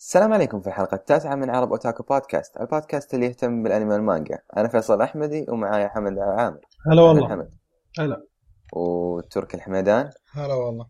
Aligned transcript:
السلام 0.00 0.32
عليكم 0.32 0.60
في 0.60 0.66
الحلقة 0.66 0.94
التاسعة 0.94 1.34
من 1.34 1.50
عرب 1.50 1.70
أوتاكو 1.70 2.02
بودكاست 2.02 2.60
البودكاست 2.60 3.14
اللي 3.14 3.26
يهتم 3.26 3.62
بالأنمي 3.62 3.94
والمانجا. 3.94 4.38
أنا 4.56 4.68
فيصل 4.68 5.02
أحمدي 5.02 5.46
ومعايا 5.48 5.88
حمد 5.88 6.18
عامر 6.18 6.60
هلا 6.86 7.02
والله. 7.02 7.28
حمد. 7.28 7.50
هلا. 7.98 8.26
وتركي 8.72 9.56
الحميدان. 9.56 10.10
هلا 10.32 10.54
والله. 10.54 10.86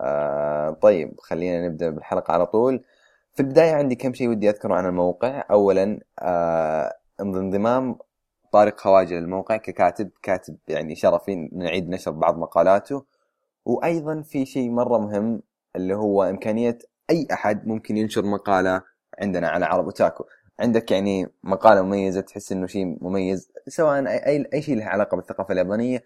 آه 0.00 0.70
طيب 0.70 1.20
خلينا 1.20 1.68
نبدأ 1.68 1.90
بالحلقة 1.90 2.32
على 2.32 2.46
طول. 2.46 2.84
في 3.32 3.40
البداية 3.40 3.72
عندي 3.72 3.94
كم 3.94 4.14
شيء 4.14 4.28
ودي 4.28 4.50
أذكره 4.50 4.74
عن 4.74 4.86
الموقع. 4.86 5.44
أولا 5.50 6.00
آه 6.18 6.96
انضمام 7.20 7.98
طارق 8.52 8.80
خواجه 8.80 9.14
للموقع 9.14 9.56
ككاتب 9.56 10.10
كاتب 10.22 10.56
يعني 10.68 10.94
شرفي 10.94 11.48
نعيد 11.52 11.88
نشر 11.88 12.10
بعض 12.10 12.38
مقالاته. 12.38 13.04
وأيضا 13.64 14.22
في 14.22 14.46
شيء 14.46 14.70
مرة 14.70 14.98
مهم 14.98 15.42
اللي 15.76 15.94
هو 15.94 16.22
إمكانية 16.22 16.78
أي 17.10 17.26
أحد 17.32 17.66
ممكن 17.66 17.96
ينشر 17.96 18.24
مقالة 18.24 18.82
عندنا 19.18 19.48
على 19.48 19.64
عرب 19.64 19.86
وتاكو 19.86 20.24
عندك 20.60 20.90
يعني 20.90 21.26
مقالة 21.44 21.82
مميزة 21.82 22.20
تحس 22.20 22.52
إنه 22.52 22.66
شيء 22.66 22.98
مميز 23.00 23.52
سواء 23.68 24.06
أي 24.08 24.48
أي 24.54 24.62
شيء 24.62 24.76
له 24.76 24.84
علاقة 24.84 25.16
بالثقافة 25.16 25.52
اليابانية 25.52 26.02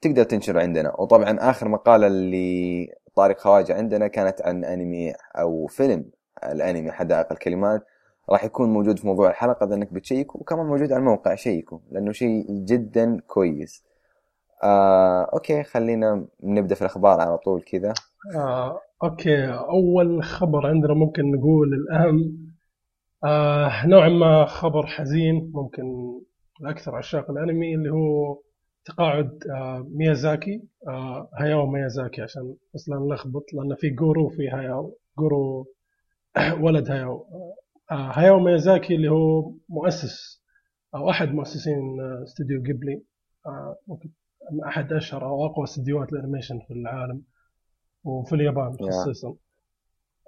تقدر 0.00 0.24
تنشره 0.24 0.60
عندنا. 0.60 1.00
وطبعا 1.00 1.38
آخر 1.40 1.68
مقالة 1.68 2.06
اللي 2.06 2.88
طارق 3.16 3.38
خواجة 3.38 3.74
عندنا 3.74 4.08
كانت 4.08 4.42
عن 4.42 4.64
أنمي 4.64 5.12
أو 5.36 5.66
فيلم 5.66 6.10
الأنمي 6.44 6.92
حدائق 6.92 7.32
الكلمات 7.32 7.86
راح 8.30 8.44
يكون 8.44 8.72
موجود 8.72 8.98
في 8.98 9.06
موضوع 9.06 9.30
الحلقة 9.30 9.66
إذا 9.66 9.74
إنك 9.74 9.92
بتشيك 9.92 10.36
وكمان 10.36 10.66
موجود 10.66 10.92
على 10.92 11.00
الموقع 11.00 11.34
شيكه 11.34 11.80
لأنه 11.90 12.12
شيء 12.12 12.46
جدا 12.50 13.20
كويس. 13.26 13.84
آه، 14.62 15.30
okay 15.32 15.62
خلينا 15.62 16.26
نبدأ 16.42 16.74
في 16.74 16.80
الأخبار 16.82 17.20
على 17.20 17.38
طول 17.38 17.62
كذا. 17.62 17.94
آه، 18.34 18.80
okay. 19.04 19.46
أول 19.48 20.22
خبر 20.24 20.66
عندنا 20.66 20.94
ممكن 20.94 21.30
نقول 21.32 21.68
الاهم 21.74 22.48
آه، 23.24 23.86
نوعا 23.86 24.08
ما 24.08 24.44
خبر 24.44 24.86
حزين 24.86 25.50
ممكن 25.54 25.84
لاكثر 26.60 26.96
عشاق 26.96 27.30
الأنمي 27.30 27.74
اللي 27.74 27.90
هو 27.90 28.40
تقاعد 28.84 29.38
آه، 29.56 29.86
ميازاكي. 29.90 30.62
آه، 30.88 31.30
هاياو 31.40 31.66
ميازاكي 31.66 32.22
عشان 32.22 32.56
بس 32.74 32.88
لا 32.88 32.96
نلخبط 32.98 33.44
لأن 33.54 33.76
في 33.76 33.90
جورو 33.90 34.28
في 34.28 34.48
هاياو 34.48 34.98
جورو 35.18 35.66
ولد 36.64 36.90
هاياو. 36.90 37.26
آه، 37.90 38.12
هاياو 38.12 38.38
ميازاكي 38.40 38.94
اللي 38.94 39.08
هو 39.10 39.52
مؤسس 39.68 40.42
أو 40.94 41.10
أحد 41.10 41.28
مؤسسين 41.28 42.00
آه، 42.00 42.24
استوديو 42.24 42.62
جيبلي 42.62 43.02
آه، 43.46 43.76
ممكن 43.88 44.10
أحد 44.66 44.92
أشهر 44.92 45.24
أو 45.26 45.46
أقوى 45.46 45.64
استديوهات 45.64 46.12
الأنيميشن 46.12 46.58
في 46.68 46.74
العالم. 46.74 47.22
وفي 48.08 48.34
اليابان. 48.34 48.76
خصيصا 49.02 49.34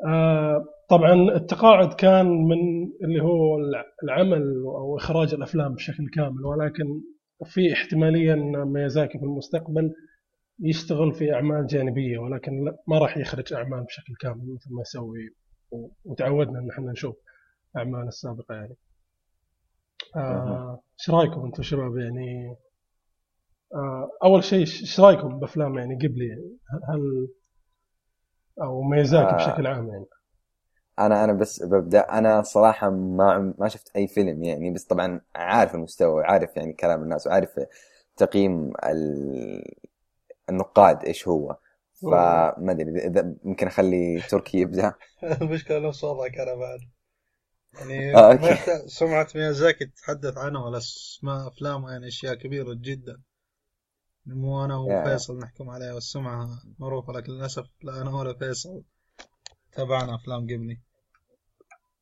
آه 0.06 0.64
طبعا 0.88 1.12
التقاعد 1.14 1.92
كان 1.94 2.26
من 2.26 2.58
اللي 3.04 3.22
هو 3.22 3.58
الع- 3.58 3.84
العمل 4.04 4.42
أو 4.64 4.96
إخراج 4.96 5.34
الأفلام 5.34 5.74
بشكل 5.74 6.08
كامل 6.14 6.44
ولكن 6.44 7.00
في 7.44 7.72
احتمالية 7.72 8.34
أن 8.34 8.64
ميازاكي 8.64 9.18
في 9.18 9.24
المستقبل 9.24 9.94
يشتغل 10.62 11.12
في 11.12 11.34
أعمال 11.34 11.66
جانبية 11.66 12.18
ولكن 12.18 12.64
ما 12.88 12.98
راح 12.98 13.16
يخرج 13.16 13.52
أعمال 13.52 13.84
بشكل 13.84 14.14
كامل 14.20 14.54
مثل 14.54 14.74
ما 14.74 14.80
يسوي 14.80 15.34
وتعودنا 16.04 16.58
إن 16.58 16.70
إحنا 16.70 16.92
نشوف 16.92 17.16
أعمال 17.76 18.08
السابقة 18.08 18.54
يعني. 18.54 18.76
آه، 20.16 20.80
إيش 21.00 21.10
رأيكم 21.10 21.44
أنتم 21.44 21.62
شباب 21.62 21.96
يعني 21.98 22.56
آه، 23.74 24.10
أول 24.24 24.44
شيء 24.44 24.58
إيش 24.60 25.00
رأيكم 25.00 25.38
بأفلام 25.38 25.78
يعني 25.78 25.94
قبلي 25.94 26.30
هل 26.88 27.28
أو 28.62 28.82
ميازاكي 28.82 29.34
آه. 29.34 29.34
بشكل 29.34 29.66
عام 29.66 29.88
يعني. 29.88 30.06
أنا 30.98 31.24
أنا 31.24 31.32
بس 31.32 31.62
ببدأ 31.62 32.00
أنا 32.00 32.42
صراحة 32.42 32.90
ما 32.90 33.54
ما 33.58 33.68
شفت 33.68 33.96
أي 33.96 34.06
فيلم 34.08 34.42
يعني 34.44 34.70
بس 34.70 34.84
طبعا 34.84 35.20
عارف 35.36 35.74
المستوى 35.74 36.08
وعارف 36.14 36.56
يعني 36.56 36.72
كلام 36.72 37.02
الناس 37.02 37.26
وعارف 37.26 37.60
تقييم 38.16 38.72
ال... 38.84 39.64
النقاد 40.50 41.04
إيش 41.04 41.28
هو. 41.28 41.56
فما 41.94 42.72
أدري 42.72 42.92
إذا- 43.00 43.04
إذا 43.06 43.34
ممكن 43.44 43.66
أخلي 43.66 44.20
تركي 44.30 44.58
يبدأ؟ 44.58 44.94
المشكلة 45.42 45.88
نفس 45.88 46.04
وضعك 46.04 46.38
أنا 46.38 46.54
بعد. 46.54 46.80
يعني 47.74 48.14
آه، 48.16 48.38
سمعة 48.86 49.28
ميازاكي 49.34 49.86
تتحدث 49.86 50.38
عنه 50.38 50.64
ولا 50.64 50.78
اسماء 50.78 51.48
أفلامه 51.48 51.92
يعني 51.92 52.08
أشياء 52.08 52.34
كبيرة 52.34 52.74
جدا. 52.74 53.22
مو 54.26 54.64
يا. 54.64 55.00
وفيصل 55.02 55.38
نحكم 55.38 55.70
عليها 55.70 55.94
والسمعة 55.94 56.48
معروفة 56.78 57.12
لكن 57.12 57.32
للأسف 57.32 57.64
لا 57.82 58.02
أنا 58.02 58.16
ولا 58.18 58.34
فيصل 58.38 58.82
تابعنا 59.72 60.14
أفلام 60.14 60.42
قبلي 60.44 60.78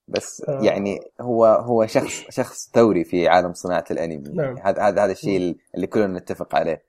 بس 0.08 0.42
آه. 0.48 0.60
يعني 0.64 0.98
هو 1.20 1.44
هو 1.46 1.86
شخص 1.86 2.24
شخص 2.30 2.70
ثوري 2.74 3.04
في 3.04 3.28
عالم 3.28 3.52
صناعة 3.52 3.84
الأنمي 3.90 4.30
نعم. 4.34 4.56
هذا 4.58 4.82
هذا 4.82 5.04
هذا 5.04 5.12
الشيء 5.12 5.56
اللي 5.74 5.86
كلنا 5.86 6.18
نتفق 6.18 6.54
عليه 6.54 6.82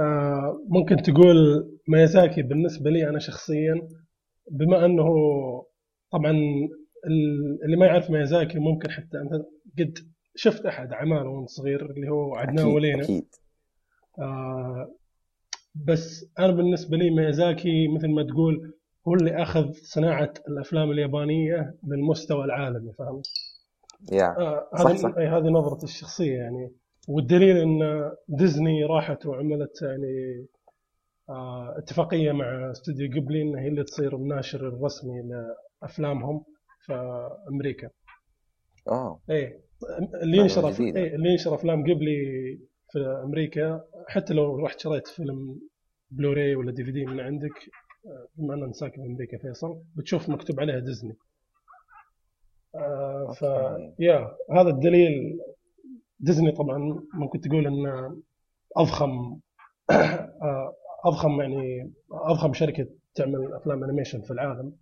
آه، 0.00 0.60
ممكن 0.68 0.96
تقول 0.96 1.36
ميازاكي 1.88 2.42
بالنسبة 2.42 2.90
لي 2.90 3.08
أنا 3.08 3.18
شخصيا 3.18 3.88
بما 4.50 4.84
أنه 4.84 5.04
طبعا 6.12 6.30
ال- 7.06 7.64
اللي 7.64 7.76
ما 7.76 7.86
يعرف 7.86 8.10
ميازاكي 8.10 8.58
ممكن 8.58 8.90
حتى 8.90 9.18
أنت 9.18 9.32
قد 9.78 9.98
شفت 10.34 10.66
أحد 10.66 10.92
أعماله 10.92 11.28
وأنت 11.30 11.48
صغير 11.48 11.90
اللي 11.90 12.08
هو 12.10 12.34
عدنان 12.34 12.58
أكيد 12.58 12.74
ولينا 12.74 13.04
أكيد 13.04 13.34
آه، 14.18 14.94
بس 15.74 16.26
أنا 16.38 16.52
بالنسبة 16.52 16.96
لي 16.96 17.10
ميازاكي 17.10 17.88
مثل 17.88 18.08
ما 18.08 18.22
تقول 18.22 18.74
هو 19.08 19.14
اللي 19.14 19.42
أخذ 19.42 19.72
صناعة 19.72 20.34
الأفلام 20.48 20.90
اليابانية 20.90 21.74
للمستوى 21.86 22.44
العالمي 22.44 22.92
فهمت؟ 22.92 23.26
يا 24.12 24.38
آه، 24.38 24.70
صح، 24.74 24.86
هذه 24.86 25.38
هذه 25.38 25.48
نظرتي 25.48 25.84
الشخصية 25.84 26.36
يعني 26.36 26.72
والدليل 27.08 27.56
إن 27.56 28.10
ديزني 28.28 28.84
راحت 28.84 29.26
وعملت 29.26 29.82
يعني 29.82 30.46
آه، 31.28 31.74
اتفاقية 31.78 32.32
مع 32.32 32.70
استوديو 32.70 33.10
جيبلي 33.10 33.42
إن 33.42 33.56
هي 33.56 33.68
اللي 33.68 33.84
تصير 33.84 34.16
الناشر 34.16 34.68
الرسمي 34.68 35.22
لأفلامهم 35.82 36.44
في 36.80 36.92
أمريكا. 37.48 37.90
اوه 38.88 39.20
إيه 39.30 39.60
اللي 40.22 40.38
ينشر. 40.38 40.68
إيه 40.68 41.14
اللي 41.14 41.30
ينشر 41.30 41.54
أفلام 41.54 41.84
جيبلي 41.84 42.18
في 42.92 43.20
أمريكا 43.24 43.84
حتى 44.08 44.34
لو 44.34 44.56
رحت 44.56 44.80
شريت 44.80 45.08
فيلم 45.08 45.60
بلوراي 46.10 46.54
ولا 46.54 46.72
DVD 46.72 47.06
من 47.06 47.20
عندك 47.20 47.70
بما 48.36 48.54
ان 48.54 48.72
ساكن 48.72 49.02
في 49.02 49.08
أمريكا 49.08 49.38
فيصل 49.38 49.82
بتشوف 49.96 50.28
مكتوب 50.28 50.60
عليها 50.60 50.78
ديزني. 50.78 51.16
آه، 52.74 53.32
ف. 53.32 53.42
yeah 53.98 54.36
هذا 54.52 54.68
الدليل 54.68 55.40
ديزني 56.20 56.52
طبعا 56.52 57.02
ممكن 57.14 57.40
تقول 57.40 57.66
إن 57.66 58.12
أضخم 58.76 59.40
آه، 59.90 60.74
أضخم 61.04 61.40
يعني 61.40 61.92
أضخم 62.12 62.52
شركة 62.52 62.86
تعمل 63.14 63.52
أفلام 63.52 63.84
animation 63.84 64.22
في 64.22 64.30
العالم 64.30 64.72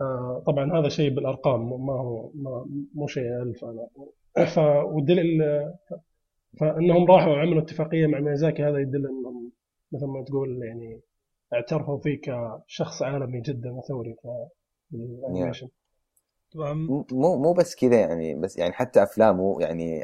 آه، 0.00 0.42
طبعا 0.46 0.78
هذا 0.78 0.88
شيء 0.88 1.14
بالأرقام 1.14 1.86
ما 1.86 1.92
هو 1.92 2.30
ما 2.34 2.66
مو 2.94 3.06
شيء 3.06 3.42
ألف 3.42 3.64
أنا 3.64 3.88
ف 4.46 4.58
والدليل 4.58 5.42
فإنهم 6.60 7.10
راحوا 7.10 7.32
وعملوا 7.32 7.62
اتفاقية 7.62 8.06
مع 8.06 8.20
ميازاكي 8.20 8.62
هذا 8.62 8.78
يدل 8.78 9.06
إنهم 9.06 9.52
مثل 9.92 10.06
ما 10.06 10.24
تقول 10.24 10.62
يعني 10.62 11.00
اعترفوا 11.54 11.98
فيه 11.98 12.20
كشخص 12.22 13.02
عالمي 13.02 13.40
جدا 13.40 13.72
وثوري 13.72 14.16
في 14.22 14.96
ال 14.96 15.03
animation. 15.03 15.68
طبعا. 16.54 16.72
مو 16.72 17.36
مو 17.36 17.52
بس 17.52 17.74
كذا 17.74 18.00
يعني 18.00 18.34
بس 18.34 18.56
يعني 18.56 18.72
حتى 18.72 19.02
افلامه 19.02 19.56
يعني. 19.60 20.02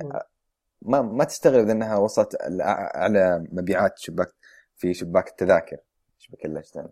ما 0.83 1.03
ما 1.03 1.25
تستغرب 1.25 1.69
إنها 1.69 1.97
وصلت 1.97 2.37
اعلى 2.61 3.47
مبيعات 3.53 3.99
شباك 3.99 4.29
في 4.77 4.95
شباك 4.95 5.29
التذاكر 5.29 5.77
شباك 6.19 6.45
الاشتان 6.45 6.89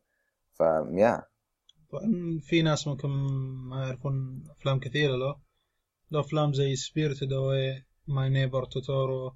فيا 0.54 1.22
طبعا 1.90 2.38
في 2.42 2.62
ناس 2.62 2.88
ممكن 2.88 3.08
ما 3.68 3.84
يعرفون 3.84 4.44
أفلام 4.50 4.78
كثيرة 4.78 5.16
له 5.16 5.36
له 6.10 6.20
أفلام 6.20 6.52
زي 6.52 6.76
Spirited 6.76 7.32
Away 7.32 7.84
My 8.06 8.28
Neighbor 8.28 8.64
Totoro 8.64 9.32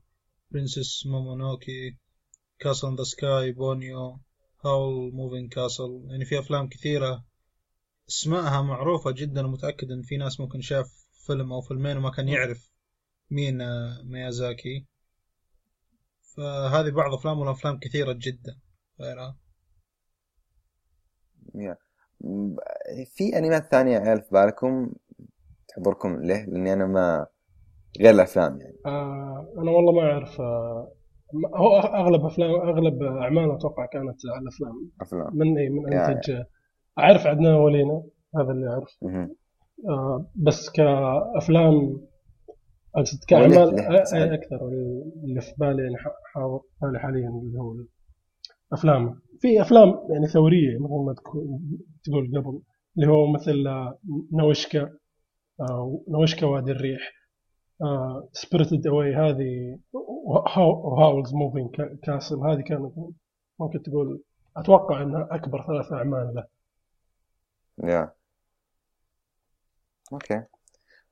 Princess 0.51 1.07
Mononoke 1.07 1.97
Castle 2.59 2.89
in 2.89 2.95
the 2.95 3.03
Sky 3.03 3.53
Ponyo 3.53 4.21
Howl's 4.65 5.13
Moving 5.13 5.53
Castle 5.53 6.07
يعني 6.11 6.25
في 6.25 6.39
أفلام 6.39 6.69
كثيرة 6.69 7.25
اسمائها 8.09 8.63
معروفة 8.63 9.11
جدا 9.11 9.47
ومتأكد 9.47 9.91
إن 9.91 10.03
في 10.03 10.17
ناس 10.17 10.41
ممكن 10.41 10.61
شاف 10.61 10.87
فيلم 11.27 11.53
أو 11.53 11.61
فيلمين 11.61 11.97
وما 11.97 12.11
كان 12.11 12.29
يعرف 12.29 12.71
مين 13.31 13.59
ميازاكي. 14.05 14.87
فهذه 16.37 16.91
بعض 16.91 17.15
أفلامه 17.15 17.45
له 17.45 17.51
أفلام 17.51 17.79
كثيرة 17.79 18.13
جدا. 18.13 18.59
غيرها؟ 19.01 19.37
في 23.07 23.39
أنميات 23.39 23.71
ثانية 23.71 23.93
يا 23.93 24.01
عيال 24.01 24.23
في 24.23 24.29
بالكم 24.31 24.93
تحضركم 25.69 26.23
له 26.23 26.45
لأني 26.45 26.73
أنا 26.73 26.87
ما 26.87 27.27
غير 28.01 28.11
الأفلام 28.15 28.61
يعني. 28.61 28.77
آه 28.87 29.47
أنا 29.59 29.71
والله 29.71 29.93
ما 29.93 30.03
أعرف 30.13 30.41
آه 30.41 30.93
هو 31.57 31.77
أغلب 31.79 32.25
أفلام 32.25 32.51
أغلب 32.51 33.03
أعماله 33.03 33.55
أتوقع 33.57 33.87
كانت 33.87 34.17
على 34.35 34.43
الأفلام. 34.43 34.91
أفلام. 35.01 35.31
من 35.37 35.59
إيه 35.59 35.69
من 35.71 35.93
انتج 35.93 36.43
أعرف 36.99 37.27
عدنان 37.27 37.55
ولينا 37.55 38.03
هذا 38.37 38.51
اللي 38.53 38.69
أعرف. 38.71 38.99
آه 39.89 40.27
بس 40.37 40.71
كأفلام 40.71 42.01
أقصد 42.97 43.19
كأعمال 43.29 43.71
أ- 43.79 44.03
سعد. 44.05 44.33
أكثر 44.33 44.69
اللي 45.25 45.41
في 45.41 45.53
بالي 45.59 45.83
يعني 45.83 45.97
بالي 46.83 46.99
حاليا 46.99 47.29
اللي 47.29 47.59
هو 47.59 47.75
افلام 48.73 49.21
في 49.41 49.61
أفلام 49.63 49.89
يعني 50.13 50.27
ثورية 50.29 50.79
مثل 50.79 51.05
ما 51.07 51.15
تقول 52.05 52.31
قبل 52.37 52.63
اللي 52.97 53.09
هو 53.13 53.33
مثل 53.33 53.67
آه، 53.67 53.99
ناوشيكا 54.33 54.91
آه، 55.61 56.01
ناوشيكا 56.09 56.47
وادي 56.47 56.71
الريح. 56.73 57.01
Spirited 58.33 58.87
Away 58.87 59.15
هذه 59.15 59.79
و 60.63 60.73
Howl's 60.73 61.35
Moving 61.35 61.71
Castle 62.03 62.37
هذه 62.37 62.61
كانت 62.61 62.93
ممكن 63.59 63.83
تقول 63.83 64.23
أتوقع 64.57 65.03
إنها 65.03 65.29
أكبر 65.31 65.67
ثلاث 65.67 65.93
أعمال 65.93 66.35
له. 66.35 66.45
yeah 67.85 68.13
okay 70.13 70.43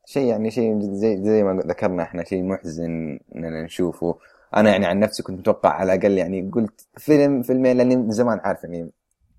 شيء 0.07 0.29
يعني 0.29 0.51
شيء 0.51 0.81
زي 0.81 1.23
زي 1.23 1.43
ما 1.43 1.63
ذكرنا 1.63 2.03
إحنا 2.03 2.25
شيء 2.25 2.43
محزن 2.43 3.21
إننا 3.37 3.63
نشوفه. 3.63 4.19
أنا 4.57 4.71
يعني 4.71 4.87
عن 4.87 4.99
نفسي 5.01 5.23
كنت 5.23 5.39
متوقع 5.39 5.71
على 5.71 5.95
الأقل 5.95 6.19
يعني 6.19 6.51
قلت 6.51 6.87
فيلم 6.97 7.43
فيلمين 7.43 7.77
لأني 7.77 7.97
من 7.97 8.11
زمان 8.11 8.41
عارف 8.45 8.65
يعني 8.65 8.91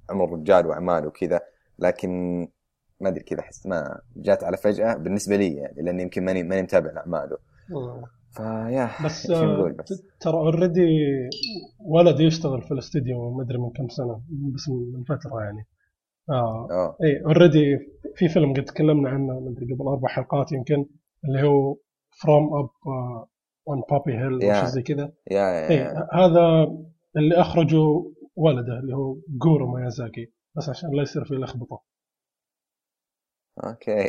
عمر 0.10 0.26
الرجال 0.26 0.68
واعماله 0.68 1.08
وكذا 1.08 1.42
لكن 1.80 2.48
ما 3.00 3.10
أدري 3.10 3.24
كذا 3.24 3.40
احس 3.40 3.68
ما 3.68 4.02
جات 4.16 4.44
على 4.44 4.58
فجأة 4.58 4.96
بالنسبة 4.96 5.36
لي 5.36 5.56
يعني 5.56 5.82
لأني 5.82 6.04
يمكن 6.04 6.26
ماني 6.26 6.44
ماني 6.44 6.62
متابع 6.62 6.92
لاعماله 6.92 7.38
ف 8.32 8.44
yeah 8.44 8.90
بس 9.06 9.30
آه، 9.32 9.76
بس؟ 9.80 10.04
ترى 10.20 10.34
already 10.34 10.88
ولد 11.80 12.20
يشتغل 12.20 12.62
في 12.62 12.72
الاستديو 12.72 13.32
ما 13.32 13.44
أدري 13.44 13.58
من 13.58 13.70
كم 13.70 13.88
سنة 13.88 14.22
بس 14.56 14.70
من 14.70 15.04
فترة 15.04 15.42
يعني. 15.42 15.68
آه 16.30 16.68
آه. 16.72 16.98
اي 17.04 17.22
already 17.26 17.78
في 18.16 18.30
فيلم 18.30 18.54
قد 18.54 18.64
تكلمنا 18.64 19.10
عنه 19.10 19.40
ما 19.40 19.50
أدري 19.50 19.74
قبل 19.74 19.88
أربع 19.88 20.08
حلقات 20.08 20.52
يمكن 20.52 20.86
اللي 21.26 21.48
هو 21.48 21.78
From 22.22 22.54
Up 22.54 22.70
on 23.68 23.82
Poppy 23.92 24.14
Hill 24.18 24.44
أو. 24.44 24.54
شيء 24.54 24.66
زي 24.66 24.82
كذا. 24.82 25.12
yeah. 25.32 26.08
هذا 26.14 26.68
اللي 27.18 27.36
أخرجه 27.36 28.04
ولده 28.36 28.80
اللي 28.80 28.96
هو 28.96 29.18
جورو 29.30 29.68
ميازاكي 29.68 30.32
بس 30.56 30.70
عشان 30.70 30.90
لا 30.96 31.02
يصير 31.02 31.26
في 31.26 31.34
لخبطة. 31.34 31.89
okay. 33.64 34.08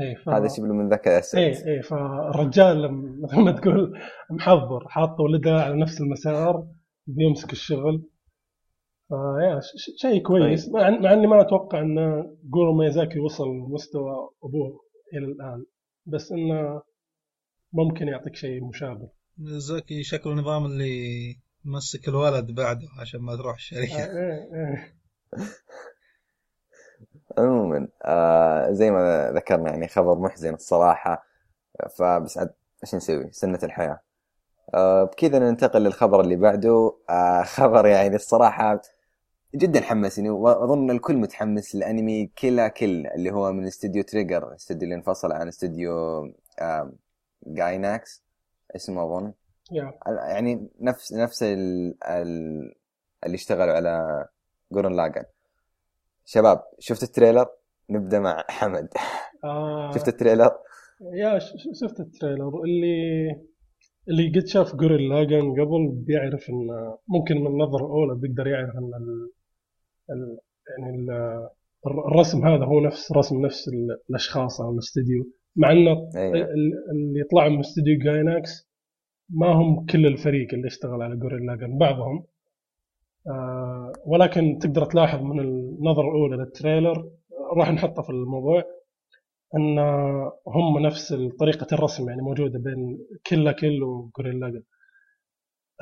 اي 0.00 0.16
ف... 0.24 0.28
هذا 0.28 0.48
الشبل 0.48 0.66
من 0.66 0.88
ذاك 0.88 1.08
الاسد 1.08 1.38
اي 1.38 1.46
اي 1.76 1.82
فالرجال 1.82 2.82
لما- 2.82 3.18
مثل 3.22 3.40
ما 3.40 3.52
تقول 3.52 3.98
محضر 4.30 4.88
حاط 4.88 5.20
ولده 5.20 5.50
على 5.50 5.80
نفس 5.80 6.00
المسار 6.00 6.66
بيمسك 7.06 7.52
الشغل. 7.52 8.08
ف 9.08 9.18
yeah 9.18 9.60
ش- 9.60 9.82
ش- 9.82 10.02
شيء 10.02 10.22
كويس. 10.22 10.68
مع, 10.68 10.90
مع 10.90 11.12
إني 11.12 11.26
ما 11.26 11.40
أتوقع 11.40 11.80
إن 11.80 11.96
جورو 12.44 12.74
ميازاكي 12.78 13.18
وصل 13.18 13.48
مستوى 13.48 14.30
أبوه 14.44 14.80
إلى 15.14 15.24
الآن. 15.24 15.64
بس 16.06 16.32
إنه 16.32 16.82
ممكن 17.72 18.08
يعطيك 18.08 18.34
شيء 18.36 18.64
مشابه. 18.64 19.10
زاكي 19.38 20.02
شكله 20.02 20.32
نظام 20.34 20.64
اللي 20.66 20.90
مسك 21.64 22.08
الولد 22.08 22.50
بعده 22.54 22.88
عشان 23.00 23.20
ما 23.20 23.36
تروح 23.36 23.52
آه، 23.52 23.56
الشركة 23.56 23.96
إيه، 24.04 24.48
إيه. 24.54 24.94
عموما 27.38 27.88
آه 28.04 28.72
زي 28.72 28.90
ما 28.90 29.30
ذكرنا 29.34 29.70
يعني 29.70 29.88
خبر 29.88 30.18
محزن 30.18 30.54
الصراحة 30.54 31.26
فبس 31.98 32.38
عاد 32.38 32.54
إيش 32.84 32.94
نسوي؟ 32.94 33.32
سنة 33.32 33.58
الحياة. 33.62 34.00
آه 34.74 35.04
بكذا 35.04 35.38
ننتقل 35.38 35.82
للخبر 35.82 36.20
اللي 36.20 36.36
بعده. 36.36 36.96
آه 37.10 37.42
خبر 37.56 37.86
يعني 37.86 38.16
الصراحة 38.16 38.80
جدا 39.54 39.80
حمسني 39.80 40.30
واظن 40.30 40.90
الكل 40.90 41.16
متحمس 41.16 41.74
لأنمي 41.74 42.26
Kill 42.26 42.54
la 42.54 42.68
Kill 42.68 43.06
اللي 43.06 43.30
هو 43.32 43.52
من 43.52 43.66
استوديو 43.66 44.02
تريجر 44.02 44.48
الاستوديو 44.48 44.84
اللي 44.84 44.94
انفصل 44.94 45.32
عن 45.32 45.48
استوديو 45.48 45.92
آه 46.60 46.92
جايناكس. 47.46 48.24
اسمه 48.76 49.04
أظن. 49.04 49.32
يعني 50.28 50.68
نفس 50.80 51.12
نفس 51.12 51.42
ال... 51.42 51.94
ال... 52.04 52.74
اللي 53.26 53.34
اشتغلوا 53.34 53.74
على 53.74 54.26
Gurren 54.72 54.96
Lagann 54.96 55.24
شباب 56.30 56.58
شفت 56.78 57.02
ال 57.02 57.07
trailer؟ 57.07 57.46
نبدأ 57.90 58.20
مع 58.20 58.44
حمد. 58.48 58.88
آه، 59.44 59.92
شفت 59.94 60.08
التريلر؟ 60.08 60.50
يا 61.14 61.38
شفت 61.80 62.00
التريلر. 62.00 62.62
اللي 62.64 63.30
اللي 64.08 64.40
قد 64.40 64.46
شاف 64.46 64.76
جوريل 64.76 65.08
لاجن 65.08 65.52
قبل 65.52 65.88
بيعرف 66.06 66.50
إن 66.50 66.66
ممكن 67.08 67.36
من 67.40 67.46
النظره 67.46 67.86
الاولى 67.86 68.20
بيقدر 68.20 68.46
يعرف 68.46 68.70
إن 68.74 68.90
ال... 68.94 69.30
ال... 70.10 70.38
يعني 70.78 70.96
ال... 70.96 71.10
الرسم 72.12 72.46
هذا 72.46 72.64
هو 72.64 72.80
نفس 72.80 73.12
رسم 73.12 73.46
نفس 73.46 73.68
ال- 73.68 73.98
الأشخاص 74.10 74.60
أو 74.60 74.72
الاستديو. 74.72 75.24
مع 75.56 75.72
إنه 75.72 75.92
ال- 75.92 76.90
اللي 76.92 77.20
يطلعوا 77.20 77.50
من 77.50 77.58
استوديو 77.60 77.98
جايناكس 77.98 78.68
ما 79.30 79.46
هم 79.46 79.86
كل 79.86 80.06
الفريق 80.06 80.54
اللي 80.54 80.66
اشتغل 80.66 81.02
على 81.02 81.16
جوريل 81.16 81.46
لاجن 81.46 81.78
بعضهم 81.78 82.24
ولكن 84.06 84.58
تقدر 84.58 84.84
تلاحظ 84.84 85.22
من 85.22 85.40
النظرة 85.40 86.08
الأولى 86.08 86.36
للتريلر 86.36 87.10
راح 87.56 87.70
نحطه 87.72 88.02
في 88.02 88.10
الموضوع 88.10 88.62
أن 89.56 89.78
هم 90.46 90.78
نفس 90.78 91.14
طريقة 91.40 91.66
الرسم 91.72 92.08
يعني 92.08 92.22
موجودة 92.22 92.58
بين 92.58 92.98
كلا 93.26 93.52
كل 93.52 93.82
وجوريل 93.82 94.40
لاجن 94.40 94.62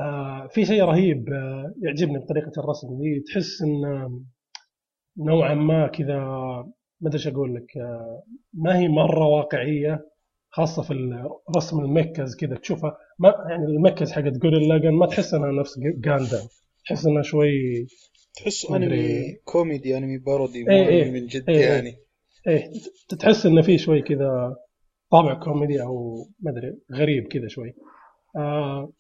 آه 0.01 0.47
في 0.47 0.65
شيء 0.65 0.85
رهيب 0.85 1.29
آه 1.33 1.75
يعجبني 1.83 2.19
بطريقة 2.19 2.53
الرسم 2.59 2.89
دي 2.99 3.21
تحس 3.21 3.63
أن 3.63 3.81
نوعا 5.19 5.55
ما 5.55 5.87
كذا 5.87 6.19
ما 7.01 7.09
أدري 7.09 7.33
أقول 7.33 7.55
لك 7.55 7.77
آه 7.77 8.23
ما 8.55 8.79
هي 8.79 8.89
مرة 8.89 9.25
واقعية 9.27 10.07
خاصة 10.51 10.83
في 10.83 10.95
رسم 11.57 11.81
ال 11.81 11.90
mechs 11.90 12.37
كذا 12.37 12.55
تشوفها 12.57 12.97
ما 13.19 13.35
يعني 13.51 13.65
ال 13.65 13.73
mechs 13.73 14.13
حقت 14.13 14.33
Gurren 14.39 14.69
Lagann 14.69 14.91
ما 14.91 15.07
تحس 15.07 15.35
إنها 15.35 15.53
نفس 15.53 15.79
جاندام 15.79 16.47
تحس 16.87 17.07
انها 17.07 17.23
شوي 17.23 17.87
تحس. 18.37 18.71
أنمي 18.71 19.33
كوميدي 19.45 19.97
أنمي 19.97 20.19
parody 20.19 20.71
إيه. 20.71 21.03
أنمي 21.03 21.21
من 21.21 21.27
جد 21.27 21.51
إيه، 21.51 21.57
إيه. 21.57 21.65
يعني 21.65 21.97
إيه 22.47 22.73
تحس 23.21 23.47
إنه 23.47 23.63
في 23.63 23.79
شوي 23.79 24.03
كذا 24.03 24.57
طابع 25.11 25.35
كوميدي 25.35 25.83
أو 25.83 26.27
ما 26.41 26.51
أدري 26.51 26.79
غريب 26.93 27.27
كذا 27.29 27.49
شوي 27.49 27.75
آه 28.37 28.93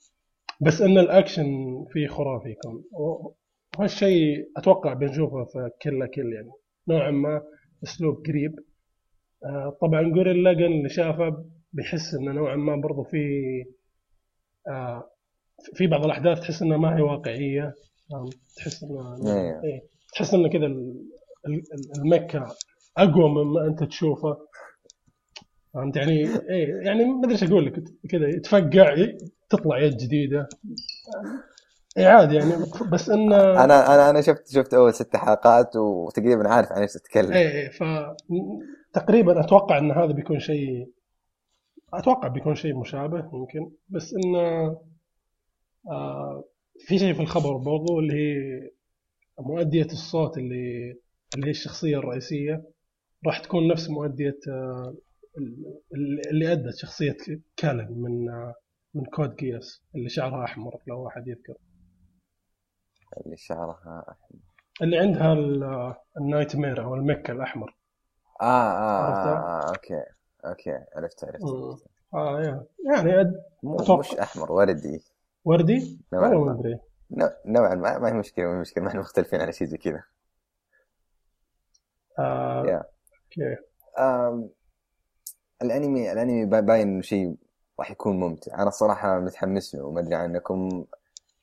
بس 0.60 0.82
إن 0.82 0.98
الأكشن 0.98 1.46
فيه 1.92 2.06
خرافي 2.06 2.50
يكون 2.50 2.84
وهالشيء 3.78 4.50
أتوقع 4.56 4.92
بنشوفه 4.92 5.44
في 5.44 5.70
Kill 5.82 5.98
la 5.98 6.06
Kill 6.06 6.32
يعني 6.32 6.50
نوعا 6.88 7.10
ما 7.10 7.42
أسلوب 7.84 8.26
قريب 8.26 8.54
آه 9.44 9.78
طبعا 9.80 10.02
جوريل 10.02 10.42
لاجن 10.42 10.64
اللي 10.64 10.88
شافه 10.88 11.44
بيحس 11.72 12.14
إنه 12.14 12.32
نوعا 12.32 12.56
ما 12.56 12.76
برضو 12.76 13.02
في 13.02 13.18
آه 14.68 15.10
في 15.74 15.86
بعض 15.86 16.04
الأحداث 16.04 16.40
تحس 16.40 16.62
إنها 16.62 16.76
ما 16.76 16.96
هي 16.96 17.02
واقعية. 17.02 17.74
آه 18.14 18.24
تحس 18.56 18.82
انها 18.84 19.16
إيه. 19.26 19.60
إيه. 19.64 19.82
تحس 20.14 20.34
انه 20.34 20.48
كذا 20.48 20.66
ال- 20.66 21.04
ال- 21.46 21.62
المكة 21.98 22.46
أقوى 22.96 23.28
مما 23.30 23.66
أنت 23.66 23.84
تشوفه. 23.84 24.36
فهمت؟ 25.74 25.96
يعني 25.96 26.12
إيه 26.50 26.74
يعني 26.86 27.04
ما 27.04 27.20
أدري 27.20 27.32
إيش 27.32 27.42
أقول 27.44 27.66
لك. 27.66 27.72
كذا 28.10 28.28
يتفقع 28.28 29.06
تطلع 29.50 29.78
يد 29.78 29.96
جديدة. 29.96 30.48
اي 31.98 32.06
عادي 32.06 32.34
يعني. 32.34 32.52
بس 32.92 33.10
انه 33.10 33.36
أنا 33.64 33.94
أنا 33.94 34.10
أنا 34.10 34.20
شفت 34.20 34.48
شفت 34.48 34.74
أول 34.74 34.94
ست 34.94 35.16
حلقات 35.16 35.76
وتقريبا 35.76 36.48
عارف 36.48 36.72
عن 36.72 36.82
إيش 36.82 36.92
تتكلم. 36.92 37.32
إيه 37.32 37.48
إيه 37.48 37.68
ف 37.70 37.82
تقريبا 38.92 39.40
أتوقع 39.40 39.78
إن 39.78 39.90
هذا 39.92 40.12
بيكون 40.12 40.38
شيء 40.38 40.90
أتوقع 41.94 42.28
بيكون 42.28 42.54
شيء 42.54 42.74
مشابه 42.78 43.18
يمكن 43.18 43.70
بس 43.88 44.14
انه 44.14 44.76
في 46.86 46.98
شيء 46.98 47.14
في 47.14 47.20
الخبر 47.20 47.56
برضو 47.56 48.00
اللي 48.00 48.14
هي 48.14 48.70
مؤدية 49.38 49.84
الصوت 49.84 50.38
اللي 50.38 50.96
اللي 51.34 51.46
هي 51.46 51.50
الشخصية 51.50 51.98
الرئيسية 51.98 52.64
راح 53.26 53.38
تكون 53.38 53.68
نفس 53.68 53.90
مؤدية 53.90 54.38
آه 54.48 54.94
ال- 55.38 56.28
اللي 56.30 56.52
أدت 56.52 56.74
شخصية 56.76 57.16
كالن 57.56 57.88
من 58.02 58.28
آه 58.30 58.54
من 58.94 59.04
Code 59.04 59.36
Geass 59.36 59.82
اللي 59.94 60.08
شعرها 60.08 60.44
أحمر 60.44 60.80
لو 60.86 61.04
واحد 61.04 61.28
يذكر 61.28 61.54
اللي 63.26 63.36
شعرها 63.36 64.16
اللي 64.82 64.98
عندها 64.98 65.32
ال- 65.32 65.62
آه، 65.62 66.02
ال 66.20 66.56
Knightmare 66.56 66.84
أو 66.84 66.94
الميكا 66.94 67.32
الأحمر 67.32 67.76
آه, 68.42 68.44
آه؟ 68.44 69.26
آه, 69.26 69.66
آه 69.66 69.68
okay 69.68 70.02
okay 70.44 70.84
عرفت 70.96 71.24
عرفت 71.24 71.42
مم. 71.44 71.76
آه 72.14 72.66
يعني 72.94 73.20
أد... 73.20 73.42
مو. 73.62 73.96
مش 73.98 74.10
أحمر 74.14 74.52
وردي 74.52 75.00
وردي؟ 75.46 76.00
نوعا 76.12 76.28
ما. 76.28 76.78
نوع- 77.10 77.36
نوعا 77.46 77.74
ما. 77.74 77.98
ما 77.98 78.08
هي 78.08 78.12
مشكلة 78.12 78.44
ما 78.44 78.56
هي 78.56 78.60
مشكلة. 78.60 78.84
ما 78.84 78.90
إحنا 78.90 79.00
مختلفين 79.00 79.40
على 79.40 79.52
شيء 79.52 79.66
زي 79.66 79.76
كذا. 79.76 80.02
آه 82.18 82.84
آم، 83.98 84.50
الأنمي 85.62 86.12
الأنمي 86.12 86.44
با- 86.44 86.60
باين 86.60 86.88
إنه 86.88 87.00
شيء 87.02 87.36
راح 87.78 87.90
يكون 87.90 88.20
ممتع. 88.20 88.54
أنا 88.54 88.68
الصراحه 88.68 89.18
متحمس 89.20 89.74
له. 89.74 89.84
وما 89.84 90.00
أدري 90.00 90.14
عنكم. 90.14 90.84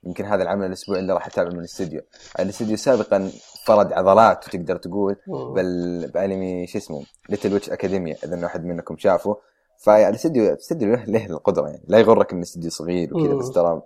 يمكن 0.03 0.25
هذا 0.25 0.43
العمل 0.43 0.65
الأسبوع 0.67 1.00
اللي 1.00 1.13
راح 1.13 1.27
أتابعه 1.27 1.51
من 1.51 1.60
الاستوديو. 1.60 2.01
الاستوديو 2.39 2.77
سابقا 2.77 3.31
فرد 3.65 3.93
عضلات 3.93 4.48
وتقدر 4.48 4.77
تقول 4.77 5.15
بل 5.55 6.12
بأنمي 6.13 6.67
شو 6.67 6.77
اسمه؟ 6.77 7.03
Little 7.29 7.53
Witch 7.53 7.70
Academia 7.70 8.15
إذا 8.24 8.45
احد 8.45 8.65
منكم 8.65 8.98
شافه. 8.98 9.38
فالاستوديو 9.77 10.44
الاستوديو 10.44 10.94
له, 10.94 11.06
له 11.06 11.25
القدرة 11.25 11.68
يعني. 11.68 11.84
لا 11.88 12.00
يغرك 12.00 12.32
إن 12.32 12.38
الاستوديو 12.38 12.70
صغير 12.70 13.18
وكذا 13.18 13.34
بس 13.34 13.51
ترى 13.51 13.82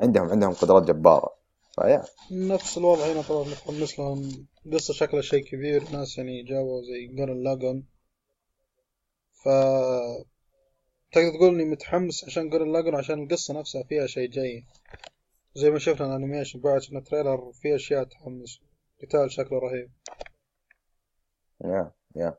عندهم 0.00 0.30
عندهم 0.30 0.52
قدرات 0.52 0.82
جبارة. 0.82 1.34
فيا. 1.74 2.04
نفس 2.32 2.78
الوضع 2.78 3.04
هنا 3.12 3.22
طبعا 3.22 3.44
متحمس 3.44 3.98
لهم 3.98 4.46
قصة 4.72 4.94
شكلها 4.94 5.22
شيء 5.22 5.44
كبير. 5.44 5.90
ناس 5.92 6.18
يعني 6.18 6.42
جابوا 6.42 6.82
زي 6.82 7.06
جون 7.06 7.44
لاجون. 7.44 7.86
ف 9.32 9.48
تقدر 11.12 11.30
تقول 11.30 11.54
إني 11.54 11.64
متحمس 11.64 12.24
عشان 12.24 12.50
جون 12.50 12.72
لاجون 12.72 12.94
عشان 12.94 13.22
القصة 13.22 13.54
نفسها 13.54 13.82
فيها 13.82 14.06
شيء 14.06 14.30
جاي 14.30 14.64
زي 15.54 15.70
ما 15.70 15.78
شفنا 15.78 16.06
ال 16.06 16.11
animation 16.11 16.60
بعد 16.60 16.82
شفنا 16.82 17.00
trailer 17.00 17.52
فيه 17.52 17.74
أشياء 17.74 18.04
تحمس. 18.04 18.60
قتال 19.02 19.32
شكله 19.32 19.58
رهيب. 19.58 19.90
yeah 21.64 21.92
yeah. 22.16 22.34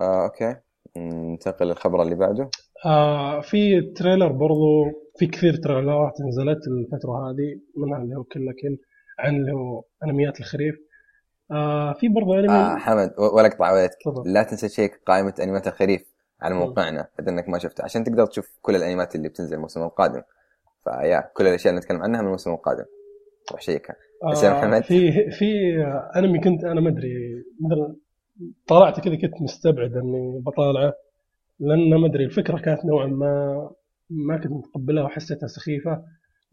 آه، 0.00 0.24
okay. 0.24 0.56
ننتقل 0.98 1.66
للخبر 1.66 2.02
اللي 2.02 2.14
بعده. 2.14 2.50
آه 2.86 3.40
في 3.40 3.80
تريلر 3.80 4.32
برضو 4.32 4.84
في 5.18 5.26
كثير 5.26 5.56
تريلرات 5.56 6.12
نزلت 6.28 6.58
الفترة 6.68 7.30
هذه 7.30 7.60
منها 7.76 7.98
اللي 8.02 8.16
هو 8.16 8.24
كل 8.24 8.54
عن 9.18 9.36
اللي 9.36 9.52
هو 9.52 9.84
أنميات 10.04 10.40
الخريف. 10.40 10.74
آه 11.50 11.92
في 11.92 12.08
برضو 12.08 12.34
انمي 12.34 12.52
آه 12.52 12.76
حمد 12.76 13.14
ولا 13.18 13.46
أقطع 13.46 13.72
وقتك 13.72 13.98
لا 14.26 14.42
تنسى 14.42 14.68
تشيك 14.68 15.00
قائمة 15.06 15.34
أنميات 15.42 15.66
الخريف 15.66 16.14
على 16.40 16.54
موقعنا 16.54 17.08
إذا 17.20 17.30
إنك 17.30 17.48
ما 17.48 17.58
شفتها 17.58 17.84
عشان 17.84 18.04
تقدر 18.04 18.26
تشوف 18.26 18.58
كل 18.62 18.76
الأنميات 18.76 19.14
اللي 19.14 19.28
بتنزل 19.28 19.56
الموسم 19.56 19.82
القادم. 19.82 20.22
فيا 20.84 21.30
كل 21.34 21.46
الأشياء 21.46 21.70
اللي 21.70 21.80
نتكلم 21.80 22.02
عنها 22.02 22.20
من 22.20 22.26
الموسم 22.26 22.50
القادم. 22.50 22.84
روح 23.52 23.60
شيكها 23.60 23.96
آه 24.22 24.58
محمد؟ 24.58 24.82
في 24.82 25.30
في 25.30 25.44
أنمي 26.16 26.40
كنت 26.40 26.64
أنا 26.64 26.80
ما 26.80 26.88
أدري 26.90 27.44
طلعت 28.66 29.00
كذا 29.00 29.16
كنت 29.16 29.42
مستبعد 29.42 29.96
إني 29.96 30.40
بطالعه 30.40 30.94
لأن 31.60 31.94
ما 31.94 32.06
أدري 32.06 32.24
الفكرة 32.24 32.58
كانت 32.58 32.84
نوعا 32.84 33.06
ما 33.06 33.70
ما 34.10 34.36
كنت 34.36 34.52
متقبلها 34.52 35.04
وحسيتها 35.04 35.46
سخيفة 35.46 36.04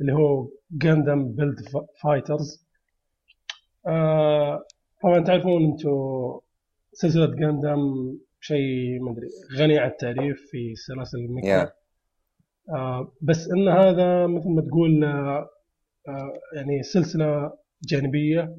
اللي 0.02 0.14
هو 0.14 0.50
Gundam 0.72 1.36
Build 1.36 1.56
Fighters 2.02 2.66
طبعا 5.04 5.20
تعرفون 5.26 5.66
أنتم 5.66 5.90
سلسلة 6.94 7.36
جاندم 7.36 8.14
شيء 8.40 9.00
ما 9.02 9.12
أدري 9.12 9.28
غني 9.58 9.80
عن 9.80 9.90
التعريف 9.90 10.42
في 10.52 10.76
سلاسل 10.76 11.18
الميكا 11.18 11.66
yeah. 11.66 11.70
آه 12.70 13.12
بس 13.22 13.50
إن 13.52 13.68
هذا 13.68 14.28
مثل 14.28 14.50
ما 14.50 14.62
تقول 14.62 15.04
آه 15.04 15.50
آه 16.08 16.34
يعني 16.56 16.84
سلسلة 16.84 17.54
جانبية 17.84 18.58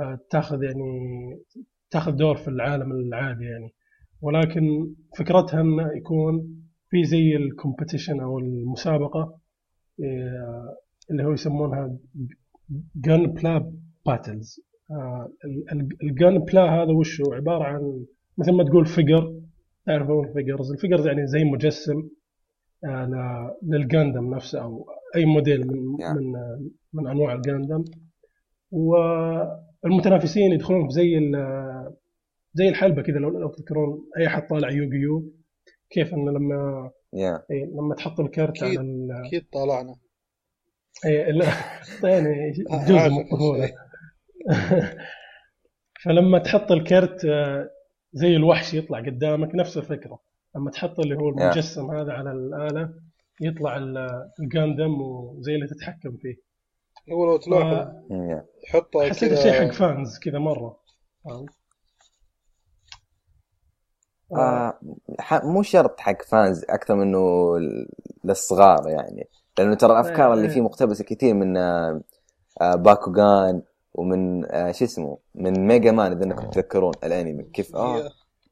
آه 0.00 0.18
تأخذ 0.30 0.62
يعني 0.62 1.30
تاخذ 1.90 2.12
دور 2.12 2.36
في 2.36 2.48
العالم 2.48 2.92
العادي 2.92 3.44
يعني. 3.44 3.74
ولكن 4.20 4.94
فكرتها 5.18 5.60
انه 5.60 5.96
يكون 5.96 6.56
في 6.90 7.04
زي 7.04 7.36
ال 7.36 7.43
competition 7.43 8.22
أو 8.22 8.38
المسابقة 8.38 9.38
آه، 10.04 10.76
اللي 11.10 11.24
هو 11.24 11.32
يسمونها 11.32 11.96
Gunpla 12.96 13.72
Battles 14.06 14.60
الجن 16.02 16.38
بلا 16.38 16.62
هذا 16.62 16.92
وش 16.92 17.20
هو 17.20 17.32
عبارة 17.32 17.64
عن 17.64 18.04
مثل 18.38 18.52
ما 18.52 18.64
تقول 18.64 18.86
figure 18.86 19.40
تعرفون 19.86 20.28
ال 20.28 20.34
figures 20.34 20.72
ال 20.72 20.76
figures 20.76 21.06
يعني 21.06 21.26
زي 21.26 21.44
مجسم 21.44 22.08
آه، 22.84 23.56
للجاندم 23.62 24.34
نفسه 24.34 24.62
أو 24.62 24.86
أي 25.16 25.24
موديل 25.24 25.66
من 25.66 25.96
من 26.16 26.32
من 26.92 27.08
أنواع 27.08 27.34
الجاندم 27.34 27.84
والمتنافسين 29.86 30.52
يدخلون 30.52 30.88
في 30.88 30.94
زي 30.94 31.32
زي 32.54 32.68
الحلبة 32.68 33.02
كذا 33.02 33.18
لو 33.18 33.30
لو 33.38 33.48
تذكرون 33.48 34.04
أي 34.18 34.26
احد 34.26 34.46
طالع 34.46 34.70
يوغيو 34.70 35.32
كيف 35.90 36.14
إنه 36.14 36.32
لما 36.32 36.90
yeah. 37.16 37.50
إيه 37.50 37.64
لما 37.64 37.94
تحط 37.94 38.20
الكرت 38.20 38.62
على 38.62 38.80
أكيد 39.26 39.46
طالعنا 39.52 39.96
اي 41.04 41.32
لا 41.32 41.46
يعني 42.02 42.52
جزء 42.88 43.10
من 43.10 43.20
الطفوله 43.20 43.72
فلما 46.04 46.38
تحط 46.38 46.72
الكرت 46.72 47.24
آه، 47.24 47.70
زي 48.12 48.36
الوحش 48.36 48.74
يطلع 48.74 48.98
قدامك 48.98 49.54
نفس 49.54 49.76
الفكرة 49.76 50.18
لما 50.56 50.70
تحط 50.70 51.00
اللي 51.00 51.16
هو 51.16 51.28
المجسم 51.28 51.88
yeah. 51.88 51.94
هذا 51.94 52.12
على 52.12 52.32
الآلة 52.32 52.94
يطلع 53.40 53.76
الجاندم 54.40 55.00
وزي 55.00 55.54
اللي 55.54 55.66
تتحكم 55.66 56.16
فيه 56.16 56.34
هو 57.12 57.26
لو 57.26 57.36
تلاحظ 57.36 57.88
يحطه 58.68 59.08
حسيت 59.08 59.34
شيء 59.34 59.52
حق 59.52 59.72
fans 59.72 60.18
كذا 60.18 60.38
مرة. 60.38 60.80
آه 64.36 64.78
مو 65.32 65.62
شرط 65.62 66.00
حق 66.00 66.22
fans 66.22 66.64
أكثر 66.64 66.94
منه 66.94 67.18
للصغار 68.24 68.88
يعني. 68.88 69.28
لأنه 69.58 69.74
ترى 69.74 69.92
الافكار 69.92 70.32
اللي 70.32 70.48
فيه 70.48 70.60
مقتبسة 70.60 71.04
كثير 71.04 71.34
من 71.34 71.56
آه 71.56 72.02
باكوغان 72.60 73.62
ومن 73.94 74.52
آه 74.52 74.72
شو 74.72 74.84
اسمه 74.84 75.18
من 75.34 75.66
ميجا 75.66 75.90
مان 75.90 76.12
إذا 76.12 76.24
إنكم 76.24 76.50
تتذكرون 76.50 76.92
الأنمي 77.04 77.42
كيف 77.42 77.76
آه 77.76 78.10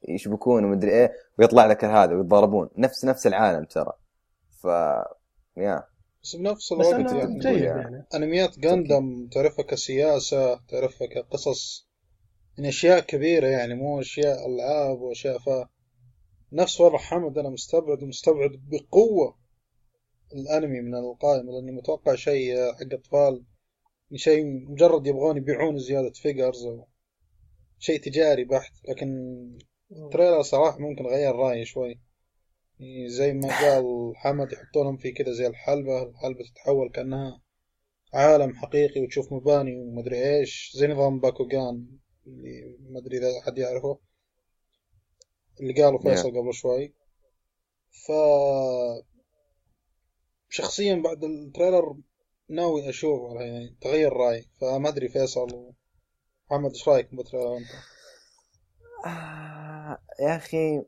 يشبكون 0.09 0.65
ومدري 0.65 0.91
إيه 0.91 1.13
ويطلع 1.39 1.67
لك 1.67 1.85
هذا 1.85 2.15
ويتضاربون. 2.15 2.71
نفس 2.79 3.05
نفس 3.05 3.27
العالم 3.27 3.65
ترى. 3.65 3.93
ف 4.63 4.65
يا 5.57 5.85
بس 6.25 6.37
بنفس 6.37 6.73
الوقت 6.73 7.13
يعني, 7.13 7.61
يعني 7.61 8.07
أنميات 8.15 8.59
جاندم 8.59 9.29
تعرفها 9.33 9.65
كسياسة 9.65 10.61
تعرفها 10.69 11.07
كقصص 11.07 11.89
من 12.59 12.67
أشياء 12.67 13.01
كبيرة 13.01 13.47
يعني 13.47 13.75
مو 13.75 14.01
أشياء 14.01 14.47
ألعاب 14.47 15.01
وأشياء 15.01 15.39
ف 15.39 15.69
نفس 16.53 16.81
وضع 16.81 16.99
حمد 16.99 17.39
أنا 17.39 17.49
مستبعد 17.49 18.03
ومستبعد 18.03 18.51
بقوة 18.69 19.39
الأنمي 20.35 20.81
من 20.81 20.95
القائمة 20.95 21.53
لأني 21.53 21.73
متوقع 21.73 22.15
شيء 22.15 22.73
حق 22.73 22.93
أطفال 22.93 23.45
شيء 24.15 24.45
مجرد 24.45 25.07
يبغون 25.07 25.37
يبيعون 25.37 25.79
زيادة 25.79 26.11
figures 26.11 26.67
أو 26.67 26.89
شيء 27.79 28.01
تجاري 28.01 28.45
بحت 28.45 28.73
لكن 28.89 29.09
ال 29.93 29.99
trailer 29.99 30.43
صراحة 30.43 30.79
ممكن 30.79 31.07
غير 31.07 31.35
رأيي 31.35 31.65
شوي. 31.65 31.89
يعني 31.89 32.01
زي 33.07 33.33
ما 33.33 33.61
قال 33.61 34.13
حمد 34.17 34.53
يحطونهم 34.53 34.97
في 34.97 35.13
كذا 35.13 35.33
زي 35.33 35.47
الحلبة 35.47 36.03
الحلبة 36.03 36.41
تتحول 36.45 36.91
كأنها 36.91 37.43
عالم 38.15 38.55
حقيقي 38.55 39.01
وتشوف 39.01 39.33
مباني 39.33 39.77
ومدري 39.77 40.39
إيش 40.39 40.73
زي 40.75 40.87
نظام 40.87 41.21
باكوغان 41.21 41.99
اللي 42.27 42.79
ما 42.81 42.99
أدري 42.99 43.19
إذا 43.19 43.43
حد 43.47 43.59
يعرفه 43.59 43.99
اللي 45.61 45.83
قاله 45.83 45.99
فيصل 45.99 46.33
yeah. 46.33 46.37
قبل 46.37 46.55
شوي 46.55 46.95
ف 48.07 48.13
شخصيا 50.49 50.95
بعد 50.95 51.25
ال 51.25 51.34
trailer 51.34 51.97
ناوي 52.49 52.89
أشوفه 52.89 53.41
يعني 53.41 53.77
تغير 53.81 54.13
رأيي 54.13 54.49
فما 54.61 54.89
أدري 54.89 55.09
فيصل 55.09 55.75
ومحمد 56.51 56.71
إيش 56.71 56.89
رأيك 56.89 57.15
بال 57.15 57.24
trailer 57.24 57.57
أنت؟ 57.57 57.69
آه 59.07 59.99
يا 60.21 60.37
أخي 60.37 60.83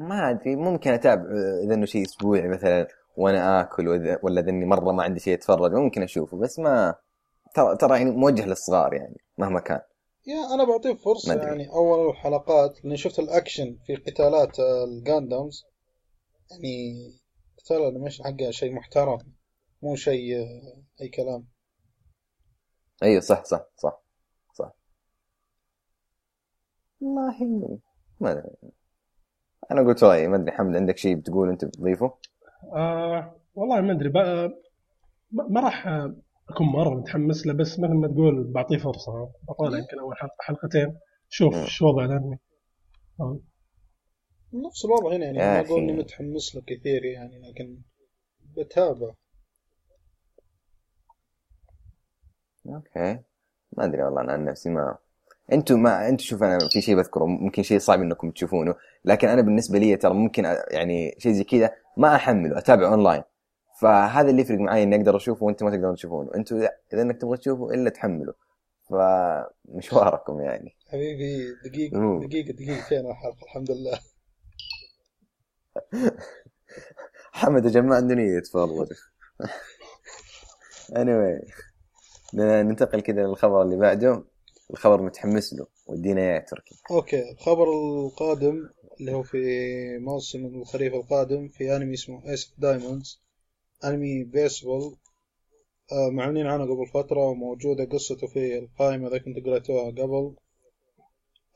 ما 0.00 0.30
أدري 0.30 0.56
ممكن 0.56 0.90
أتابع 0.90 1.24
إذا 1.64 1.74
إنه 1.74 1.86
شيء 1.86 2.04
أسبوعي 2.04 2.48
مثلا 2.48 2.88
وأنا 3.16 3.60
آكل 3.60 3.88
ولا 4.22 4.40
إذا 4.40 4.50
إني 4.50 4.66
مرة 4.66 4.92
ما 4.92 5.02
عندي 5.02 5.20
شيء 5.20 5.34
أتفرج 5.34 5.72
ممكن 5.72 6.02
أشوفه 6.02 6.38
بس 6.38 6.58
ما 6.58 6.94
ترى 7.54 7.76
ترى 7.76 7.98
يعني 7.98 8.10
موجه 8.10 8.46
للصغار 8.46 8.94
يعني 8.94 9.16
مهما 9.38 9.60
كان. 9.60 9.80
yeah 10.26 10.54
أنا 10.54 10.64
بعطيه 10.64 10.94
فرصة 10.94 11.34
مدري. 11.34 11.46
يعني 11.46 11.72
أول 11.72 12.10
الحلقات 12.10 12.84
لأني 12.84 12.96
شفت 12.96 13.18
الأكشن 13.18 13.78
في 13.86 13.96
قتالات 13.96 14.60
الجاندمز 14.60 15.64
يعني 16.50 16.94
قتال 17.58 17.76
ال 17.76 17.81
animation 17.81 18.24
حقها 18.24 18.50
شيء 18.50 18.72
محترم 18.72 19.18
مو 19.82 19.96
شيء 19.96 20.36
أي 21.00 21.08
كلام. 21.08 21.46
أيوه 23.02 23.20
صح 23.20 23.44
صح 23.44 23.66
صح 23.76 24.02
صح. 24.54 24.72
والله 27.00 27.80
ما 28.20 28.50
أنا 29.70 29.80
قلت 29.86 30.04
رايي 30.04 30.28
ما 30.28 30.36
أدري 30.36 30.52
حمد 30.52 30.76
عندك 30.76 30.96
شيء 30.96 31.16
بتقول 31.16 31.48
أنت 31.48 31.64
بتضيفه؟ 31.64 32.14
آه 32.72 33.36
والله 33.54 33.80
ما 33.80 33.92
أدري 33.92 34.08
ما 35.32 35.60
راح 35.60 35.86
أكون 36.48 36.66
مرة 36.66 36.94
متحمس 36.94 37.46
له 37.46 37.52
بس 37.52 37.78
مثل 37.78 37.94
ما 37.94 38.08
تقول 38.08 38.52
بعطيه 38.52 38.78
فرصة 38.78 39.32
بطالع 39.48 39.78
يمكن 39.78 39.98
أول 39.98 40.16
حلقه 40.16 40.36
حلقتين. 40.40 40.98
شوف 41.28 41.64
شو 41.66 41.86
وضع 41.86 42.04
الانمي 42.04 42.38
نفس 44.52 44.84
الوضع 44.84 45.16
هنا 45.16 45.24
يعني 45.24 45.38
ما 45.38 45.60
أقول 45.60 45.82
إني 45.82 45.92
متحمس 45.92 46.54
له 46.54 46.62
كثير 46.66 47.04
يعني 47.04 47.38
لكن 47.38 47.78
بتابع. 48.56 49.12
okay. 52.66 53.18
ما 53.72 53.84
أدري 53.84 54.02
والله 54.02 54.20
أنا 54.20 54.32
عن 54.32 54.44
نفسي 54.44 54.70
ما 54.70 54.96
أنتم 55.52 55.82
ما 55.82 56.08
أنتم 56.08 56.24
شوف 56.24 56.42
أنا 56.42 56.58
في 56.72 56.80
شيء 56.80 56.96
بذكره 56.96 57.24
ممكن 57.24 57.62
شيء 57.62 57.78
صعب 57.78 58.00
إنكم 58.00 58.30
تشوفونه 58.30 58.74
لكن 59.04 59.28
أنا 59.28 59.42
بالنسبة 59.42 59.78
لي 59.78 59.96
ترى 59.96 60.14
ممكن 60.14 60.44
يعني 60.70 61.14
شيء 61.18 61.32
زي 61.32 61.44
كذا 61.44 61.70
ما 61.96 62.14
أحمله 62.14 62.58
أتابع 62.58 62.88
اونلاين 62.88 63.22
فهذا 63.80 64.30
اللي 64.30 64.42
يفرق 64.42 64.58
معي 64.58 64.82
إني 64.82 64.96
أقدر 64.96 65.16
أشوفه 65.16 65.44
وأنتم 65.44 65.66
ما 65.66 65.72
تقدرون 65.72 65.94
تشوفونه. 65.94 66.30
أنتم 66.34 66.56
اذا 66.92 67.02
إنك 67.02 67.20
تبغى 67.20 67.36
تشوفه 67.36 67.74
إلا 67.74 67.90
تحمله. 67.90 68.34
فمشوار 68.90 69.90
لكم 69.90 70.40
يعني. 70.40 70.76
حبيبي 70.88 71.54
دقيقة 71.64 71.98
مم. 71.98 72.26
دقيقة 72.26 72.52
دقيقتين 72.52 73.10
الحلقة 73.10 73.42
الحمد 73.42 73.70
لله. 73.70 73.98
حمد 77.32 77.64
يا 77.64 77.70
جماعة 77.70 77.96
عنده 77.96 78.14
نية 78.14 78.36
يتفرج 78.36 78.88
anyway 80.92 81.50
ننتقل 82.34 83.00
كذا 83.00 83.22
للخبر 83.22 83.62
اللي 83.62 83.76
بعده. 83.76 84.24
الخبر 84.70 85.02
متحمس 85.02 85.54
له 85.54 85.66
ودينا 85.86 86.20
إياه 86.20 86.34
يا 86.34 86.44
تركي. 86.50 86.74
okay 86.90 87.30
الخبر 87.30 87.72
القادم 87.72 88.68
اللي 89.00 89.12
هو 89.12 89.22
في 89.22 89.38
موسم 89.98 90.46
الخريف 90.46 90.94
القادم 90.94 91.48
في 91.48 91.76
أنمي 91.76 91.94
اسمه 91.94 92.30
Ace 92.30 92.54
Diamonds 92.58 93.20
أنمي 93.84 94.24
بيسبول 94.24 94.96
آه 95.92 96.10
معلنين 96.10 96.46
عنه 96.46 96.64
قبل 96.64 96.86
فترة 96.86 97.20
وموجودة 97.28 97.84
قصته 97.84 98.26
في 98.26 98.58
القائمة 98.58 99.08
إذا 99.08 99.18
كنت 99.18 99.46
قرأتوها 99.46 99.90
قبل. 99.90 100.34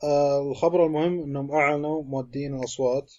آه 0.03 0.51
الخبر 0.51 0.85
المهم 0.85 1.23
إنهم 1.23 1.51
أعلنوا 1.51 2.03
مؤدين 2.03 2.55
الأصوات. 2.55 3.13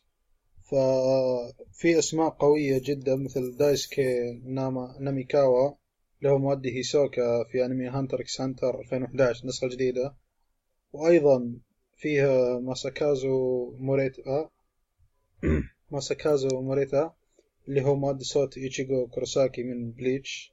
ففي 0.70 1.98
أسماء 1.98 2.28
قوية 2.28 2.80
جدا 2.84 3.16
مثل 3.16 3.56
دايسكي 3.56 4.40
نا 4.44 4.96
ناميكاوا 5.00 5.70
اللي 6.18 6.30
هو 6.30 6.38
مؤدي 6.38 6.76
هيسوكا 6.76 7.44
في 7.44 7.64
أنمي 7.64 7.88
Hunter 7.88 8.20
x 8.20 8.40
Hunter 8.40 8.80
2011 8.80 9.42
النسخة 9.42 9.64
الجديدة 9.64 10.14
وأيضا 10.92 11.52
فيها 11.96 12.58
ماساكازو 12.58 13.70
موريتا 13.78 14.50
ماساكازو 15.90 16.60
موريتا 16.60 17.12
اللي 17.68 17.82
هو 17.82 17.96
مؤدي 17.96 18.24
صوت 18.24 18.58
إيتشيغو 18.58 19.06
كوروساكي 19.06 19.62
من 19.62 19.92
بليتش. 19.92 20.52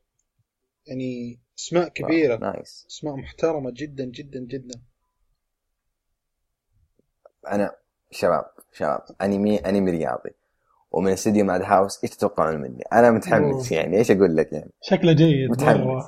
يعني 0.87 1.39
أسماء 1.59 1.87
كبيرة. 1.87 2.37
nice. 2.37 2.85
أسماء 2.89 3.15
محترمة 3.15 3.71
جدا 3.75 4.05
جدا 4.05 4.39
جدا. 4.39 4.81
أنا 7.47 7.75
شباب 8.11 8.45
شباب 8.73 9.01
أنمي 9.21 9.57
أنمي 9.57 9.91
رياضي. 9.91 10.29
ومن 10.93 11.11
استديو 11.11 11.45
ماد 11.45 11.61
هاوس 11.61 12.03
إيش 12.03 12.11
تتوقعون 12.11 12.61
مني؟ 12.61 12.83
أنا 12.93 13.11
متحمس 13.11 13.71
أوه. 13.71 13.81
يعني 13.81 13.97
إيش 13.97 14.11
أقول 14.11 14.37
لك 14.37 14.53
يعني؟ 14.53 14.71
شكله 14.81 15.13
جيد 15.13 15.49
متحمس. 15.49 16.03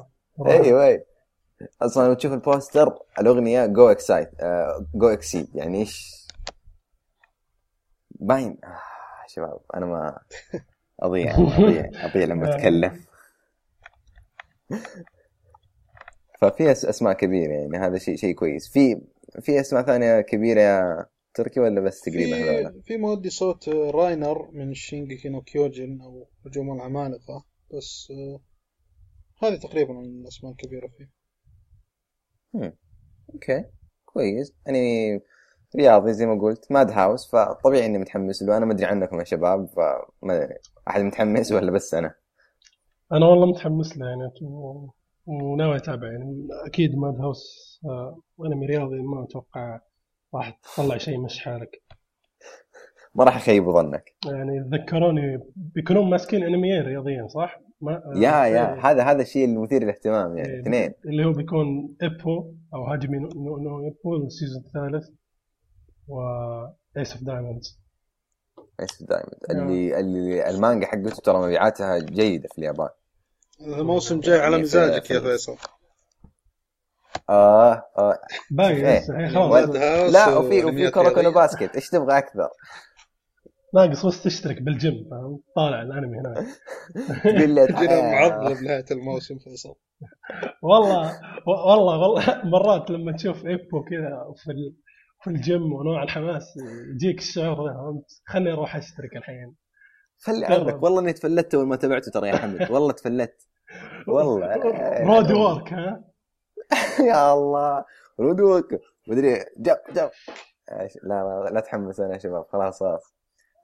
أيوه 0.46 0.86
أيوه 0.86 1.06
أصلا 1.82 2.08
لو 2.08 2.14
تشوف 2.14 2.34
البوستر 2.34 3.00
الأغنية 3.20 3.66
جو 3.66 3.88
اكسايت 3.88 4.30
جو 4.96 5.08
اكسيد 5.08 5.48
يعني 5.56 5.78
إيش 5.78 6.26
باين 8.20 8.58
آه 8.64 8.80
شباب 9.28 9.60
أنا 9.76 9.86
ما 9.86 10.18
أضيع 11.00 11.36
أضيع 11.60 11.90
أضيع 11.94 12.26
لما 12.26 12.56
أتكلم 12.56 13.02
ففي 16.42 16.72
أسماء 16.72 17.14
كبيرة 17.14 17.52
يعني 17.52 17.78
هذا 17.78 17.98
شيء 17.98 18.16
شيء 18.16 18.36
كويس 18.36 18.70
في 18.70 19.02
في 19.42 19.60
أسماء 19.60 19.84
ثانية 19.84 20.22
كبيرة 20.22 21.06
تركي 21.36 21.60
ولا 21.60 21.82
بس 21.82 22.02
تقريبا 22.02 22.38
هذول؟ 22.38 22.74
في 22.74 22.82
في 22.82 22.98
مؤدي 22.98 23.30
صوت 23.30 23.70
راينر 23.70 24.52
من 24.52 24.74
Shingeki 24.74 25.30
no 25.30 25.42
Kyojin 25.42 26.02
أو 26.02 26.28
هجوم 26.46 26.74
العمالقة 26.74 27.46
بس 27.74 28.12
آه، 28.12 28.40
هذه 29.48 29.56
تقريبا 29.56 30.00
الأسماء 30.00 30.52
الكبيرة 30.52 30.88
فيه. 30.88 31.10
okay 33.34 33.66
كويس. 34.06 34.54
يعني 34.66 35.22
رياضي 35.76 36.14
زي 36.14 36.26
ما 36.26 36.42
قلت 36.42 36.72
Madhouse 36.72 37.32
فطبيعي 37.32 37.86
إني 37.86 37.98
متحمس 37.98 38.44
له. 38.44 38.58
أنا 38.58 38.66
ما 38.66 38.74
أدري 38.74 38.86
عنكم 38.86 39.20
يا 39.20 39.24
شباب 39.24 39.68
فما 39.68 40.50
أحد 40.88 41.02
متحمس 41.02 41.52
ولا 41.52 41.72
بس 41.72 41.94
أنا؟ 41.94 42.14
أنا 43.12 43.26
والله 43.26 43.46
متحمس 43.46 43.98
له 43.98 44.06
يعني 44.10 44.32
و- 44.42 44.90
وناوي 45.26 45.76
أتابع. 45.76 46.08
يعني 46.12 46.48
أكيد 46.66 46.96
Madhouse 46.96 47.44
آه، 47.86 48.22
أنمي 48.46 48.66
رياضي 48.66 48.96
ما 49.02 49.24
أتوقع 49.24 49.80
راح 50.36 50.60
تطلع 50.76 50.98
شيء 50.98 51.20
مش 51.20 51.40
حالك. 51.40 51.82
ما 53.16 53.24
راح 53.24 53.36
أخيب 53.36 53.70
ظنك. 53.70 54.16
يعني 54.26 54.60
ذكروني 54.60 55.40
بيكونون 55.56 56.10
ماسكين 56.10 56.44
أنميين 56.44 56.82
رياضيين 56.86 57.28
صح؟ 57.28 57.60
ما 57.82 57.92
آه، 57.96 58.18
يا. 58.18 58.46
يا 58.46 58.74
إيه. 58.74 58.92
هذا 58.92 59.04
هذا 59.04 59.22
الشيء 59.22 59.46
المثير 59.46 59.84
للاهتمام 59.84 60.38
يعني 60.38 60.50
إيه، 60.54 60.62
اثنين. 60.62 60.94
اللي 61.06 61.26
هو 61.26 61.32
بيكون 61.32 61.96
إيبو 62.04 62.54
أو 62.74 62.84
هاجمي 62.84 63.18
نو, 63.18 63.28
نو, 63.30 63.58
نو 63.58 63.86
إيبو 63.86 64.16
ال 64.26 64.31
season 64.31 64.64
الثالث 64.66 65.10
و 66.08 66.20
Ace 66.98 67.14
of 67.14 67.24
Diamonds 67.24 67.80
إيش 68.82 69.04
دايموند 69.04 69.40
اللي 69.50 70.00
اللي 70.00 70.50
المانجا 70.50 70.88
حقته 70.88 71.10
ترى 71.24 71.38
مبيعاتها 71.38 71.98
جيدة 72.00 72.48
في 72.52 72.58
اليابان. 72.60 72.90
الموسم 73.62 74.20
جاي 74.20 74.40
على 74.40 74.56
في- 74.58 74.62
مزاجك 74.62 75.12
يا 75.12 75.20
فيصل. 75.20 75.56
آه, 77.30 77.74
آه. 77.98 78.20
باقي 78.52 78.76
إيه. 78.76 79.02
إيه، 79.20 80.08
لا 80.08 80.38
وفي 80.38 80.66
وفي 80.66 80.92
كوروكونو. 80.92 81.32
باسكت. 81.32 81.76
إيش 81.76 81.90
تبغى 81.90 82.18
أكثر؟ 82.18 82.50
ناقص 83.74 84.06
بس 84.06 84.24
تشترك 84.24 84.62
بالجيم. 84.62 85.08
فاهم؟ 85.12 85.40
طالع 85.56 85.82
الأنمي 85.82 86.18
هناك. 86.20 86.46
تقول 87.24 87.50
لي 87.56 87.66
جينا 87.68 88.00
آه، 88.00 88.12
معضلة 88.12 88.60
بنهاية 88.60 88.86
الموسم 88.92 89.38
فيصل. 89.40 89.76
والله 90.64 91.20
والله 91.48 91.98
والله. 92.00 92.24
مرات 92.54 92.90
لما 92.90 93.12
تشوف 93.12 93.46
إيبو 93.46 93.84
كذا 93.84 94.34
في 94.44 94.52
ال- 94.52 94.76
في 95.24 95.30
الجيم 95.30 95.74
ونوع 95.74 96.04
الحماس 96.04 96.44
يجيك 96.96 97.18
الشعور 97.20 97.68
ذا 97.70 97.74
فهمت؟ 97.78 98.06
خلني 98.26 98.52
أروح 98.52 98.76
أشترك 98.76 99.16
الحين. 99.16 99.56
خلي. 100.20 100.46
عنك 100.46 100.84
والله 100.84 101.02
إني 101.02 101.14
تفلت 101.14 101.56
أول 101.56 101.68
ما 101.68 101.76
تابعته 101.76 102.12
ترى 102.12 102.30
يا 102.30 102.36
حمد 102.38 102.72
والله 102.72 102.92
تفلت 102.92 103.36
والله. 104.08 104.56
رود 105.04 105.32
وورك 105.32 105.74
ها؟ 105.74 106.04
يا 107.10 107.34
الله. 107.34 107.86
رود 108.20 108.42
وورك 108.42 108.82
مدري 109.08 109.46
جاب 109.58 109.82
إيش- 110.72 110.98
لا 111.04 111.44
لا 111.44 111.50
لا 111.54 111.60
تحمس 111.60 112.00
أنا 112.00 112.14
يا 112.14 112.18
شباب. 112.18 112.46
خلاص 112.50 112.80
خلاص. 112.80 113.14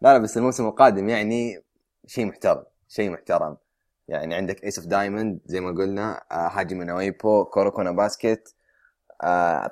لا 0.01 0.13
لا 0.13 0.17
بس 0.23 0.37
الموسم 0.37 0.67
القادم 0.67 1.09
يعني 1.09 1.63
شيء 2.05 2.25
محترم. 2.25 2.63
شيء 2.87 3.09
محترم. 3.09 3.57
يعني 4.07 4.35
عندك 4.35 4.63
ايس 4.63 4.79
اوف 4.79 4.87
دايموند 4.87 5.39
زي 5.45 5.59
ما 5.59 5.71
قلنا 5.71 6.21
هاجم 6.31 6.83
نويبو 6.83 7.45
كوروكونا 7.45 7.91
باسكت 7.91 8.55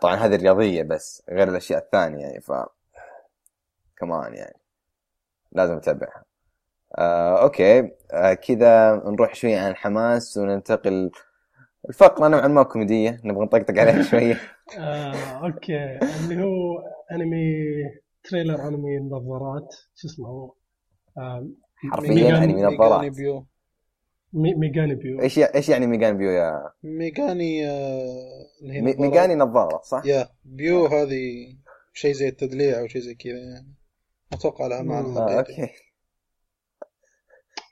طبعا 0.02 0.16
هذه 0.16 0.36
الرياضية 0.36 0.84
بس 0.84 1.24
غير 1.30 1.48
الأشياء 1.50 1.80
الثانية 1.84 2.22
يعني 2.26 2.42
ف 2.42 2.52
كمان 3.98 4.34
يعني. 4.34 4.60
لازم 5.52 5.76
أتابعها. 5.78 6.24
آه 6.98 7.42
أوكي. 7.44 7.92
آه 8.12 8.34
كذا 8.34 8.96
نروح 8.96 9.36
شوي 9.36 9.56
عن 9.56 9.72
الحماس 9.72 10.38
وننتقل 10.38 11.12
الفقرة 11.90 12.28
نوعا 12.28 12.48
ما 12.48 12.64
كوميدية 12.64 13.22
نبغى 13.24 13.46
نطقطق 13.46 13.80
عليها 13.80 14.02
شوية. 14.12 14.38
آه، 14.78 15.14
أوكي. 15.46 16.00
اللي 16.20 16.44
هو 16.44 16.80
أنمي 17.12 17.54
trailer 18.24 18.68
أنمي 18.68 18.98
النظارات 18.98 19.76
شو 19.96 20.08
اسمه؟ 20.08 20.28
هو 20.28 20.54
آه، 21.18 21.48
حرفيا 21.92 22.44
انمي 22.44 22.64
نظارات 22.64 22.80
ميغاني 22.80 23.10
بيو. 23.10 23.46
مي- 24.34 24.56
ميغاني 24.56 24.96
بيو. 24.96 25.22
إيش 25.22 25.40
إيش 25.40 25.70
يعني 25.70 25.88
ميغان 25.88 26.18
بيو 26.18 26.30
يا 26.32 26.72
ميغاني 26.84 27.68
آه، 27.70 28.46
اللي 28.62 28.74
هي 28.74 28.82
مي- 28.82 28.94
نظارة- 28.94 29.00
ميغاني 29.00 29.36
نظارة 29.36 29.82
صح؟ 29.84 30.02
يا 30.06 30.30
بيو 30.46 30.86
هذه 30.86 31.56
شيء 31.94 32.14
زي 32.14 32.28
التدليع 32.28 32.80
أو 32.80 32.88
شيء 32.88 33.02
زي 33.02 33.14
كذا 33.16 33.34
يعني. 33.34 33.74
أتوقع 34.34 34.68
لها 34.68 34.82
معنى. 34.82 35.18
آه 35.20 35.38
أوكي. 35.38 35.70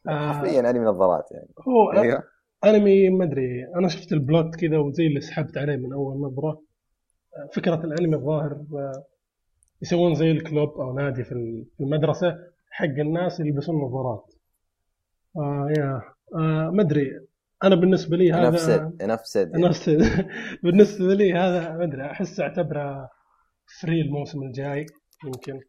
آه، 0.10 0.34
حرفيا 0.34 0.60
أنمي 0.70 0.80
نظارات 0.86 1.32
يعني. 1.32 1.48
هو 1.67 1.91
أيوه. 2.02 2.24
أنمي 2.65 3.10
ما 3.10 3.26
أدري. 3.26 3.65
أنا 3.76 3.88
شفت 3.88 4.12
ال 4.13 4.22
plot 4.22 4.56
كذا 4.56 4.78
وزي 4.78 5.08
اللي 5.08 5.22
سحبت 5.22 5.58
عليه 5.58 5.76
من 5.76 5.93
أول 5.93 6.22
نظره 6.22 6.62
فكرة 7.54 7.76
الأنمي 7.76 8.15
الظاهر 8.15 8.52
آه، 8.74 9.04
يسوون 9.82 10.15
زي 10.15 10.32
ال 10.32 10.39
club 10.39 10.70
أو 10.70 10.93
نادي 10.93 11.24
في 11.24 11.32
ال- 11.32 11.65
في 11.78 11.84
المدرسة 11.84 12.38
حق 12.72 12.86
الناس 12.86 13.39
اللي 13.39 13.52
يلبسون 13.52 13.76
نظارات. 13.82 14.34
آه 15.38 15.67
يا 15.78 16.02
آه 16.36 16.70
ما 16.74 16.82
أدري. 16.82 17.12
أنا 17.63 17.76
بالنسبة 17.76 18.17
لي 18.17 18.32
هذا 18.32 18.50
نفس 18.50 18.70
نفس 19.02 19.38
نفس 19.38 19.89
بالنسبة 20.63 21.13
لي 21.13 21.34
هذا 21.34 21.78
ما 21.78 21.84
أدري 21.84 22.06
أحس 22.06 22.39
أعتبره 22.39 23.10
فري 23.82 24.02
الموسم 24.02 24.43
الجاي 24.43 24.86
يمكن. 25.26 25.60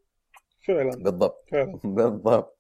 فعلا. 0.67 0.91
بالضبط. 0.91 1.45
فعلا. 1.51 1.79
بالضبط. 1.85 2.58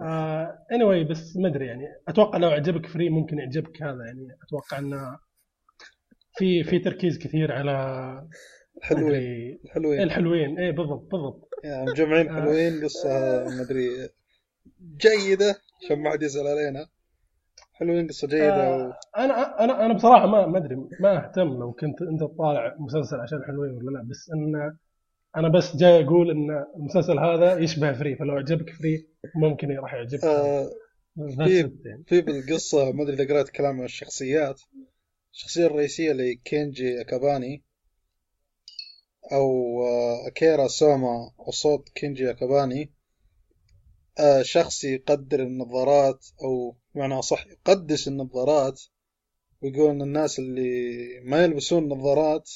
آه 0.00 0.58
anyway 0.72 1.10
بس 1.10 1.36
ما 1.36 1.48
أدري 1.48 1.66
يعني. 1.66 1.84
أتوقع 2.08 2.38
لو 2.38 2.48
عجبك 2.48 2.86
فري 2.86 3.10
ممكن 3.10 3.38
يعجبك 3.38 3.82
هذا 3.82 4.04
يعني. 4.06 4.28
أتوقع 4.42 4.78
إنه 4.78 5.18
في 6.36 6.64
في 6.64 6.78
تركيز 6.78 7.18
كثير 7.18 7.52
على 7.52 7.72
ما 7.72 8.28
حلوين 8.82 9.06
أدري 9.06 9.60
حلوين 9.70 10.00
الحلوين. 10.02 10.58
إيه 10.58 10.70
بالضبط 10.70 11.10
بالضبط. 11.12 11.48
يعني 11.64 11.90
مجمعين 11.90 12.28
آه. 12.28 12.40
حلوين 12.40 12.84
قصة 12.84 13.08
ما 13.44 13.62
أدري. 13.62 14.08
جيدة 14.96 15.56
عشان 15.84 16.02
ما 16.02 16.10
حد 16.10 16.22
يسأل 16.22 16.46
علينا. 16.46 16.86
حلوين 17.72 18.06
قصة 18.08 18.28
جيدة 18.28 18.70
و... 18.70 18.80
آه 18.80 18.96
أنا 19.16 19.64
أنا 19.64 19.86
أنا 19.86 19.94
بصراحة 19.94 20.26
ما 20.26 20.46
ما 20.46 20.58
أدري 20.58 20.76
ما 21.00 21.24
أهتم 21.24 21.48
لو 21.48 21.72
كنت 21.72 22.02
أنت 22.02 22.20
تطالع 22.20 22.76
مسلسل 22.78 23.20
عشان 23.20 23.42
حلوين 23.46 23.72
ولا 23.72 23.90
لا 23.90 24.08
بس 24.10 24.30
إن 24.34 24.76
أنا 25.36 25.48
بس 25.48 25.76
جاي 25.76 26.04
أقول 26.04 26.30
إن 26.30 26.64
المسلسل 26.76 27.18
هذا 27.18 27.58
يشبه 27.58 27.92
فري 27.92 28.16
فلو 28.16 28.34
عجبك 28.36 28.70
فري 28.70 29.08
ممكن 29.34 29.70
راح 29.70 29.94
يعجبك 29.94 30.24
آه 30.24 30.70
يعني. 31.16 32.04
في 32.06 32.20
بالقصة 32.20 32.92
ما 32.92 33.02
أدري 33.02 33.14
إذا 33.14 33.34
قرأت 33.34 33.48
كلام 33.48 33.78
عن 33.78 33.84
الشخصيات 33.84 34.60
الشخصية 35.32 35.66
الرئيسية 35.66 36.10
اللي 36.10 36.34
كينجي 36.34 37.00
أكاباني 37.00 37.64
أو 39.32 39.82
آه، 39.86 40.28
أكيرا 40.28 40.68
سوما 40.68 41.32
وصوت 41.38 41.88
كينجي 41.88 42.30
أكاباني 42.30 42.92
آه، 44.18 44.42
شخص 44.42 44.84
يقدر 44.84 45.42
النظارات 45.42 46.26
أو 46.42 46.76
معنى 46.94 47.22
صح 47.22 47.46
يقدس 47.46 48.08
النظارات 48.08 48.82
ويقول 49.62 49.90
إن 49.90 50.02
الناس 50.02 50.38
اللي 50.38 51.20
ما 51.24 51.44
يلبسون 51.44 51.88
نظارات 51.88 52.50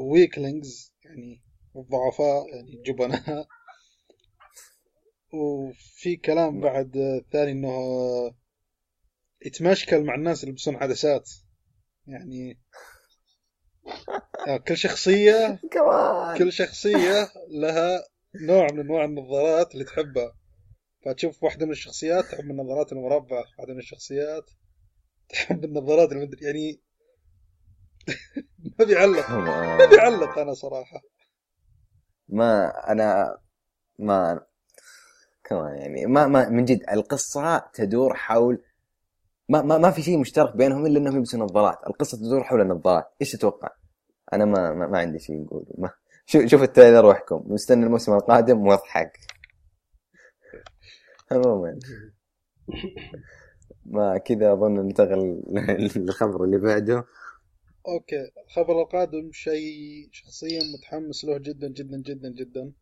weaklings 0.00 0.94
يعني 1.04 1.42
الضعفاء 1.76 2.48
يعني 2.54 2.82
جبناء. 2.86 3.46
وفي 5.32 6.16
كلام 6.16 6.60
بعد 6.60 6.96
آه، 6.96 7.24
ثاني 7.32 7.52
إنه 7.52 7.68
آه، 7.68 8.34
يتمشكل 9.46 10.04
مع 10.04 10.14
الناس 10.14 10.40
اللي 10.40 10.50
يلبسون 10.50 10.76
عدسات 10.76 11.30
يعني 12.06 12.58
آه، 14.48 14.56
كل 14.56 14.76
شخصية 14.76 15.60
كل 16.38 16.52
شخصية 16.52 17.28
لها 17.48 18.04
نوع 18.34 18.66
من 18.72 18.80
أنواع 18.80 19.04
النظارات 19.04 19.72
اللي 19.72 19.84
تحبها. 19.84 20.34
فتشوف 21.04 21.42
واحدة 21.42 21.66
من 21.66 21.72
الشخصيات 21.72 22.24
تحب 22.24 22.50
النظارات 22.50 22.92
المربعة 22.92 23.44
واحدة 23.58 23.72
من 23.72 23.78
الشخصيات 23.78 24.50
تحب 25.28 25.64
النظارات 25.64 26.12
المدري 26.12 26.46
يعني 26.46 26.80
ما 28.78 28.84
بيعلق. 28.84 29.30
ما 29.30 29.86
بيعلق 29.90 30.38
أنا 30.38 30.54
صراحة. 30.54 31.00
ما 32.28 32.72
أنا 32.92 33.38
ما 33.98 34.40
كمان 35.44 35.76
يعني 35.76 36.06
ما 36.06 36.26
ما 36.26 36.48
من 36.48 36.64
جد 36.64 36.84
القصة 36.92 37.58
تدور 37.58 38.14
حول 38.14 38.62
ما 39.48 39.62
ما, 39.62 39.78
ما 39.78 39.90
في 39.90 40.02
شيء 40.02 40.18
مشترك 40.18 40.56
بينهم 40.56 40.86
إلا 40.86 40.98
إنهم 40.98 41.16
يلبسوا 41.16 41.40
نظارات، 41.40 41.78
القصة 41.86 42.18
تدور 42.18 42.44
حول 42.44 42.60
النظارات، 42.60 43.04
إيش 43.20 43.32
تتوقع؟ 43.32 43.68
أنا 44.32 44.44
ما 44.44 44.72
ما, 44.72 44.86
ما 44.86 44.98
عندي 44.98 45.18
شيء 45.18 45.42
نقول. 45.42 45.66
ما 45.78 45.90
شوف 46.26 46.46
شوف 46.46 46.62
ال 46.62 46.67
trailer 46.67 47.06
واحكم 47.06 47.42
مستني 47.46 47.86
الموسم 47.86 48.12
القادم 48.12 48.66
وأضحك. 48.66 49.18
عموما 51.32 51.78
ما 53.94 54.18
كذا 54.18 54.52
أظن 54.52 54.74
ننتقل 54.74 55.42
للخبر 55.96 56.44
اللي 56.44 56.58
بعده. 56.58 57.04
أوكي. 57.86 58.30
الخبر 58.44 58.82
القادم 58.82 59.32
شيء 59.32 60.08
شخصيا 60.12 60.60
متحمس 60.74 61.24
له 61.24 61.38
جدا 61.38 61.68
جدا 61.68 62.02
جدا 62.02 62.28
جدا. 62.28 62.72